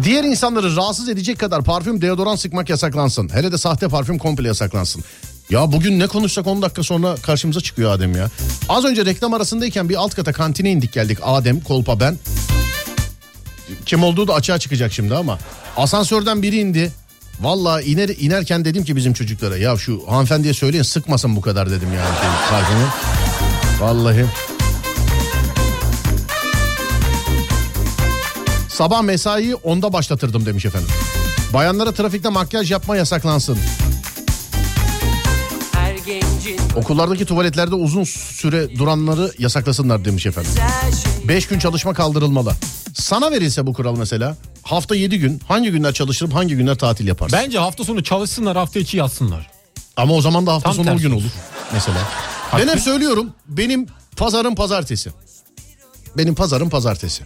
Diğer 0.02 0.24
insanları 0.24 0.76
rahatsız 0.76 1.08
edecek 1.08 1.38
kadar 1.38 1.64
parfüm 1.64 2.00
deodorant 2.00 2.40
sıkmak 2.40 2.68
yasaklansın. 2.70 3.28
Hele 3.34 3.52
de 3.52 3.58
sahte 3.58 3.88
parfüm 3.88 4.18
komple 4.18 4.48
yasaklansın. 4.48 5.04
Ya 5.50 5.72
bugün 5.72 5.98
ne 5.98 6.06
konuşsak 6.06 6.46
10 6.46 6.62
dakika 6.62 6.82
sonra 6.82 7.14
karşımıza 7.16 7.60
çıkıyor 7.60 7.92
Adem 7.92 8.16
ya. 8.16 8.30
Az 8.68 8.84
önce 8.84 9.04
reklam 9.04 9.34
arasındayken 9.34 9.88
bir 9.88 9.94
alt 9.94 10.14
kata 10.14 10.32
kantine 10.32 10.70
indik 10.70 10.92
geldik. 10.92 11.18
Adem, 11.22 11.60
Kolpa 11.60 12.00
ben. 12.00 12.18
Kim 13.86 14.02
olduğu 14.04 14.28
da 14.28 14.34
açığa 14.34 14.58
çıkacak 14.58 14.92
şimdi 14.92 15.14
ama. 15.14 15.38
Asansörden 15.76 16.42
biri 16.42 16.56
indi. 16.58 16.92
Vallahi 17.40 17.84
iner, 17.84 18.08
inerken 18.08 18.64
dedim 18.64 18.84
ki 18.84 18.96
bizim 18.96 19.12
çocuklara 19.12 19.56
ya 19.56 19.76
şu 19.76 20.02
hanımefendiye 20.08 20.54
söyleyin 20.54 20.82
sıkmasın 20.82 21.36
bu 21.36 21.40
kadar 21.40 21.70
dedim 21.70 21.88
yani 21.94 22.18
şey, 22.20 22.28
parfümü. 22.50 22.86
Vallahi. 23.80 24.26
Sabah 28.68 29.02
mesaiyi 29.02 29.54
onda 29.54 29.92
başlatırdım 29.92 30.46
demiş 30.46 30.64
efendim. 30.64 30.88
Bayanlara 31.52 31.92
trafikte 31.92 32.28
makyaj 32.28 32.70
yapma 32.70 32.96
yasaklansın. 32.96 33.58
Okullardaki 36.76 37.24
tuvaletlerde 37.24 37.74
uzun 37.74 38.04
süre 38.04 38.78
duranları 38.78 39.32
yasaklasınlar 39.38 40.04
demiş 40.04 40.26
efendim. 40.26 40.50
5 41.28 41.48
gün 41.48 41.58
çalışma 41.58 41.94
kaldırılmalı. 41.94 42.52
Sana 42.94 43.30
verilse 43.30 43.66
bu 43.66 43.72
kural 43.72 43.96
mesela 43.98 44.36
hafta 44.62 44.94
7 44.94 45.18
gün 45.18 45.40
hangi 45.48 45.70
günler 45.70 45.92
çalışırım 45.92 46.32
hangi 46.32 46.56
günler 46.56 46.74
tatil 46.74 47.06
yaparsın? 47.06 47.38
Bence 47.42 47.58
hafta 47.58 47.84
sonu 47.84 48.02
çalışsınlar 48.04 48.56
hafta 48.56 48.80
içi 48.80 48.96
yatsınlar. 48.96 49.50
Ama 49.96 50.14
o 50.14 50.20
zaman 50.20 50.46
da 50.46 50.52
hafta 50.52 50.64
Tam 50.68 50.74
sonu 50.74 50.86
o 50.86 50.90
tersi 50.90 51.02
gün 51.02 51.10
olur 51.10 51.30
mesela. 51.72 51.98
Ben 52.58 52.68
hep 52.68 52.80
söylüyorum 52.80 53.32
benim 53.48 53.86
pazarım 54.16 54.54
pazartesi. 54.54 55.10
Benim 56.16 56.34
pazarım 56.34 56.70
pazartesi. 56.70 57.22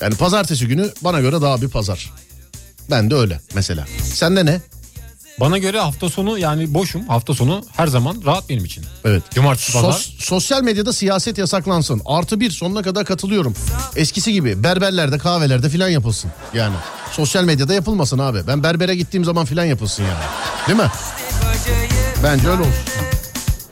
Yani 0.00 0.14
pazartesi 0.14 0.66
günü 0.68 0.90
bana 1.00 1.20
göre 1.20 1.42
daha 1.42 1.62
bir 1.62 1.68
pazar. 1.68 2.10
Ben 2.90 3.10
de 3.10 3.14
öyle 3.14 3.40
mesela. 3.54 3.86
Sende 4.02 4.46
ne? 4.46 4.60
Bana 5.40 5.58
göre 5.58 5.80
hafta 5.80 6.08
sonu 6.08 6.38
yani 6.38 6.74
boşum. 6.74 7.08
Hafta 7.08 7.34
sonu 7.34 7.64
her 7.76 7.86
zaman 7.86 8.22
rahat 8.26 8.48
benim 8.48 8.64
için. 8.64 8.84
Evet. 9.04 9.22
Cumartesi 9.34 9.72
pazar. 9.72 9.88
Sos- 9.92 10.10
sosyal 10.18 10.62
medyada 10.62 10.92
siyaset 10.92 11.38
yasaklansın. 11.38 12.02
Artı 12.06 12.40
bir 12.40 12.50
sonuna 12.50 12.82
kadar 12.82 13.04
katılıyorum. 13.04 13.54
Eskisi 13.96 14.32
gibi 14.32 14.62
berberlerde 14.62 15.18
kahvelerde 15.18 15.68
filan 15.68 15.88
yapılsın. 15.88 16.30
Yani 16.54 16.74
sosyal 17.12 17.44
medyada 17.44 17.74
yapılmasın 17.74 18.18
abi. 18.18 18.46
Ben 18.46 18.62
berbere 18.62 18.94
gittiğim 18.94 19.24
zaman 19.24 19.44
filan 19.46 19.64
yapılsın 19.64 20.02
yani. 20.02 20.24
Değil 20.68 20.78
mi? 20.78 20.90
Bence 22.24 22.48
öyle 22.48 22.60
olsun. 22.60 22.72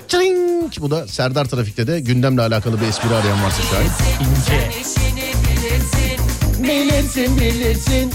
Çring! 0.08 0.72
Bu 0.80 0.90
da 0.90 1.08
Serdar 1.08 1.44
Trafik'te 1.44 1.86
de 1.86 2.00
gündemle 2.00 2.42
alakalı 2.42 2.80
bir 2.80 2.86
espri 2.86 3.14
arayan 3.14 3.44
varsa 3.44 3.62
şayet. 3.62 3.90
İnce. 4.20 4.70
bilirsin 6.62 6.62
Bilirsin 6.62 7.40
bilirsin. 7.40 8.12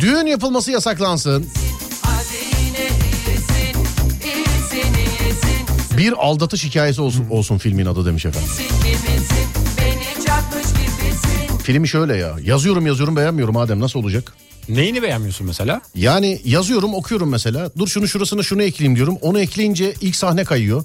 Düğün 0.00 0.26
yapılması 0.26 0.70
yasaklansın. 0.70 1.46
Bir 5.98 6.12
aldatış 6.12 6.64
hikayesi 6.64 7.00
olsun, 7.00 7.26
olsun 7.30 7.58
filmin 7.58 7.86
adı 7.86 8.06
demiş 8.06 8.26
efendim. 8.26 8.48
Filmi 11.62 11.88
şöyle 11.88 12.16
ya. 12.16 12.36
Yazıyorum 12.42 12.86
yazıyorum 12.86 13.16
beğenmiyorum 13.16 13.56
Adem 13.56 13.80
nasıl 13.80 14.00
olacak? 14.00 14.32
Neyini 14.68 15.02
beğenmiyorsun 15.02 15.46
mesela? 15.46 15.80
Yani 15.94 16.40
yazıyorum 16.44 16.94
okuyorum 16.94 17.28
mesela. 17.28 17.70
Dur 17.78 17.88
şunu 17.88 18.08
şurasını 18.08 18.44
şunu 18.44 18.62
ekleyeyim 18.62 18.96
diyorum. 18.96 19.18
Onu 19.20 19.40
ekleyince 19.40 19.94
ilk 20.00 20.16
sahne 20.16 20.44
kayıyor. 20.44 20.84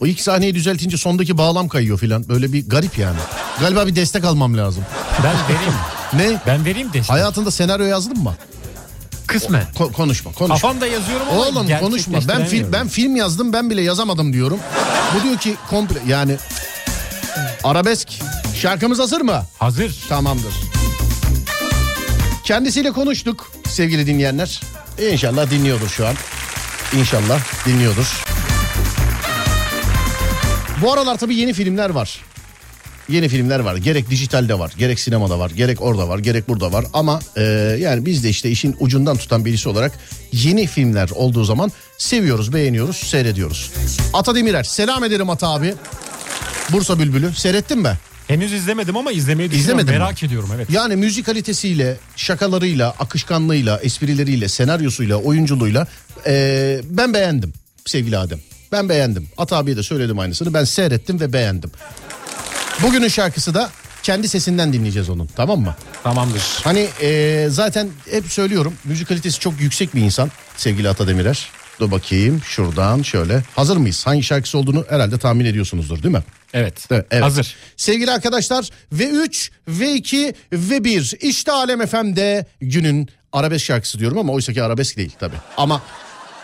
O 0.00 0.06
ilk 0.06 0.20
sahneyi 0.20 0.54
düzeltince 0.54 0.96
sondaki 0.96 1.38
bağlam 1.38 1.68
kayıyor 1.68 1.98
filan. 1.98 2.28
Böyle 2.28 2.52
bir 2.52 2.68
garip 2.68 2.98
yani. 2.98 3.18
Galiba 3.60 3.86
bir 3.86 3.96
destek 3.96 4.24
almam 4.24 4.56
lazım. 4.56 4.84
Ben 5.24 5.34
vereyim. 5.48 5.72
Ne? 6.12 6.40
Ben 6.46 6.64
vereyim 6.64 6.92
destek. 6.92 7.10
Hayatında 7.10 7.50
senaryo 7.50 7.86
yazdın 7.86 8.18
mı? 8.22 8.34
Kısmen. 9.26 9.64
Ko- 9.78 9.92
konuşma, 9.92 10.32
konuşma. 10.32 10.54
Kafamda 10.54 10.86
yazıyorum 10.86 11.26
ama 11.30 11.40
Oğlum 11.40 11.68
konuşma. 11.80 12.18
Ben 12.28 12.44
film 12.46 12.72
ben 12.72 12.88
film 12.88 13.16
yazdım 13.16 13.52
ben 13.52 13.70
bile 13.70 13.82
yazamadım 13.82 14.32
diyorum. 14.32 14.58
Bu 15.14 15.22
diyor 15.22 15.36
ki 15.38 15.54
komple 15.70 15.98
yani 16.08 16.36
arabesk 17.64 18.08
şarkımız 18.62 18.98
hazır 18.98 19.20
mı? 19.20 19.42
Hazır. 19.58 19.96
Tamamdır. 20.08 20.54
Kendisiyle 22.44 22.92
konuştuk 22.92 23.52
sevgili 23.68 24.06
dinleyenler. 24.06 24.60
İnşallah 25.12 25.50
dinliyordur 25.50 25.88
şu 25.88 26.06
an. 26.06 26.14
İnşallah 26.98 27.40
dinliyordur. 27.66 28.22
Bu 30.82 30.92
aralar 30.92 31.16
tabii 31.18 31.34
yeni 31.36 31.52
filmler 31.52 31.90
var. 31.90 32.20
Yeni 33.08 33.28
filmler 33.28 33.60
var. 33.60 33.76
Gerek 33.76 34.10
dijitalde 34.10 34.58
var, 34.58 34.72
gerek 34.78 35.00
sinemada 35.00 35.38
var, 35.38 35.50
gerek 35.50 35.82
orada 35.82 36.08
var, 36.08 36.18
gerek 36.18 36.48
burada 36.48 36.72
var. 36.72 36.84
Ama 36.92 37.20
e, 37.36 37.42
yani 37.80 38.06
biz 38.06 38.24
de 38.24 38.28
işte 38.28 38.50
işin 38.50 38.76
ucundan 38.80 39.16
tutan 39.16 39.44
birisi 39.44 39.68
olarak 39.68 39.92
yeni 40.32 40.66
filmler 40.66 41.08
olduğu 41.14 41.44
zaman 41.44 41.72
seviyoruz, 41.98 42.52
beğeniyoruz, 42.52 42.96
seyrediyoruz. 42.96 43.70
Ata 44.12 44.34
Demirer, 44.34 44.62
selam 44.62 45.04
ederim 45.04 45.30
Ata 45.30 45.48
abi. 45.48 45.74
Bursa 46.72 46.98
Bülbülü. 46.98 47.34
Seyrettin 47.34 47.78
mi? 47.78 47.92
Henüz 48.28 48.52
izlemedim 48.52 48.96
ama 48.96 49.12
izlemeyi 49.12 49.50
düşünüyorum. 49.50 49.78
İzlemedin 49.80 49.94
mi? 49.94 50.04
Merak 50.04 50.22
ediyorum 50.22 50.48
evet. 50.54 50.70
Yani 50.70 50.96
müzik 50.96 51.26
kalitesiyle, 51.26 51.96
şakalarıyla, 52.16 52.90
akışkanlığıyla, 52.98 53.78
esprileriyle, 53.80 54.48
senaryosuyla, 54.48 55.16
oyunculuğuyla 55.16 55.86
eee, 56.26 56.80
ben 56.90 57.14
beğendim 57.14 57.52
sevgili 57.84 58.18
Adem. 58.18 58.38
Ben 58.72 58.88
beğendim. 58.88 59.28
At 59.38 59.52
abiye 59.52 59.76
de 59.76 59.82
söyledim 59.82 60.18
aynısını. 60.18 60.54
Ben 60.54 60.64
seyrettim 60.64 61.20
ve 61.20 61.32
beğendim. 61.32 61.70
Bugünün 62.82 63.08
şarkısı 63.08 63.54
da 63.54 63.70
kendi 64.02 64.28
sesinden 64.28 64.72
dinleyeceğiz 64.72 65.08
onun 65.10 65.26
tamam 65.26 65.60
mı? 65.60 65.74
Tamamdır. 66.02 66.42
Hani 66.64 66.88
eee, 67.02 67.48
zaten 67.50 67.88
hep 68.10 68.24
söylüyorum 68.32 68.74
müzik 68.84 69.08
kalitesi 69.08 69.40
çok 69.40 69.60
yüksek 69.60 69.94
bir 69.94 70.00
insan 70.00 70.30
sevgili 70.56 70.88
Ata 70.88 71.08
Demirer. 71.08 71.48
Dur 71.80 71.90
bakayım 71.90 72.40
şuradan 72.44 73.02
şöyle. 73.02 73.42
Hazır 73.56 73.76
mıyız? 73.76 74.06
Hangi 74.06 74.22
şarkısı 74.22 74.58
olduğunu 74.58 74.84
herhalde 74.88 75.18
tahmin 75.18 75.44
ediyorsunuzdur 75.44 76.02
değil 76.02 76.14
mi? 76.14 76.22
Evet. 76.54 76.86
Evet, 76.90 77.06
evet. 77.10 77.24
Hazır. 77.24 77.54
Sevgili 77.76 78.10
arkadaşlar 78.10 78.68
V3, 78.94 79.50
V2, 79.70 80.34
V1 80.52 81.16
işte 81.18 81.52
Alem 81.52 81.86
FM'de 81.86 82.46
günün 82.60 83.08
arabesk 83.32 83.64
şarkısı 83.64 83.98
diyorum 83.98 84.18
ama 84.18 84.32
oysa 84.32 84.52
ki 84.52 84.62
arabesk 84.62 84.96
değil 84.96 85.12
tabi. 85.20 85.34
Ama 85.56 85.82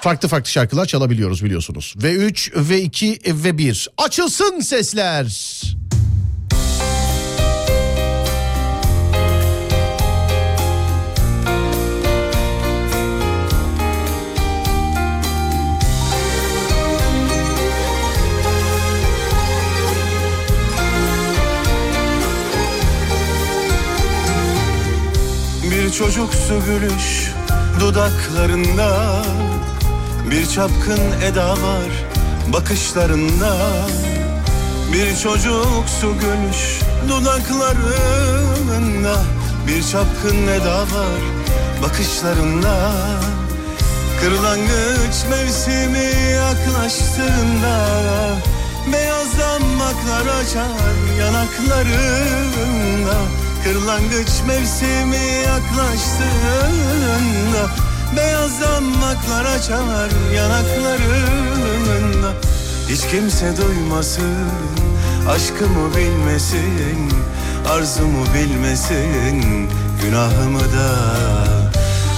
farklı 0.01 0.29
farklı 0.29 0.51
şarkılar 0.51 0.87
çalabiliyoruz 0.87 1.45
biliyorsunuz. 1.45 1.95
V3, 1.99 2.51
V2, 2.53 3.21
V1 3.23 3.87
açılsın 3.99 4.61
sesler. 4.61 5.27
Bir 25.93 25.97
çocuksu 25.99 26.55
gülüş 26.67 27.33
dudaklarında. 27.81 29.23
Bir 30.31 30.47
çapkın 30.47 31.01
eda 31.25 31.51
var 31.51 31.91
bakışlarında. 32.53 33.57
Bir 34.93 35.17
çocuksu 35.17 36.15
gülüş 36.21 36.81
dudaklarında. 37.09 37.73
Bir 39.67 39.83
çapkın 39.83 40.49
eda 40.49 40.81
var 40.81 41.21
bakışlarında. 41.83 42.93
Kırlangıç 44.21 45.25
mevsimi 45.31 46.11
yaklaştığında 46.33 47.77
Beyaz 48.93 49.39
damaklar 49.39 50.27
açar 50.41 51.19
yanaklarında 51.19 53.17
Kırlangıç 53.65 54.31
mevsimi 54.47 55.45
yaklaştığında 55.47 56.83
Beyaz 58.17 58.61
damaklar 58.61 59.45
açar 59.45 60.11
yanaklarında. 60.35 62.33
Hiç 62.89 63.01
kimse 63.01 63.57
duymasın 63.57 64.49
Aşkımı 65.29 65.97
bilmesin 65.97 67.13
Arzumu 67.71 68.25
bilmesin 68.35 69.69
Günahımı 70.03 70.61
da. 70.61 70.97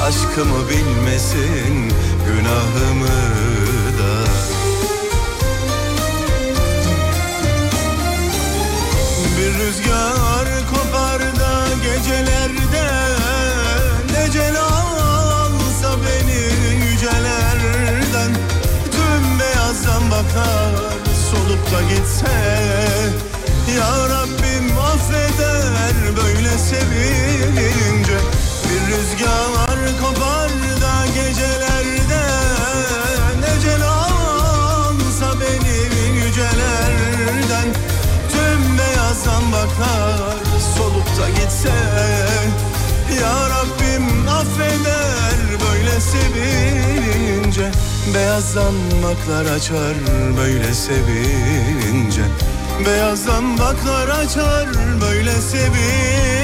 Aşkımı 0.04 0.68
bilmesin 0.70 1.92
Günahımı 2.26 3.08
da. 3.98 4.24
Bir 9.38 9.54
rüzgar 9.58 10.53
gecelerde 12.04 12.86
Necel 14.12 14.56
alsa 14.60 15.96
beni 16.04 16.84
yücelerden. 16.84 18.32
Tüm 18.92 19.40
beyazdan 19.40 20.10
bakar 20.10 20.72
solup 21.30 21.72
da 21.72 21.82
gitse 21.82 22.26
Ya 23.76 24.08
Rabbim 24.08 24.78
affeder 24.78 26.16
böyle 26.16 26.58
sevince 26.58 28.18
Bir 28.64 28.80
rüzgar 28.92 29.78
kopar 30.00 30.50
da 30.80 31.06
gecelerde 31.06 32.24
Necel 33.40 33.82
alsa 33.82 35.40
beni 35.40 36.16
yücelerden. 36.16 37.68
Tüm 38.32 38.78
beyazdan 38.78 39.52
bakar 39.52 40.33
gitse 41.64 41.78
Ya 43.20 43.48
Rabbim 43.50 44.28
affeder 44.28 45.60
böyle 45.68 46.00
sevince. 46.00 47.70
Beyazdan 48.14 48.74
baklar 49.02 49.56
açar 49.56 49.94
böyle 50.38 50.74
sevince. 50.74 52.22
Beyazdan 52.86 53.58
baklar 53.58 54.08
açar 54.08 54.66
böyle 55.00 55.32
sevince 55.32 56.43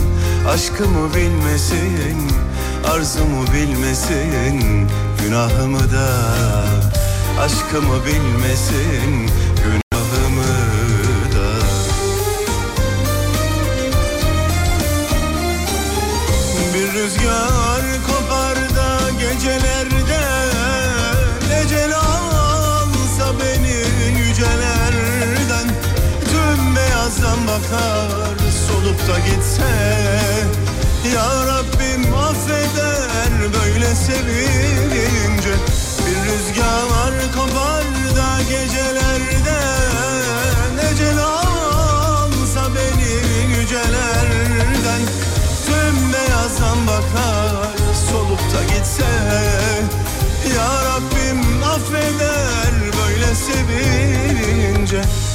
Aşkımı 0.47 1.13
bilmesin 1.15 2.31
Arzumu 2.85 3.45
bilmesin 3.53 4.87
Günahımı 5.23 5.91
da 5.91 6.09
Aşkımı 7.39 8.05
bilmesin 8.05 9.29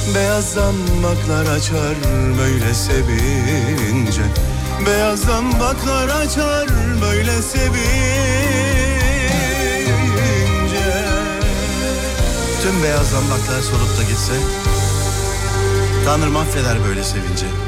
sevince 0.07 0.15
Beyazdan 0.15 0.75
baklar 1.03 1.55
açar 1.55 1.95
böyle 2.39 2.73
sevince. 2.73 4.21
Beyazdan 4.85 5.51
baklar 5.59 6.09
açar 6.09 6.67
böyle 7.01 7.41
sevince. 7.41 8.47
Tüm 12.61 12.83
beyaz 12.83 13.09
zambaklar 13.09 13.61
solup 13.61 13.97
da 13.97 14.03
gitse 14.03 14.33
Tanrım 16.05 16.35
affeder 16.35 16.77
böyle 16.87 17.03
sevince 17.03 17.66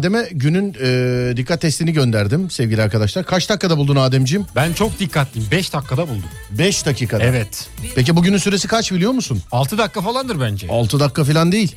Adem'e 0.00 0.28
günün 0.32 0.74
e, 0.82 1.36
dikkat 1.36 1.60
testini 1.60 1.92
gönderdim 1.92 2.50
sevgili 2.50 2.82
arkadaşlar. 2.82 3.24
Kaç 3.24 3.48
dakikada 3.48 3.76
buldun 3.76 3.96
Ademciğim? 3.96 4.46
Ben 4.56 4.72
çok 4.72 4.98
dikkatliyim. 4.98 5.50
5 5.50 5.72
dakikada 5.72 6.08
buldum. 6.08 6.28
5 6.50 6.86
dakikada. 6.86 7.22
Evet. 7.24 7.68
Peki 7.94 8.16
bugünün 8.16 8.38
süresi 8.38 8.68
kaç 8.68 8.92
biliyor 8.92 9.12
musun? 9.12 9.42
6 9.52 9.78
dakika 9.78 10.00
falandır 10.00 10.40
bence. 10.40 10.66
6 10.70 11.00
dakika 11.00 11.24
falan 11.24 11.52
değil. 11.52 11.76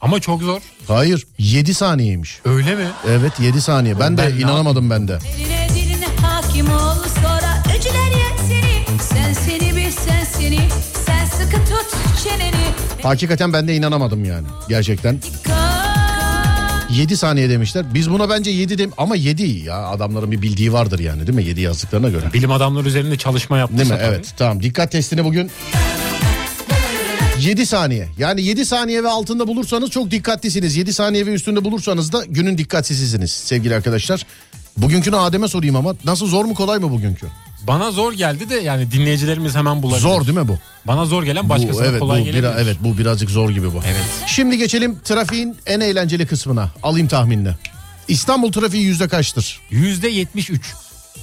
Ama 0.00 0.20
çok 0.20 0.42
zor. 0.42 0.60
Hayır 0.88 1.26
7 1.38 1.74
saniyeymiş. 1.74 2.40
Öyle 2.44 2.74
mi? 2.74 2.86
Evet 3.08 3.32
7 3.40 3.60
saniye. 3.60 4.00
Ben 4.00 4.16
de 4.18 4.22
Ben 4.22 4.36
ne 4.36 4.40
inanamadım 4.40 4.90
ben 4.90 5.08
de. 5.08 5.18
Eline 5.36 5.68
diline 5.74 6.06
hakim 6.22 6.66
ol 6.70 6.96
sonra 7.22 7.62
öcüler 7.78 8.12
seni. 8.48 8.98
Sen 9.02 9.32
seni 9.32 9.76
bir 9.76 9.90
sen 9.90 10.24
seni. 10.24 10.60
Sen 11.06 11.24
sıkı 11.26 11.56
tut 11.56 11.96
çeneni. 12.24 12.64
Hakikaten 13.02 13.52
ben 13.52 13.68
de 13.68 13.76
inanamadım 13.76 14.24
yani. 14.24 14.46
Gerçekten. 14.68 15.22
Dikkat. 15.22 15.63
7 16.90 17.16
saniye 17.16 17.48
demişler. 17.50 17.94
Biz 17.94 18.10
buna 18.10 18.28
bence 18.30 18.50
7 18.50 18.78
dem 18.78 18.90
ama 18.98 19.16
7 19.16 19.42
iyi 19.44 19.64
ya. 19.64 19.76
Adamların 19.88 20.32
bir 20.32 20.42
bildiği 20.42 20.72
vardır 20.72 20.98
yani 20.98 21.26
değil 21.26 21.36
mi? 21.36 21.44
7 21.44 21.60
yazdıklarına 21.60 22.08
göre. 22.08 22.32
Bilim 22.34 22.50
adamları 22.52 22.88
üzerinde 22.88 23.16
çalışma 23.18 23.58
yaptıysa 23.58 23.84
Değil 23.84 24.00
mi? 24.00 24.06
tabii. 24.06 24.14
Evet 24.16 24.34
tamam. 24.36 24.62
Dikkat 24.62 24.92
testini 24.92 25.24
bugün 25.24 25.50
7 27.40 27.66
saniye. 27.66 28.08
Yani 28.18 28.42
7 28.42 28.66
saniye 28.66 29.04
ve 29.04 29.08
altında 29.08 29.46
bulursanız 29.48 29.90
çok 29.90 30.10
dikkatlisiniz. 30.10 30.76
7 30.76 30.92
saniye 30.92 31.26
ve 31.26 31.32
üstünde 31.32 31.64
bulursanız 31.64 32.12
da 32.12 32.24
günün 32.28 32.58
dikkatsizisiniz 32.58 33.30
sevgili 33.32 33.74
arkadaşlar. 33.74 34.26
Bugünkünü 34.76 35.16
Adem'e 35.16 35.48
sorayım 35.48 35.76
ama 35.76 35.94
nasıl 36.04 36.26
zor 36.26 36.44
mu 36.44 36.54
kolay 36.54 36.78
mı 36.78 36.90
bugünkü? 36.90 37.26
Bana 37.66 37.90
zor 37.90 38.12
geldi 38.12 38.50
de 38.50 38.54
yani 38.54 38.92
dinleyicilerimiz 38.92 39.54
hemen 39.54 39.82
bulabilir. 39.82 40.00
Zor 40.02 40.26
değil 40.26 40.38
mi 40.38 40.48
bu? 40.48 40.58
Bana 40.84 41.04
zor 41.04 41.22
gelen 41.22 41.44
Bu, 41.44 41.48
başkasına 41.48 41.86
evet, 41.86 42.00
kolay 42.00 42.20
bu, 42.20 42.24
gelebilir. 42.24 42.48
bira- 42.48 42.60
evet 42.60 42.76
bu 42.80 42.98
birazcık 42.98 43.30
zor 43.30 43.50
gibi 43.50 43.72
bu. 43.72 43.80
Evet. 43.86 44.04
Şimdi 44.26 44.58
geçelim 44.58 44.98
trafiğin 45.04 45.56
en 45.66 45.80
eğlenceli 45.80 46.26
kısmına. 46.26 46.70
Alayım 46.82 47.08
tahminini. 47.08 47.50
İstanbul 48.08 48.52
trafiği 48.52 48.84
yüzde 48.84 49.08
kaçtır? 49.08 49.60
Yüzde 49.70 50.08
73. 50.08 50.74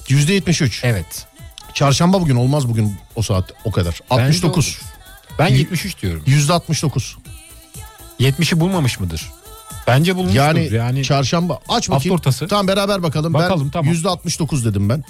Yüzde 0.09 0.33
73. 0.33 0.81
Evet. 0.83 1.25
Çarşamba 1.73 2.21
bugün 2.21 2.35
olmaz 2.35 2.67
bugün 2.69 2.95
o 3.15 3.21
saat 3.21 3.53
o 3.65 3.71
kadar. 3.71 3.99
Bence 4.11 4.23
69. 4.23 4.65
olur. 4.67 4.81
Ben 5.39 5.47
73 5.47 6.01
diyorum. 6.01 6.23
Yüzde 6.25 6.53
69. 6.53 7.17
70'i 8.19 8.59
bulmamış 8.59 8.99
mıdır? 8.99 9.31
Bence 9.87 10.15
bulmuştur. 10.15 10.37
Yani, 10.37 10.69
Yani, 10.73 11.03
çarşamba 11.03 11.59
aç 11.69 11.89
bakayım. 11.89 11.91
Hafta 11.93 12.13
ortası. 12.13 12.47
Tamam 12.47 12.67
beraber 12.67 13.03
bakalım. 13.03 13.33
Bakalım, 13.33 13.65
ben 13.65 13.71
tamam. 13.71 13.91
yüzde 13.91 14.09
69 14.09 14.65
dedim 14.65 14.89
ben. 14.89 15.03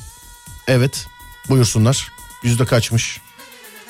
Evet. 0.68 1.06
Buyursunlar. 1.50 2.12
Yüzde 2.44 2.66
kaçmış? 2.66 3.22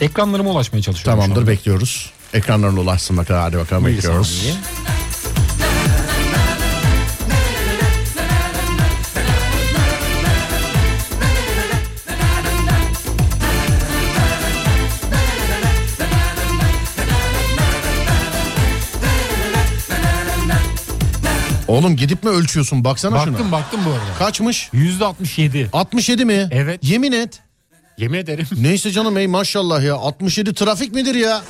ekranlarıma 0.01 0.49
ulaşmaya 0.49 0.81
çalışıyorum. 0.81 1.21
Tamamdır 1.21 1.47
bekliyoruz. 1.47 2.11
Ekranlarına 2.33 2.79
ulaşsın 2.79 3.17
bakalım. 3.17 3.41
Hadi 3.41 3.57
bakalım 3.57 3.85
Bir 3.85 3.95
bekliyoruz. 3.97 4.37
saniye. 4.37 4.55
Oğlum 21.67 21.95
gidip 21.95 22.23
mi 22.23 22.29
ölçüyorsun? 22.29 22.83
Baksana 22.83 23.19
şuna. 23.23 23.33
Baktım 23.33 23.51
baktım 23.51 23.79
bu 23.85 23.89
arada. 23.89 24.17
Kaçmış? 24.19 24.69
Yüzde 24.73 25.05
67. 25.05 25.69
67 25.73 26.25
mi? 26.25 26.47
Evet. 26.51 26.79
Yemin 26.83 27.11
et. 27.11 27.39
Yemin 27.97 28.17
ederim. 28.17 28.47
Neyse 28.61 28.91
canım 28.91 29.17
ey 29.17 29.27
maşallah 29.27 29.83
ya. 29.83 29.95
67 29.95 30.53
trafik 30.53 30.93
midir 30.93 31.15
ya? 31.15 31.41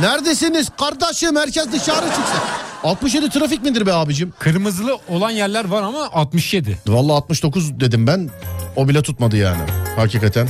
Neredesiniz 0.00 0.68
kardeşim? 0.78 1.36
Herkes 1.36 1.66
dışarı 1.72 2.06
çıksın. 2.06 2.38
67 2.84 3.30
trafik 3.30 3.62
midir 3.62 3.86
be 3.86 3.92
abicim? 3.92 4.32
Kırmızılı 4.38 4.98
olan 5.08 5.30
yerler 5.30 5.64
var 5.64 5.82
ama 5.82 6.08
67. 6.12 6.78
Vallahi 6.86 7.16
69 7.16 7.80
dedim 7.80 8.06
ben. 8.06 8.30
O 8.76 8.88
bile 8.88 9.02
tutmadı 9.02 9.36
yani. 9.36 9.62
Hakikaten. 9.96 10.48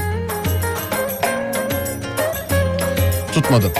Tutmadı. 3.35 3.73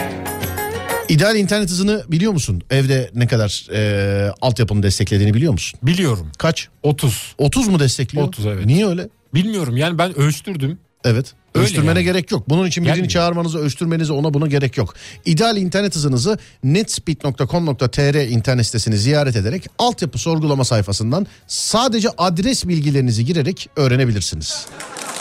İdeal 1.13 1.37
internet 1.37 1.71
hızını 1.71 2.05
biliyor 2.09 2.33
musun? 2.33 2.63
Evde 2.71 3.11
ne 3.15 3.27
kadar 3.27 3.67
e, 3.73 4.33
altyapının 4.41 4.83
desteklediğini 4.83 5.35
biliyor 5.35 5.53
musun? 5.53 5.81
Biliyorum. 5.83 6.27
Kaç? 6.39 6.69
30. 6.83 7.35
30 7.39 7.69
mu 7.69 7.79
destekliyor? 7.81 8.27
30 8.29 8.47
evet. 8.47 8.67
Niye 8.67 8.87
öyle? 8.87 9.09
Bilmiyorum 9.35 9.77
yani 9.77 9.99
ben 9.99 10.19
ölçtürdüm. 10.19 10.79
Evet. 11.05 11.35
Öyle 11.55 11.65
Ölçtürmene 11.65 11.99
yani. 11.99 12.05
gerek 12.05 12.31
yok. 12.31 12.49
Bunun 12.49 12.67
için 12.67 12.85
birini 12.85 12.95
Gelmiyor. 12.95 13.11
çağırmanıza, 13.11 13.59
ölçtürmenize 13.59 14.13
ona 14.13 14.35
buna 14.35 14.47
gerek 14.47 14.77
yok. 14.77 14.95
İdeal 15.25 15.57
internet 15.57 15.97
hızınızı 15.97 16.39
netspeed.com.tr 16.65 18.29
internet 18.29 18.67
sitesini 18.67 18.99
ziyaret 18.99 19.37
ederek 19.37 19.67
altyapı 19.79 20.19
sorgulama 20.19 20.65
sayfasından 20.65 21.27
sadece 21.47 22.09
adres 22.19 22.69
bilgilerinizi 22.69 23.25
girerek 23.25 23.69
öğrenebilirsiniz. 23.77 24.67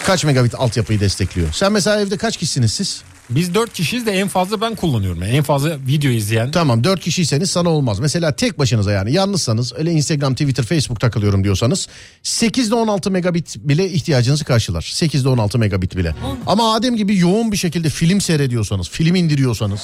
Kaç 0.05 0.23
megabit 0.25 0.55
altyapıyı 0.55 0.99
destekliyor? 0.99 1.51
Sen 1.53 1.71
mesela 1.71 2.01
evde 2.01 2.17
kaç 2.17 2.37
kişisiniz 2.37 2.73
siz? 2.73 3.03
Biz 3.35 3.53
4 3.53 3.73
kişiyiz 3.73 4.05
de 4.05 4.11
en 4.11 4.27
fazla 4.27 4.61
ben 4.61 4.75
kullanıyorum. 4.75 5.21
Yani 5.21 5.31
en 5.31 5.43
fazla 5.43 5.77
video 5.87 6.11
izleyen. 6.11 6.51
Tamam 6.51 6.83
4 6.83 6.99
kişiyseniz 6.99 7.51
sana 7.51 7.69
olmaz. 7.69 7.99
Mesela 7.99 8.31
tek 8.31 8.59
başınıza 8.59 8.91
yani 8.91 9.13
yalnızsanız 9.13 9.73
öyle 9.77 9.91
Instagram, 9.91 10.33
Twitter, 10.33 10.63
Facebook 10.63 10.99
takılıyorum 10.99 11.43
diyorsanız 11.43 11.87
8 12.23 12.67
ile 12.67 12.75
16 12.75 13.11
megabit 13.11 13.55
bile 13.57 13.89
ihtiyacınızı 13.89 14.45
karşılar. 14.45 14.81
8 14.81 15.21
ile 15.21 15.29
16 15.29 15.59
megabit 15.59 15.97
bile. 15.97 16.15
Ama 16.47 16.73
Adem 16.73 16.95
gibi 16.95 17.17
yoğun 17.17 17.51
bir 17.51 17.57
şekilde 17.57 17.89
film 17.89 18.21
seyrediyorsanız, 18.21 18.89
film 18.89 19.15
indiriyorsanız 19.15 19.81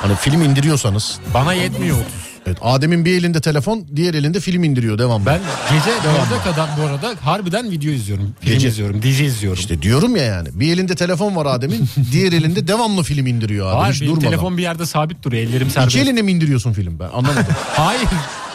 hani 0.00 0.16
film 0.16 0.42
indiriyorsanız 0.42 1.18
Bana 1.34 1.52
yetmiyor 1.54 1.96
30. 1.96 2.27
evet 2.48 2.58
Adem'in 2.62 3.04
bir 3.04 3.18
elinde 3.18 3.40
telefon, 3.40 3.86
diğer 3.96 4.14
elinde 4.14 4.40
film 4.40 4.64
indiriyor 4.64 4.98
devam. 4.98 5.26
Ben 5.26 5.40
gece 5.70 5.90
4'e 5.90 6.42
kadar 6.50 6.68
bu 6.80 6.86
arada 6.86 7.14
harbiden 7.20 7.70
video 7.70 7.90
izliyorum. 7.92 8.34
Film 8.40 8.52
Gece- 8.54 8.68
izliyorum, 8.68 9.02
dizi 9.02 9.24
izliyorum. 9.24 9.60
işte 9.60 9.82
diyorum 9.82 10.16
ya 10.16 10.22
yani. 10.24 10.48
Bir 10.52 10.72
elinde 10.72 10.94
telefon 10.94 11.36
var 11.36 11.46
Adem'in, 11.46 11.88
diğer 12.12 12.32
elinde 12.32 12.68
devamlı 12.68 13.02
film 13.02 13.26
indiriyor 13.26 13.68
Adem 13.68 13.78
Hayır 13.80 13.94
hiç 13.94 14.00
benim 14.02 14.12
durmadan. 14.12 14.30
telefon 14.30 14.56
bir 14.58 14.62
yerde 14.62 14.86
sabit 14.86 15.22
duruyor. 15.24 15.42
Ellerim 15.42 15.70
serbest. 15.70 15.96
İki 15.96 16.04
eline 16.04 16.22
mi 16.22 16.32
indiriyorsun 16.32 16.72
film 16.72 16.98
ben 16.98 17.08
anlamadım. 17.08 17.54
Hayır. 17.76 18.02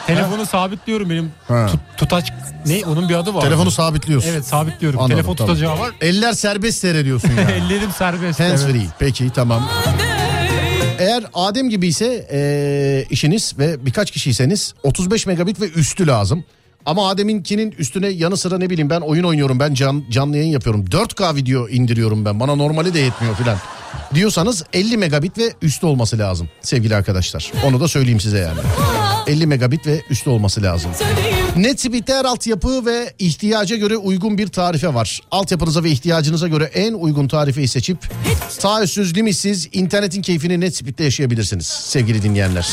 Telefonu 0.07 0.45
sabitliyorum 0.45 1.09
benim. 1.09 1.31
Ha. 1.47 1.65
Tut- 1.71 1.79
tutaç 1.97 2.31
ne 2.65 2.85
onun 2.85 3.09
bir 3.09 3.15
adı 3.15 3.33
var. 3.33 3.41
Telefonu 3.41 3.71
sabitliyorsun. 3.71 4.29
Evet 4.29 4.45
sabitliyorum. 4.45 4.99
Anladım, 4.99 5.15
Telefon 5.15 5.35
tamam. 5.35 5.55
tutacağı 5.55 5.79
var. 5.79 5.91
Eller 6.01 6.33
serbest 6.33 6.79
seyrediyorsun 6.79 7.29
yani. 7.29 7.51
Ellerim 7.73 7.91
serbest. 7.91 8.39
Hands 8.39 8.63
evet. 8.63 8.73
free. 8.73 8.87
Peki 8.99 9.29
tamam. 9.35 9.69
Eğer 11.03 11.23
Adem 11.33 11.69
gibi 11.69 11.87
ise 11.87 12.27
eee, 12.33 13.05
işiniz 13.09 13.53
ve 13.59 13.85
birkaç 13.85 14.11
kişiyseniz 14.11 14.73
35 14.83 15.25
megabit 15.25 15.61
ve 15.61 15.69
üstü 15.69 16.07
lazım. 16.07 16.43
Ama 16.85 17.09
Adem'inkinin 17.09 17.71
üstüne 17.71 18.07
yanı 18.07 18.37
sıra 18.37 18.57
ne 18.57 18.69
bileyim 18.69 18.89
ben 18.89 19.01
oyun 19.01 19.23
oynuyorum 19.23 19.59
ben 19.59 19.73
can, 19.73 20.03
canlı 20.09 20.37
yayın 20.37 20.51
yapıyorum. 20.51 20.85
4K 20.85 21.35
video 21.35 21.69
indiriyorum 21.69 22.25
ben 22.25 22.39
bana 22.39 22.55
normali 22.55 22.93
de 22.93 22.99
yetmiyor 22.99 23.35
filan. 23.35 23.57
Diyorsanız 24.13 24.63
50 24.73 24.97
megabit 24.97 25.37
ve 25.37 25.53
üstü 25.61 25.85
olması 25.85 26.19
lazım 26.19 26.49
sevgili 26.61 26.95
arkadaşlar. 26.95 27.51
Onu 27.65 27.79
da 27.79 27.87
söyleyeyim 27.87 28.19
size 28.19 28.37
yani. 28.37 28.59
50 29.27 29.47
megabit 29.47 29.87
ve 29.87 30.01
üstü 30.09 30.29
olması 30.29 30.63
lazım. 30.63 30.91
NetSpeed'de 31.55 32.15
altyapı 32.27 32.85
ve 32.85 33.13
ihtiyaca 33.19 33.75
göre 33.75 33.97
uygun 33.97 34.37
bir 34.37 34.47
tarife 34.47 34.93
var. 34.93 35.21
Altyapınıza 35.31 35.83
ve 35.83 35.89
ihtiyacınıza 35.91 36.47
göre 36.47 36.63
en 36.63 36.93
uygun 36.93 37.27
tarifeyi 37.27 37.67
seçip 37.67 37.97
taahhütsüz 38.59 39.17
limitsiz 39.17 39.69
internetin 39.73 40.21
keyfini 40.21 40.59
NetSpeed'de 40.59 41.03
yaşayabilirsiniz 41.03 41.67
sevgili 41.67 42.21
dinleyenler. 42.23 42.69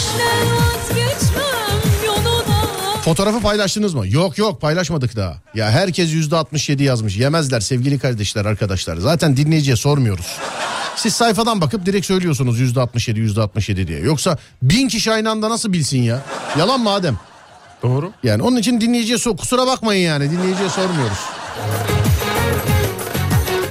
Fotoğrafı 3.04 3.40
paylaştınız 3.40 3.94
mı? 3.94 4.08
Yok 4.08 4.38
yok 4.38 4.60
paylaşmadık 4.60 5.16
daha. 5.16 5.36
Ya 5.54 5.70
herkes 5.70 6.10
%67 6.10 6.82
yazmış. 6.82 7.16
Yemezler 7.16 7.60
sevgili 7.60 7.98
kardeşler 7.98 8.44
arkadaşlar. 8.44 8.96
Zaten 8.96 9.36
dinleyiciye 9.36 9.76
sormuyoruz. 9.76 10.26
Siz 11.00 11.14
sayfadan 11.14 11.60
bakıp 11.60 11.86
direkt 11.86 12.06
söylüyorsunuz 12.06 12.60
%67 12.60 13.18
%67 13.18 13.88
diye. 13.88 14.00
Yoksa 14.00 14.38
bin 14.62 14.88
kişi 14.88 15.12
aynı 15.12 15.30
anda 15.30 15.50
nasıl 15.50 15.72
bilsin 15.72 16.02
ya? 16.02 16.20
Yalan 16.58 16.80
mı 16.80 16.90
Adem? 16.90 17.18
Doğru. 17.82 18.12
Yani 18.22 18.42
onun 18.42 18.56
için 18.56 18.80
dinleyiciye 18.80 19.18
sor. 19.18 19.36
Kusura 19.36 19.66
bakmayın 19.66 20.06
yani 20.08 20.30
dinleyiciye 20.30 20.68
sormuyoruz. 20.68 21.18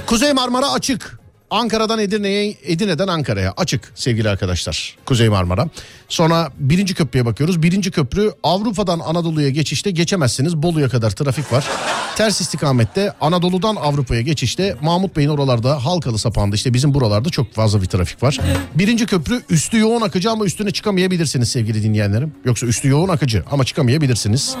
Kuzey 0.06 0.32
Marmara 0.32 0.70
açık. 0.72 1.19
Ankara'dan 1.50 1.98
Edirne'ye, 1.98 2.56
Edirne'den 2.62 3.08
Ankara'ya 3.08 3.54
açık 3.56 3.92
sevgili 3.94 4.28
arkadaşlar. 4.28 4.96
Kuzey 5.06 5.28
Marmara. 5.28 5.68
Sonra 6.08 6.52
birinci 6.58 6.94
köprüye 6.94 7.26
bakıyoruz. 7.26 7.62
Birinci 7.62 7.90
köprü 7.90 8.32
Avrupa'dan 8.42 8.98
Anadolu'ya 8.98 9.50
geçişte 9.50 9.90
geçemezsiniz. 9.90 10.56
Bolu'ya 10.56 10.88
kadar 10.88 11.10
trafik 11.10 11.52
var. 11.52 11.68
Ters 12.16 12.40
istikamette 12.40 13.12
Anadolu'dan 13.20 13.76
Avrupa'ya 13.76 14.20
geçişte 14.20 14.76
Mahmut 14.82 15.16
Bey'in 15.16 15.28
oralarda 15.28 15.84
Halkalı 15.84 16.18
sapağında 16.18 16.56
işte 16.56 16.74
bizim 16.74 16.94
buralarda 16.94 17.30
çok 17.30 17.54
fazla 17.54 17.82
bir 17.82 17.86
trafik 17.86 18.22
var. 18.22 18.38
Birinci 18.74 19.06
köprü 19.06 19.42
üstü 19.50 19.78
yoğun 19.78 20.00
akıcı 20.00 20.30
ama 20.30 20.44
üstüne 20.44 20.70
çıkamayabilirsiniz 20.70 21.48
sevgili 21.48 21.82
dinleyenlerim. 21.82 22.34
Yoksa 22.44 22.66
üstü 22.66 22.88
yoğun 22.88 23.08
akıcı 23.08 23.44
ama 23.50 23.64
çıkamayabilirsiniz. 23.64 24.56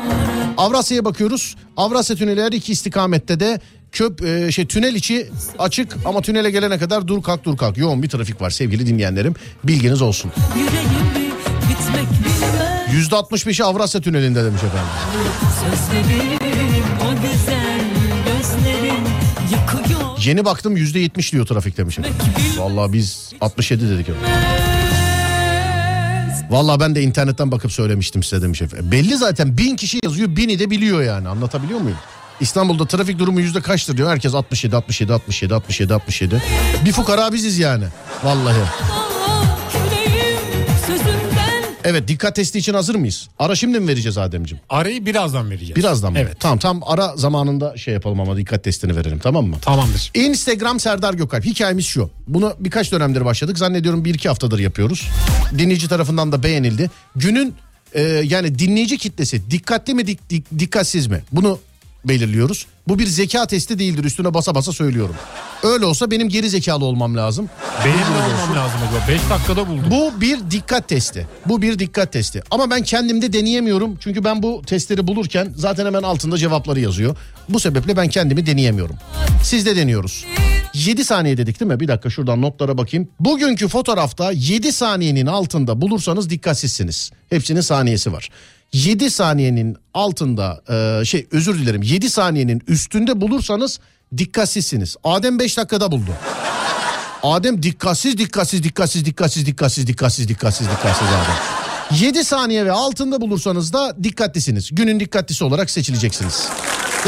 Avrasya'ya 0.56 1.04
bakıyoruz. 1.04 1.56
Avrasya 1.76 2.16
tüneli 2.16 2.42
her 2.42 2.52
iki 2.52 2.72
istikamette 2.72 3.40
de 3.40 3.60
köp 3.92 4.22
e, 4.24 4.52
şey 4.52 4.66
tünel 4.66 4.94
içi 4.94 5.28
açık 5.58 5.96
ama 6.04 6.20
tünele 6.20 6.50
gelene 6.50 6.78
kadar 6.78 7.08
dur 7.08 7.22
kalk 7.22 7.44
dur 7.44 7.56
kalk 7.56 7.76
yoğun 7.78 8.02
bir 8.02 8.08
trafik 8.08 8.40
var 8.40 8.50
sevgili 8.50 8.86
dinleyenlerim. 8.86 9.34
Bilginiz 9.64 10.02
olsun. 10.02 10.32
Bitmek 11.68 12.06
bilmez 12.24 13.10
%65'i 13.10 13.64
Avrasya 13.64 14.00
tünelinde 14.00 14.44
demiş 14.44 14.62
efendim. 14.62 14.88
Yeni 20.26 20.44
baktım 20.44 20.76
%70 20.76 21.32
diyor 21.32 21.46
trafik 21.46 21.76
demiş 21.76 21.98
efendim. 21.98 22.18
Vallahi 22.58 22.92
biz 22.92 23.32
67 23.40 23.88
dedik 23.90 24.08
efendim. 24.08 24.30
Vallahi 26.50 26.80
ben 26.80 26.94
de 26.94 27.02
internetten 27.02 27.50
bakıp 27.50 27.72
söylemiştim 27.72 28.22
size 28.22 28.42
demiş 28.42 28.62
efendim. 28.62 28.92
Belli 28.92 29.16
zaten 29.16 29.58
bin 29.58 29.76
kişi 29.76 29.98
yazıyor 30.04 30.36
bini 30.36 30.58
de 30.58 30.70
biliyor 30.70 31.02
yani 31.02 31.28
anlatabiliyor 31.28 31.80
muyum? 31.80 31.98
İstanbul'da 32.40 32.86
trafik 32.86 33.18
durumu 33.18 33.40
yüzde 33.40 33.60
kaçtır 33.60 33.96
diyor. 33.96 34.10
Herkes 34.10 34.34
67, 34.34 34.76
67, 34.76 35.12
67, 35.12 35.54
67, 35.54 35.94
67. 35.94 36.42
Bir 36.84 36.92
fukara 36.92 37.32
biziz 37.32 37.58
yani. 37.58 37.84
Vallahi. 38.24 38.60
Evet 41.84 42.08
dikkat 42.08 42.36
testi 42.36 42.58
için 42.58 42.74
hazır 42.74 42.94
mıyız? 42.94 43.28
Ara 43.38 43.54
şimdi 43.54 43.80
mi 43.80 43.88
vereceğiz 43.88 44.18
Ademciğim? 44.18 44.62
Arayı 44.68 45.06
birazdan 45.06 45.50
vereceğiz. 45.50 45.76
Birazdan 45.76 46.12
mı? 46.12 46.18
Evet. 46.18 46.36
Tamam 46.40 46.58
tam 46.58 46.80
ara 46.86 47.16
zamanında 47.16 47.76
şey 47.76 47.94
yapalım 47.94 48.20
ama 48.20 48.36
dikkat 48.36 48.64
testini 48.64 48.96
verelim 48.96 49.18
tamam 49.18 49.46
mı? 49.46 49.56
Tamamdır. 49.62 50.10
Instagram 50.14 50.80
Serdar 50.80 51.14
Gökalp. 51.14 51.44
Hikayemiz 51.44 51.86
şu. 51.86 52.10
Bunu 52.28 52.54
birkaç 52.60 52.92
dönemdir 52.92 53.24
başladık. 53.24 53.58
Zannediyorum 53.58 54.04
bir 54.04 54.14
iki 54.14 54.28
haftadır 54.28 54.58
yapıyoruz. 54.58 55.08
Dinleyici 55.58 55.88
tarafından 55.88 56.32
da 56.32 56.42
beğenildi. 56.42 56.90
Günün 57.16 57.54
e, 57.94 58.02
yani 58.02 58.58
dinleyici 58.58 58.98
kitlesi 58.98 59.50
dikkatli 59.50 59.94
mi 59.94 60.02
dik- 60.02 60.30
dik- 60.30 60.58
dikkatsiz 60.58 61.06
mi? 61.06 61.22
Bunu 61.32 61.58
belirliyoruz. 62.04 62.66
Bu 62.88 62.98
bir 62.98 63.06
zeka 63.06 63.46
testi 63.46 63.78
değildir 63.78 64.04
üstüne 64.04 64.34
basa 64.34 64.54
basa 64.54 64.72
söylüyorum. 64.72 65.14
Öyle 65.62 65.84
olsa 65.84 66.10
benim 66.10 66.28
geri 66.28 66.50
zekalı 66.50 66.84
olmam 66.84 67.16
lazım. 67.16 67.50
Benim 67.84 67.98
de 67.98 68.34
olmam 68.34 68.56
lazım 68.56 68.80
acaba. 68.88 69.08
5 69.08 69.30
dakikada 69.30 69.68
buldum. 69.68 69.84
Bu 69.90 70.20
bir 70.20 70.38
dikkat 70.50 70.88
testi. 70.88 71.26
Bu 71.46 71.62
bir 71.62 71.78
dikkat 71.78 72.12
testi. 72.12 72.42
Ama 72.50 72.70
ben 72.70 72.82
kendimde 72.82 73.32
deneyemiyorum. 73.32 73.96
Çünkü 74.00 74.24
ben 74.24 74.42
bu 74.42 74.62
testleri 74.66 75.06
bulurken 75.06 75.52
zaten 75.56 75.86
hemen 75.86 76.02
altında 76.02 76.38
cevapları 76.38 76.80
yazıyor. 76.80 77.16
Bu 77.48 77.60
sebeple 77.60 77.96
ben 77.96 78.08
kendimi 78.08 78.46
deneyemiyorum. 78.46 78.96
Siz 79.44 79.66
de 79.66 79.76
deniyoruz. 79.76 80.24
7 80.74 81.04
saniye 81.04 81.36
dedik 81.36 81.60
değil 81.60 81.70
mi? 81.72 81.80
Bir 81.80 81.88
dakika 81.88 82.10
şuradan 82.10 82.42
notlara 82.42 82.78
bakayım. 82.78 83.08
Bugünkü 83.20 83.68
fotoğrafta 83.68 84.32
7 84.32 84.72
saniyenin 84.72 85.26
altında 85.26 85.80
bulursanız 85.80 86.30
dikkatsizsiniz. 86.30 87.10
Hepsinin 87.30 87.60
saniyesi 87.60 88.12
var. 88.12 88.30
7 88.72 89.10
saniyenin 89.10 89.76
altında 89.94 90.62
e, 91.00 91.04
şey 91.04 91.26
özür 91.30 91.58
dilerim 91.58 91.82
7 91.82 92.10
saniyenin 92.10 92.62
üstünde 92.68 93.20
bulursanız 93.20 93.80
dikkatsizsiniz. 94.16 94.96
Adem 95.04 95.38
5 95.38 95.56
dakikada 95.56 95.92
buldu. 95.92 96.10
Adem 97.22 97.62
dikkatsiz 97.62 98.18
dikkatsiz 98.18 98.62
dikkatsiz 98.62 99.04
dikkatsiz 99.04 99.46
dikkatsiz 99.46 99.86
dikkatsiz 99.86 100.28
dikkatsiz 100.28 100.66
dikkatsiz 100.70 101.08
Adem. 101.08 101.60
7 102.00 102.24
saniye 102.24 102.66
ve 102.66 102.72
altında 102.72 103.20
bulursanız 103.20 103.72
da 103.72 103.96
dikkatlisiniz. 104.02 104.68
Günün 104.72 105.00
dikkatlisi 105.00 105.44
olarak 105.44 105.70
seçileceksiniz. 105.70 106.48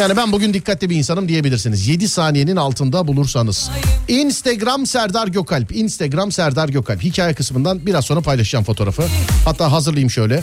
Yani 0.00 0.16
ben 0.16 0.32
bugün 0.32 0.54
dikkatli 0.54 0.90
bir 0.90 0.96
insanım 0.96 1.28
diyebilirsiniz. 1.28 1.88
7 1.88 2.08
saniyenin 2.08 2.56
altında 2.56 3.06
bulursanız. 3.06 3.70
Instagram 4.08 4.86
Serdar 4.86 5.28
Gökalp. 5.28 5.76
Instagram 5.76 6.32
Serdar 6.32 6.68
Gökalp. 6.68 7.02
Hikaye 7.02 7.34
kısmından 7.34 7.86
biraz 7.86 8.04
sonra 8.04 8.20
paylaşacağım 8.20 8.64
fotoğrafı. 8.64 9.02
Hatta 9.44 9.72
hazırlayayım 9.72 10.10
şöyle. 10.10 10.42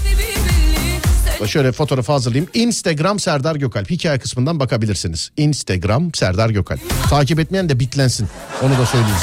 Şöyle 1.48 1.72
fotoğrafı 1.72 2.12
hazırlayayım. 2.12 2.50
Instagram 2.54 3.20
Serdar 3.20 3.56
Gökalp. 3.56 3.90
Hikaye 3.90 4.20
kısmından 4.20 4.60
bakabilirsiniz. 4.60 5.32
Instagram 5.38 6.14
Serdar 6.14 6.50
Gökalp. 6.50 6.80
Takip 7.10 7.40
etmeyen 7.40 7.70
de 7.70 7.80
bitlensin. 7.80 8.28
Onu 8.64 8.78
da 8.78 8.86
söyleyeyim. 8.86 9.16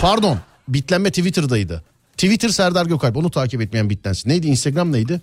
Pardon. 0.00 0.38
Bitlenme 0.68 1.10
Twitter'daydı. 1.10 1.82
Twitter 2.12 2.48
Serdar 2.48 2.86
Gökalp. 2.86 3.16
Onu 3.16 3.30
takip 3.30 3.60
etmeyen 3.60 3.90
bitlensin. 3.90 4.30
Neydi? 4.30 4.46
Instagram 4.46 4.92
neydi? 4.92 5.20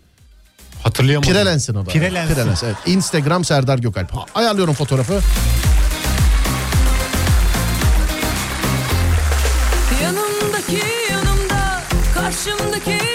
Hatırlayamadım. 0.83 1.31
Pirelensin 1.31 1.75
o 1.75 1.85
da. 1.85 1.89
Pirelensin. 1.89 2.33
Pirelensin, 2.35 2.67
evet. 2.67 2.77
Instagram 2.85 3.45
Serdar 3.45 3.79
Gökalp. 3.79 4.11
Ha, 4.11 4.25
Ayarlıyorum 4.35 4.73
fotoğrafı. 4.73 5.21
Yanımdaki 10.03 10.83
yanımda, 11.11 11.81
karşımdaki 12.13 13.14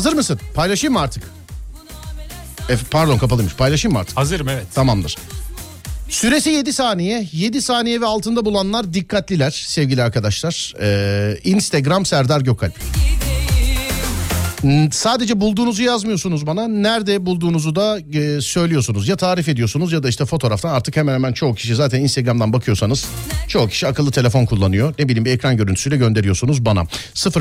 Hazır 0.00 0.12
mısın? 0.12 0.40
Paylaşayım 0.54 0.92
mı 0.92 1.00
artık? 1.00 1.22
E, 2.68 2.76
pardon 2.90 3.18
kapalıymış. 3.18 3.54
Paylaşayım 3.54 3.92
mı 3.92 3.98
artık? 3.98 4.16
Hazırım 4.16 4.48
evet. 4.48 4.66
Tamamdır. 4.74 5.16
Süresi 6.08 6.50
7 6.50 6.72
saniye. 6.72 7.28
7 7.32 7.62
saniye 7.62 8.00
ve 8.00 8.06
altında 8.06 8.44
bulanlar 8.44 8.94
dikkatliler 8.94 9.50
sevgili 9.50 10.02
arkadaşlar. 10.02 10.74
Ee, 10.80 11.38
Instagram 11.44 12.06
Serdar 12.06 12.40
Gökalp. 12.40 12.74
Sadece 14.92 15.40
bulduğunuzu 15.40 15.82
yazmıyorsunuz 15.82 16.46
bana. 16.46 16.68
Nerede 16.68 17.26
bulduğunuzu 17.26 17.76
da 17.76 17.98
e, 18.12 18.40
söylüyorsunuz. 18.40 19.08
Ya 19.08 19.16
tarif 19.16 19.48
ediyorsunuz 19.48 19.92
ya 19.92 20.02
da 20.02 20.08
işte 20.08 20.24
fotoğraftan 20.24 20.74
artık 20.74 20.96
hemen 20.96 21.14
hemen 21.14 21.32
çoğu 21.32 21.54
kişi 21.54 21.74
zaten 21.74 22.00
Instagram'dan 22.00 22.52
bakıyorsanız 22.52 23.06
çoğu 23.48 23.68
kişi 23.68 23.86
akıllı 23.86 24.10
telefon 24.10 24.46
kullanıyor. 24.46 24.94
Ne 24.98 25.08
bileyim 25.08 25.24
bir 25.24 25.30
ekran 25.30 25.56
görüntüsüyle 25.56 25.96
gönderiyorsunuz 25.96 26.64
bana. 26.64 26.84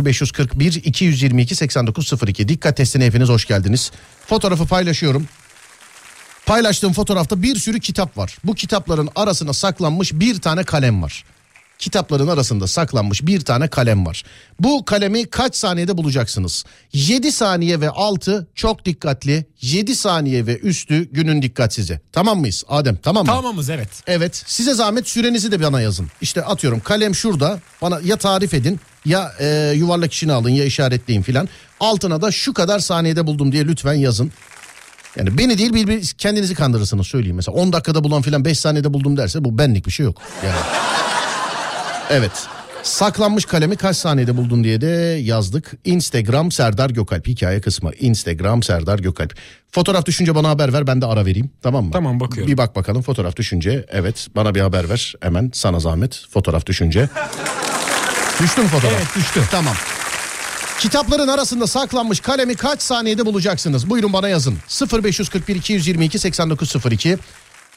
0541 0.06 0.74
222 0.86 1.56
8902 1.56 2.48
dikkat 2.48 2.78
testine 2.78 3.06
hepiniz 3.06 3.30
hoş 3.30 3.46
geldiniz. 3.46 3.92
Fotoğrafı 4.28 4.66
paylaşıyorum. 4.66 5.28
Paylaştığım 6.46 6.94
fotoğrafta 6.94 7.42
bir 7.42 7.56
sürü 7.56 7.80
kitap 7.80 8.18
var. 8.18 8.38
Bu 8.44 8.56
kitapların 8.56 9.10
arasına 9.16 9.54
saklanmış 9.54 10.14
bir 10.14 10.42
tane 10.42 10.64
kalem 10.64 11.04
var. 11.04 11.24
Kitapların 11.80 12.28
arasında 12.28 12.68
saklanmış 12.68 13.26
bir 13.26 13.42
tane 13.42 13.68
kalem 13.68 14.06
var. 14.06 14.24
Bu 14.60 14.86
kalemi 14.86 15.26
kaç 15.26 15.56
saniyede 15.56 15.98
bulacaksınız? 15.98 16.66
7 16.94 17.32
saniye 17.32 17.82
ve 17.82 17.90
altı 17.90 18.48
çok 18.56 18.86
dikkatli. 18.86 19.46
7 19.62 19.96
saniye 19.96 20.46
ve 20.46 20.58
üstü 20.58 21.12
günün 21.12 21.42
dikkatsizi. 21.42 22.02
Tamam 22.12 22.40
mıyız 22.40 22.64
Adem? 22.68 22.96
Tamam 23.04 23.26
mı? 23.26 23.32
Tamamız 23.32 23.70
evet. 23.70 23.90
Evet 24.08 24.44
size 24.46 24.74
zahmet 24.74 25.08
sürenizi 25.08 25.52
de 25.52 25.64
bana 25.64 25.82
yazın. 25.82 26.08
İşte 26.22 26.46
atıyorum 26.46 26.80
kalem 26.80 27.16
şurada 27.16 27.60
bana 27.82 28.00
ya 28.04 28.18
tarif 28.18 28.54
edin 28.54 28.80
ya 29.06 29.32
e, 29.40 29.74
yuvarlak 29.76 30.14
işini 30.14 30.34
alın 30.34 30.50
ya 30.50 30.66
işaretleyin 30.66 31.22
filan. 31.22 31.50
Altına 31.80 32.22
da 32.22 32.32
şu 32.32 32.54
kadar 32.54 32.80
saniyede 32.80 33.28
buldum 33.28 33.52
diye 33.52 33.68
lütfen 33.68 33.94
yazın. 33.94 34.32
Yani 35.16 35.38
beni 35.38 35.58
değil 35.58 35.74
bir, 35.74 35.88
bir 35.88 36.08
kendinizi 36.08 36.56
kandırırsınız 36.56 37.08
söyleyeyim. 37.08 37.36
Mesela 37.36 37.58
10 37.58 37.74
dakikada 37.74 38.04
bulan 38.04 38.22
filan 38.22 38.46
5 38.46 38.60
saniyede 38.60 38.94
buldum 38.94 39.18
derse 39.18 39.44
bu 39.44 39.58
benlik 39.58 39.86
bir 39.86 39.92
şey 39.92 40.06
yok. 40.06 40.22
Yani. 40.46 40.56
Evet. 42.10 42.32
Saklanmış 42.84 43.46
kalemi 43.46 43.76
kaç 43.76 43.96
saniyede 43.98 44.38
buldun 44.38 44.64
diye 44.64 44.82
de 44.82 44.88
yazdık. 45.22 45.72
Instagram 45.86 46.52
Serdar 46.52 46.90
Gökalp 46.90 47.28
hikaye 47.28 47.62
kısmı. 47.62 47.92
Instagram 48.00 48.64
Serdar 48.64 49.00
Gökalp. 49.00 49.34
Fotoğraf 49.72 50.06
düşünce 50.06 50.36
bana 50.36 50.50
haber 50.50 50.74
ver 50.74 50.88
ben 50.88 51.02
de 51.02 51.06
ara 51.06 51.26
vereyim 51.26 51.52
tamam 51.62 51.86
mı? 51.86 51.92
Tamam, 51.92 52.20
bakıyorum. 52.20 52.52
Bir 52.52 52.58
bak 52.58 52.76
bakalım 52.76 53.02
fotoğraf 53.02 53.36
düşünce. 53.36 53.86
Evet 53.90 54.28
bana 54.36 54.56
bir 54.56 54.62
haber 54.62 54.90
ver 54.90 55.14
hemen 55.22 55.52
sana 55.54 55.80
zahmet 55.80 56.26
fotoğraf 56.30 56.66
düşünce. 56.66 57.10
Düştü 58.42 58.62
mü 58.62 58.68
fotoğraf? 58.68 58.94
Evet, 58.98 59.08
düştü. 59.16 59.42
Tamam. 59.52 59.76
Kitapların 60.80 61.28
arasında 61.28 61.68
saklanmış 61.68 62.20
kalemi 62.20 62.56
kaç 62.56 62.82
saniyede 62.82 63.26
bulacaksınız? 63.26 63.90
Buyurun 63.90 64.14
bana 64.14 64.30
yazın. 64.30 64.58
0541 65.04 65.56
222 65.56 66.20
8902 66.20 67.18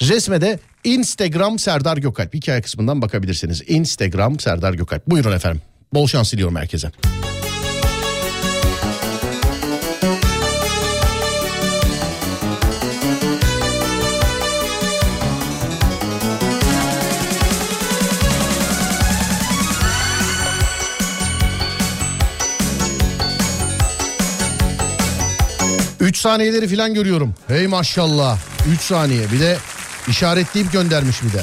Resme 0.02 0.40
de 0.40 0.58
Instagram 0.84 1.58
Serdar 1.58 1.96
Gökalp. 1.96 2.34
Hikaye 2.34 2.62
kısmından 2.62 3.02
bakabilirsiniz. 3.02 3.62
Instagram 3.66 4.40
Serdar 4.40 4.74
Gökalp. 4.74 5.06
Buyurun 5.06 5.32
efendim. 5.32 5.62
Bol 5.94 6.06
şans 6.06 6.32
diliyorum 6.32 6.56
herkese. 6.56 6.90
3 26.00 26.16
saniyeleri 26.16 26.68
falan 26.68 26.94
görüyorum. 26.94 27.34
Hey 27.48 27.66
maşallah. 27.66 28.38
3 28.72 28.80
saniye. 28.80 29.32
Bir 29.32 29.40
de 29.40 29.56
işaretleyip 30.08 30.72
göndermiş 30.72 31.22
bir 31.22 31.32
de. 31.32 31.42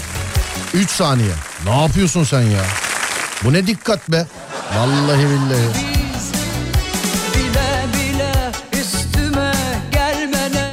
3 0.74 0.90
saniye. 0.90 1.34
Ne 1.66 1.82
yapıyorsun 1.82 2.24
sen 2.24 2.42
ya? 2.42 2.64
Bu 3.44 3.54
ne 3.54 3.68
dikkat 3.68 4.10
be? 4.12 4.26
Vallahi 4.78 5.20
billahi. 5.20 5.70
Bile 7.36 7.86
bile 7.94 8.34
üstüme 8.82 9.54
gelmene 9.92 10.72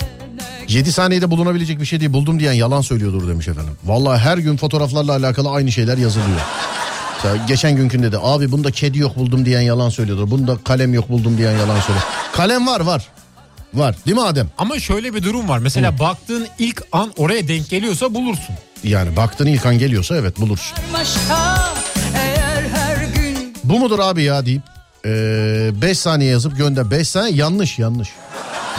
7 0.69 0.93
saniyede 0.93 1.31
bulunabilecek 1.31 1.81
bir 1.81 1.87
şey 1.87 2.01
değil. 2.01 2.13
Buldum 2.13 2.41
diyen 2.41 2.53
yalan 2.53 2.81
söylüyordur 2.81 3.29
demiş 3.29 3.49
efendim. 3.49 3.73
Vallahi 3.85 4.19
her 4.21 4.39
gün 4.39 4.57
fotoğraflarla 4.57 5.13
alakalı 5.13 5.51
aynı 5.51 5.73
şeyler 5.73 5.99
yazılıyor. 5.99 6.41
Geçen 7.49 7.77
günkünde 7.77 8.13
de 8.13 8.19
abi 8.23 8.53
bunda 8.53 8.71
kedi 8.71 8.99
yok 8.99 9.17
buldum 9.17 9.45
diyen 9.45 9.61
yalan 9.61 9.89
söylüyordur. 9.89 10.31
Bunda 10.31 10.57
kalem 10.65 10.95
yok 10.95 11.09
buldum 11.09 11.39
diyen 11.39 11.53
yalan 11.53 11.81
söylüyor. 11.81 12.05
Kalem 12.33 12.67
var 12.67 12.81
var. 12.81 13.07
Var 13.77 13.95
değil 14.07 14.17
mi 14.17 14.23
Adem? 14.23 14.49
Ama 14.59 14.81
şöyle 14.81 15.15
bir 15.15 15.23
durum 15.23 15.49
var. 15.49 15.59
Mesela 15.59 15.99
baktığın 15.99 16.47
ilk 16.59 16.83
an 16.93 17.13
oraya 17.17 17.49
denk 17.49 17.69
geliyorsa 17.71 18.15
bulursun. 18.15 18.55
Yani 18.85 19.17
baktığın 19.17 19.47
ilk 19.47 19.67
an 19.67 19.79
geliyorsa 19.79 20.17
evet 20.17 20.41
bulursun. 20.41 20.79
başka 20.95 21.65
eğer 22.17 22.63
her 22.75 22.97
gün 23.05 23.55
Bu 23.65 23.79
mudur 23.79 23.99
abi 23.99 24.23
ya 24.23 24.47
deyip 24.47 24.63
5 25.83 25.99
saniye 25.99 26.31
yazıp 26.31 26.57
gönder. 26.57 26.91
5 26.91 27.09
saniye 27.09 27.37
yanlış 27.37 27.79
yanlış. 27.79 28.09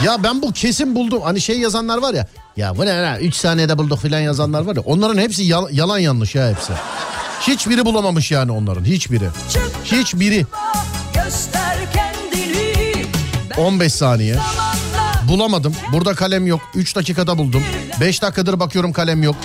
Ya 0.04 0.22
ben 0.24 0.42
bu 0.42 0.52
kesin 0.52 0.94
buldum. 0.94 1.22
Hani 1.22 1.40
şey 1.40 1.58
yazanlar 1.60 1.98
var 1.98 2.14
ya. 2.14 2.26
Ya 2.56 2.76
bu 2.76 2.86
ne 2.86 3.02
lan 3.02 3.20
3 3.20 3.34
saniyede 3.34 3.78
bulduk 3.78 4.00
filan 4.02 4.20
yazanlar 4.20 4.60
var 4.62 4.76
ya. 4.76 4.82
Onların 4.82 5.18
hepsi 5.20 5.42
yal- 5.44 5.68
yalan 5.72 5.98
yanlış 5.98 6.34
ya 6.34 6.50
hepsi. 6.50 6.72
Hiçbiri 7.40 7.84
bulamamış 7.84 8.30
yani 8.30 8.52
onların 8.52 8.84
hiçbiri. 8.84 9.28
Hiçbiri. 9.84 10.46
göster 11.14 11.76
kendini 11.94 13.04
15 13.56 13.92
saniye. 13.94 14.34
zamanla 14.34 14.67
Bulamadım. 15.28 15.74
Burada 15.92 16.14
kalem 16.14 16.46
yok. 16.46 16.60
3 16.74 16.96
dakikada 16.96 17.38
buldum. 17.38 17.62
5 18.00 18.22
dakikadır 18.22 18.60
bakıyorum 18.60 18.92
kalem 18.92 19.22
yok. 19.22 19.36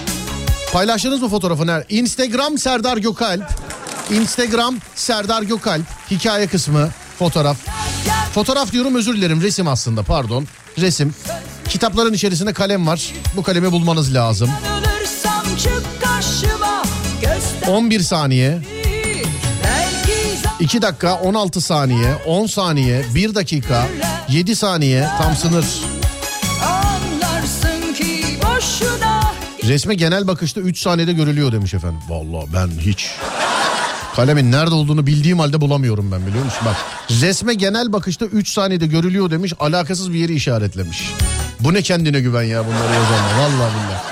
Paylaştınız 0.73 1.21
mı 1.21 1.29
fotoğrafını? 1.29 1.83
Instagram 1.89 2.57
Serdar 2.57 2.97
Gökalp. 2.97 3.43
Instagram 4.11 4.75
Serdar 4.95 5.41
Gökalp. 5.41 5.83
Hikaye 6.11 6.47
kısmı 6.47 6.89
fotoğraf. 7.19 7.57
Fotoğraf 8.33 8.71
diyorum 8.71 8.95
özür 8.95 9.17
dilerim 9.17 9.41
resim 9.41 9.67
aslında 9.67 10.03
pardon. 10.03 10.47
Resim. 10.77 11.15
Kitapların 11.69 12.13
içerisinde 12.13 12.53
kalem 12.53 12.87
var. 12.87 13.11
Bu 13.35 13.43
kalemi 13.43 13.71
bulmanız 13.71 14.13
lazım. 14.13 14.49
ölürsem 14.71 15.57
çık 15.63 15.83
karşıma 16.03 16.83
göster 17.21 17.67
11 17.67 17.99
saniye, 17.99 18.61
belki 19.63 20.37
zaman 20.43 20.57
2 20.59 20.81
dakika, 20.81 21.15
16 21.15 21.61
saniye, 21.61 22.15
10 22.27 22.47
saniye, 22.47 23.05
1 23.15 23.35
dakika, 23.35 23.87
7 24.29 24.55
saniye 24.55 25.07
tam 25.17 25.35
sınır. 25.35 25.65
Resme 29.63 29.95
genel 29.95 30.27
bakışta 30.27 30.61
3 30.61 30.79
saniyede 30.79 31.13
görülüyor 31.13 31.51
demiş 31.51 31.73
efendim. 31.73 31.99
Vallahi 32.09 32.53
ben 32.53 32.67
hiç 32.79 33.11
kalemin 34.15 34.51
nerede 34.51 34.75
olduğunu 34.75 35.07
bildiğim 35.07 35.39
halde 35.39 35.61
bulamıyorum 35.61 36.11
ben 36.11 36.27
biliyor 36.27 36.45
musun? 36.45 36.59
Bak 36.65 36.75
resme 37.21 37.53
genel 37.53 37.93
bakışta 37.93 38.25
3 38.25 38.49
saniyede 38.49 38.87
görülüyor 38.87 39.31
demiş 39.31 39.53
alakasız 39.59 40.13
bir 40.13 40.19
yeri 40.19 40.35
işaretlemiş. 40.35 41.13
Bu 41.59 41.73
ne 41.73 41.81
kendine 41.81 42.19
güven 42.19 42.43
ya 42.43 42.65
bunları 42.65 42.93
yazanlar 42.93 43.33
vallahi 43.39 43.73
billahi. 43.73 44.03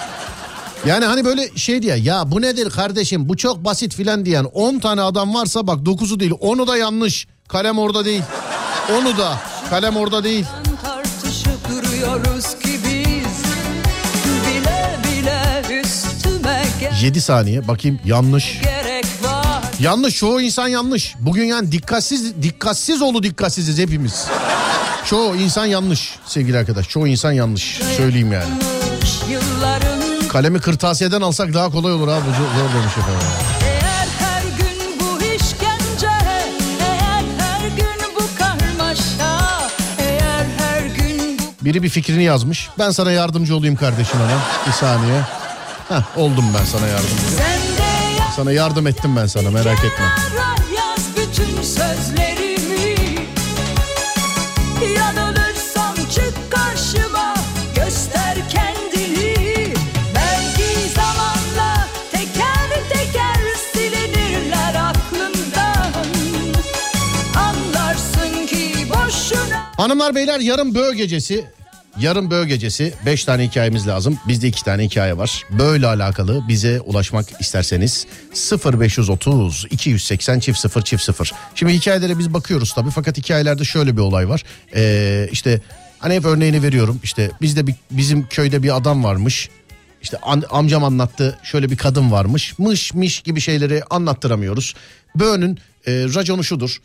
Yani 0.85 1.05
hani 1.05 1.25
böyle 1.25 1.49
şey 1.55 1.81
diye 1.81 1.95
ya 1.95 2.31
bu 2.31 2.41
nedir 2.41 2.69
kardeşim 2.69 3.29
bu 3.29 3.37
çok 3.37 3.65
basit 3.65 3.95
filan 3.95 4.25
diyen 4.25 4.43
10 4.43 4.79
tane 4.79 5.01
adam 5.01 5.33
varsa 5.33 5.67
bak 5.67 5.79
9'u 5.79 6.19
değil 6.19 6.31
onu 6.39 6.67
da 6.67 6.77
yanlış. 6.77 7.27
Kalem 7.47 7.79
orada 7.79 8.05
değil. 8.05 8.23
Onu 8.91 9.17
da 9.17 9.37
kalem 9.71 9.97
orada 9.97 10.23
değil. 10.23 10.45
tartışıp 10.83 11.69
duruyoruz 11.69 12.45
ki 12.45 12.79
biz 12.85 13.43
bile 14.47 14.99
bile 15.03 15.81
üstüme 15.81 16.63
gel 16.79 17.01
7 17.03 17.21
saniye 17.21 17.67
bakayım 17.67 17.99
yanlış. 18.05 18.61
Yanlış 19.79 20.15
çoğu 20.15 20.41
insan 20.41 20.67
yanlış. 20.67 21.15
Bugün 21.19 21.43
yani 21.45 21.71
dikkatsiz 21.71 22.43
dikkatsiz 22.43 23.01
oğlu 23.01 23.23
dikkatsiziz 23.23 23.77
hepimiz. 23.77 24.27
Çoğu 25.05 25.35
insan 25.35 25.65
yanlış 25.65 26.15
sevgili 26.25 26.57
arkadaş. 26.57 26.89
Çoğu 26.89 27.07
insan 27.07 27.31
yanlış. 27.31 27.79
Söyleyeyim 27.97 28.33
yani. 28.33 28.49
Kalemi 30.29 30.59
kırtasiyeden 30.59 31.21
alsak 31.21 31.53
daha 31.53 31.69
kolay 31.71 31.93
olur 31.93 32.07
abi. 32.07 32.25
Zor 32.25 32.79
demiş 32.79 32.97
efendim. 32.97 33.50
Biri 41.61 41.83
bir 41.83 41.89
fikrini 41.89 42.23
yazmış. 42.23 42.69
Ben 42.79 42.91
sana 42.91 43.11
yardımcı 43.11 43.55
olayım 43.55 43.75
kardeşim 43.75 44.19
hemen. 44.19 44.39
Bir 44.67 44.71
saniye. 44.71 45.21
Heh, 45.89 46.17
oldum 46.17 46.45
ben 46.59 46.65
sana 46.65 46.87
yardımcı. 46.87 47.13
Sana 48.35 48.51
yardım 48.51 48.87
ettim 48.87 49.15
ben 49.15 49.25
sana 49.25 49.49
merak 49.51 49.77
etme. 49.77 50.05
Hanımlar 69.81 70.15
beyler 70.15 70.39
yarın 70.39 70.75
böğ 70.75 70.93
gecesi 70.93 71.45
Yarın 71.99 72.31
böğ 72.31 72.45
gecesi 72.45 72.93
5 73.05 73.25
tane 73.25 73.47
hikayemiz 73.47 73.87
lazım. 73.87 74.19
Bizde 74.27 74.47
2 74.47 74.63
tane 74.63 74.83
hikaye 74.83 75.17
var. 75.17 75.43
Böyle 75.49 75.87
alakalı 75.87 76.47
bize 76.47 76.81
ulaşmak 76.81 77.25
isterseniz 77.39 78.07
0530 78.65 79.65
280 79.71 80.39
çift 80.39 80.59
0 80.59 80.81
çift 80.81 81.03
0. 81.03 81.31
Şimdi 81.55 81.73
hikayelere 81.73 82.19
biz 82.19 82.33
bakıyoruz 82.33 82.73
tabii 82.73 82.89
fakat 82.89 83.17
hikayelerde 83.17 83.63
şöyle 83.63 83.97
bir 83.97 84.01
olay 84.01 84.29
var. 84.29 84.43
Ee, 84.75 85.29
işte 85.31 85.61
hani 85.99 86.13
hep 86.13 86.25
örneğini 86.25 86.63
veriyorum. 86.63 86.99
İşte 87.03 87.31
bizde 87.41 87.67
bir, 87.67 87.75
bizim 87.91 88.27
köyde 88.27 88.63
bir 88.63 88.77
adam 88.77 89.03
varmış. 89.03 89.49
İşte 90.01 90.17
an- 90.17 90.43
amcam 90.49 90.83
anlattı 90.83 91.39
şöyle 91.43 91.69
bir 91.69 91.77
kadın 91.77 92.11
varmış. 92.11 92.59
Mış 92.59 92.93
miş 92.93 93.21
gibi 93.21 93.41
şeyleri 93.41 93.83
anlattıramıyoruz. 93.89 94.73
Böğünün 95.15 95.59
e, 95.87 95.91
raconu 95.91 96.43
şudur. 96.43 96.81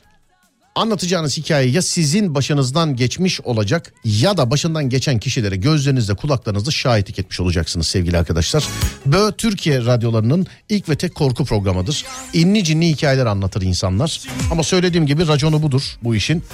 Anlatacağınız 0.77 1.36
hikaye 1.36 1.69
ya 1.69 1.82
sizin 1.82 2.35
başınızdan 2.35 2.97
geçmiş 2.97 3.40
olacak 3.40 3.93
ya 4.05 4.36
da 4.36 4.51
başından 4.51 4.89
geçen 4.89 5.19
kişilere 5.19 5.57
gözlerinizle 5.57 6.15
kulaklarınızla 6.15 6.70
şahitlik 6.70 7.19
etmiş 7.19 7.40
olacaksınız 7.40 7.86
sevgili 7.86 8.19
arkadaşlar. 8.19 8.69
Bö 9.07 9.32
Türkiye 9.32 9.85
radyolarının 9.85 10.47
ilk 10.69 10.89
ve 10.89 10.97
tek 10.97 11.15
korku 11.15 11.44
programıdır. 11.44 12.05
İnli 12.32 12.65
cinli 12.65 12.89
hikayeler 12.89 13.27
anlatır 13.27 13.62
insanlar. 13.62 14.20
Ama 14.51 14.62
söylediğim 14.62 15.07
gibi 15.07 15.27
raconu 15.27 15.62
budur 15.62 15.82
bu 16.03 16.15
işin. 16.15 16.44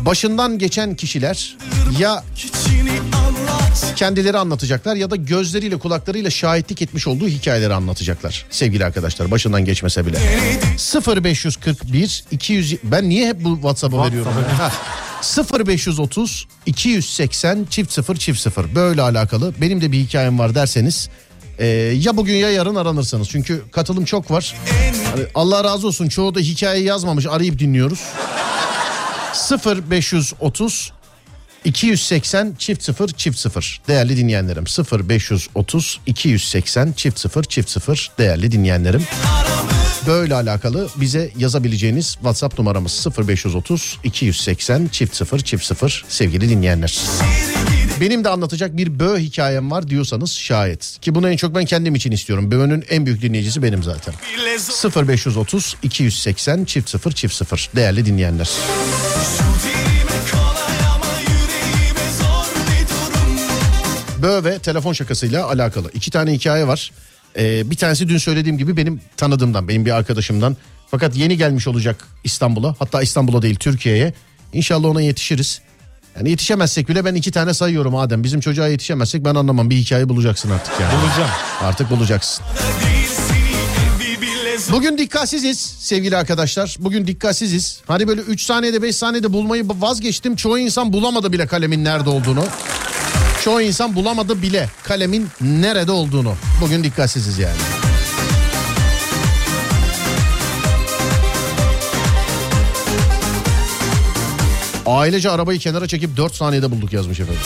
Başından 0.00 0.58
geçen 0.58 0.94
kişiler 0.94 1.56
ya 1.98 2.24
kendileri 3.96 4.38
anlatacaklar 4.38 4.96
ya 4.96 5.10
da 5.10 5.16
gözleriyle 5.16 5.78
kulaklarıyla 5.78 6.30
şahitlik 6.30 6.82
etmiş 6.82 7.06
olduğu 7.06 7.28
hikayeleri 7.28 7.74
anlatacaklar 7.74 8.46
sevgili 8.50 8.84
arkadaşlar 8.84 9.30
başından 9.30 9.64
geçmese 9.64 10.06
bile. 10.06 10.18
0541 11.16 12.24
200 12.30 12.76
ben 12.84 13.08
niye 13.08 13.28
hep 13.28 13.44
bu 13.44 13.54
WhatsApp'a 13.54 14.06
veriyorum? 14.06 14.32
Ha. 14.58 14.72
0530 15.66 16.46
280 16.66 17.66
çift 17.70 17.92
0 17.92 18.16
çift 18.16 18.40
0 18.40 18.74
böyle 18.74 19.02
alakalı 19.02 19.54
benim 19.60 19.80
de 19.80 19.92
bir 19.92 19.98
hikayem 19.98 20.38
var 20.38 20.54
derseniz 20.54 21.08
e, 21.58 21.66
ya 22.00 22.16
bugün 22.16 22.34
ya 22.34 22.50
yarın 22.50 22.74
aranırsınız 22.74 23.28
çünkü 23.28 23.62
katılım 23.72 24.04
çok 24.04 24.30
var. 24.30 24.54
Hani 25.10 25.24
Allah 25.34 25.64
razı 25.64 25.86
olsun 25.86 26.08
çoğu 26.08 26.34
da 26.34 26.40
hikaye 26.40 26.82
yazmamış 26.82 27.26
arayıp 27.26 27.58
dinliyoruz. 27.58 28.00
0530 29.90 30.92
280 31.64 32.54
çift 32.58 32.82
0 32.82 33.08
çift 33.08 33.38
0 33.38 33.80
değerli 33.88 34.16
dinleyenlerim 34.16 34.64
0530 35.08 36.00
280 36.06 36.92
çift 36.92 37.18
0 37.18 37.42
çift 37.44 37.70
0 37.70 38.10
değerli 38.18 38.52
dinleyenlerim 38.52 39.02
böyle 40.06 40.34
alakalı 40.34 40.88
bize 40.96 41.30
yazabileceğiniz 41.38 42.12
WhatsApp 42.12 42.58
numaramız 42.58 43.06
0530 43.28 43.98
280 44.04 44.88
çift 44.92 45.16
0 45.16 45.38
çift 45.38 45.64
0 45.64 46.04
sevgili 46.08 46.48
dinleyenler. 46.48 47.00
Benim 48.00 48.24
de 48.24 48.28
anlatacak 48.28 48.76
bir 48.76 48.98
bö 48.98 49.18
hikayem 49.18 49.70
var 49.70 49.88
diyorsanız 49.88 50.32
şayet 50.32 50.98
ki 51.00 51.14
bunu 51.14 51.30
en 51.30 51.36
çok 51.36 51.54
ben 51.54 51.64
kendim 51.64 51.94
için 51.94 52.12
istiyorum. 52.12 52.50
Bö'nün 52.50 52.84
en 52.90 53.06
büyük 53.06 53.22
dinleyicisi 53.22 53.62
benim 53.62 53.82
zaten. 53.82 54.14
0530 55.06 55.76
280 55.82 56.64
çift 56.64 56.90
0 56.90 57.12
çift 57.12 57.34
0 57.34 57.70
değerli 57.76 58.06
dinleyenler. 58.06 58.50
Bö 64.22 64.44
ve 64.44 64.58
telefon 64.58 64.92
şakasıyla 64.92 65.46
alakalı 65.46 65.90
iki 65.94 66.10
tane 66.10 66.32
hikaye 66.32 66.66
var. 66.66 66.92
Ee, 67.38 67.70
bir 67.70 67.76
tanesi 67.76 68.08
dün 68.08 68.18
söylediğim 68.18 68.58
gibi 68.58 68.76
benim 68.76 69.00
tanıdığımdan, 69.16 69.68
benim 69.68 69.86
bir 69.86 69.90
arkadaşımdan. 69.90 70.56
Fakat 70.90 71.16
yeni 71.16 71.36
gelmiş 71.36 71.68
olacak 71.68 72.08
İstanbul'a. 72.24 72.74
Hatta 72.78 73.02
İstanbul'a 73.02 73.42
değil 73.42 73.56
Türkiye'ye. 73.56 74.14
İnşallah 74.52 74.88
ona 74.88 75.00
yetişiriz. 75.00 75.60
Yani 76.16 76.30
yetişemezsek 76.30 76.88
bile 76.88 77.04
ben 77.04 77.14
iki 77.14 77.30
tane 77.32 77.54
sayıyorum 77.54 77.96
Adem. 77.96 78.24
Bizim 78.24 78.40
çocuğa 78.40 78.68
yetişemezsek 78.68 79.24
ben 79.24 79.34
anlamam. 79.34 79.70
Bir 79.70 79.76
hikaye 79.76 80.08
bulacaksın 80.08 80.50
artık 80.50 80.80
yani. 80.80 80.92
Bulacağım. 81.02 81.30
Artık 81.62 81.90
bulacaksın. 81.90 82.44
Bugün 84.72 84.98
dikkatsiziz 84.98 85.60
sevgili 85.78 86.16
arkadaşlar. 86.16 86.76
Bugün 86.78 87.06
dikkatsiziz. 87.06 87.80
Hani 87.86 88.08
böyle 88.08 88.20
3 88.20 88.42
saniyede 88.42 88.82
5 88.82 88.96
saniyede 88.96 89.32
bulmayı 89.32 89.64
vazgeçtim. 89.68 90.36
Çoğu 90.36 90.58
insan 90.58 90.92
bulamadı 90.92 91.32
bile 91.32 91.46
kalemin 91.46 91.84
nerede 91.84 92.10
olduğunu. 92.10 92.44
Çoğu 93.42 93.60
insan 93.62 93.94
bulamadı 93.94 94.42
bile 94.42 94.68
kalemin 94.82 95.28
nerede 95.40 95.92
olduğunu. 95.92 96.34
Bugün 96.60 96.84
dikkatsiziz 96.84 97.38
yani. 97.38 97.56
Ailece 104.86 105.30
arabayı 105.30 105.58
kenara 105.58 105.88
çekip 105.88 106.16
4 106.16 106.34
saniyede 106.34 106.70
bulduk 106.70 106.92
yazmış 106.92 107.20
efendim. 107.20 107.42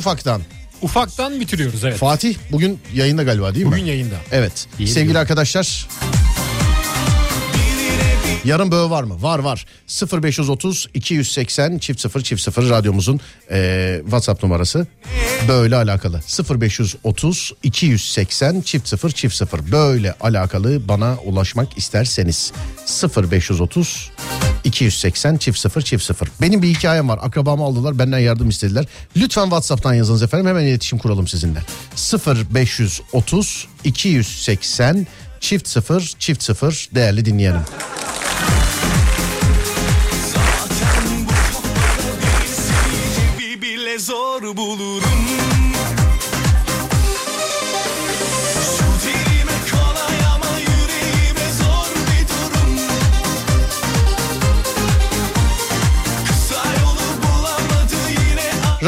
Ufaktan? 0.00 0.42
Ufaktan 0.82 1.40
bitiriyoruz 1.40 1.84
evet. 1.84 1.96
Fatih 1.98 2.34
bugün 2.52 2.80
yayında 2.94 3.22
galiba 3.22 3.54
değil 3.54 3.66
mi? 3.66 3.72
Bugün 3.72 3.84
yayında. 3.84 4.14
Evet. 4.32 4.66
İyi 4.78 4.88
Sevgili 4.88 5.04
diyorum. 5.08 5.20
arkadaşlar. 5.20 5.88
Yarın 8.44 8.70
böğü 8.72 8.90
var 8.90 9.02
mı? 9.02 9.22
Var 9.22 9.38
var. 9.38 9.66
0530 10.22 10.88
280 10.94 11.78
çift 11.78 12.00
0 12.00 12.20
çift 12.22 12.42
0 12.42 12.70
radyomuzun 12.70 13.20
eee, 13.50 14.00
WhatsApp 14.04 14.42
numarası. 14.42 14.86
Böyle 15.48 15.76
alakalı. 15.76 16.20
0530 16.60 17.52
280 17.62 18.60
çift 18.60 18.88
0 18.88 19.10
çift 19.10 19.34
0 19.34 19.72
böyle 19.72 20.12
alakalı 20.20 20.88
bana 20.88 21.16
ulaşmak 21.24 21.78
isterseniz 21.78 22.52
0530 23.32 24.10
280 24.64 25.36
çift 25.36 25.58
0 25.58 25.82
çift 25.82 26.04
0. 26.04 26.28
Benim 26.40 26.62
bir 26.62 26.68
hikayem 26.68 27.08
var. 27.08 27.18
Akrabamı 27.22 27.64
aldılar 27.64 27.98
benden 27.98 28.18
yardım 28.18 28.48
istediler. 28.48 28.86
Lütfen 29.16 29.44
WhatsApp'tan 29.44 29.94
yazınız 29.94 30.22
efendim 30.22 30.46
hemen 30.46 30.64
iletişim 30.64 30.98
kuralım 30.98 31.28
sizinle. 31.28 31.62
0530 32.54 33.68
280 33.84 35.06
çift 35.40 35.68
0 35.68 36.14
çift 36.18 36.42
0 36.42 36.88
değerli 36.94 37.24
dinleyelim. 37.24 37.60
zor 44.00 44.56
bulurum 44.56 45.69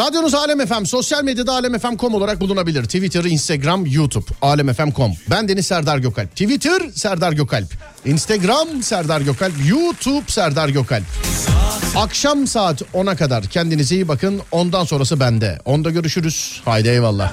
Radyonuz 0.03 0.35
Alem 0.35 0.67
FM, 0.67 0.85
sosyal 0.85 1.25
medyada 1.25 1.53
alemfm.com 1.53 2.15
olarak 2.15 2.41
bulunabilir. 2.41 2.85
Twitter, 2.85 3.25
Instagram, 3.25 3.87
YouTube, 3.87 4.25
alemfm.com. 4.43 5.13
Ben 5.31 5.49
Deniz 5.49 5.67
Serdar 5.67 5.99
Gökalp. 5.99 6.31
Twitter, 6.31 6.83
Serdar 6.95 7.33
Gökalp. 7.33 7.69
Instagram, 8.05 8.83
Serdar 8.83 9.21
Gökalp. 9.21 9.53
YouTube, 9.69 10.25
Serdar 10.29 10.69
Gökalp. 10.69 11.05
Akşam 11.97 12.47
saat 12.47 12.83
10'a 12.95 13.17
kadar 13.17 13.45
kendinize 13.45 13.95
iyi 13.95 14.09
bakın. 14.09 14.41
Ondan 14.51 14.85
sonrası 14.85 15.21
bende. 15.21 15.59
Onda 15.65 15.91
görüşürüz. 15.91 16.61
Haydi 16.65 16.89
eyvallah. 16.89 17.33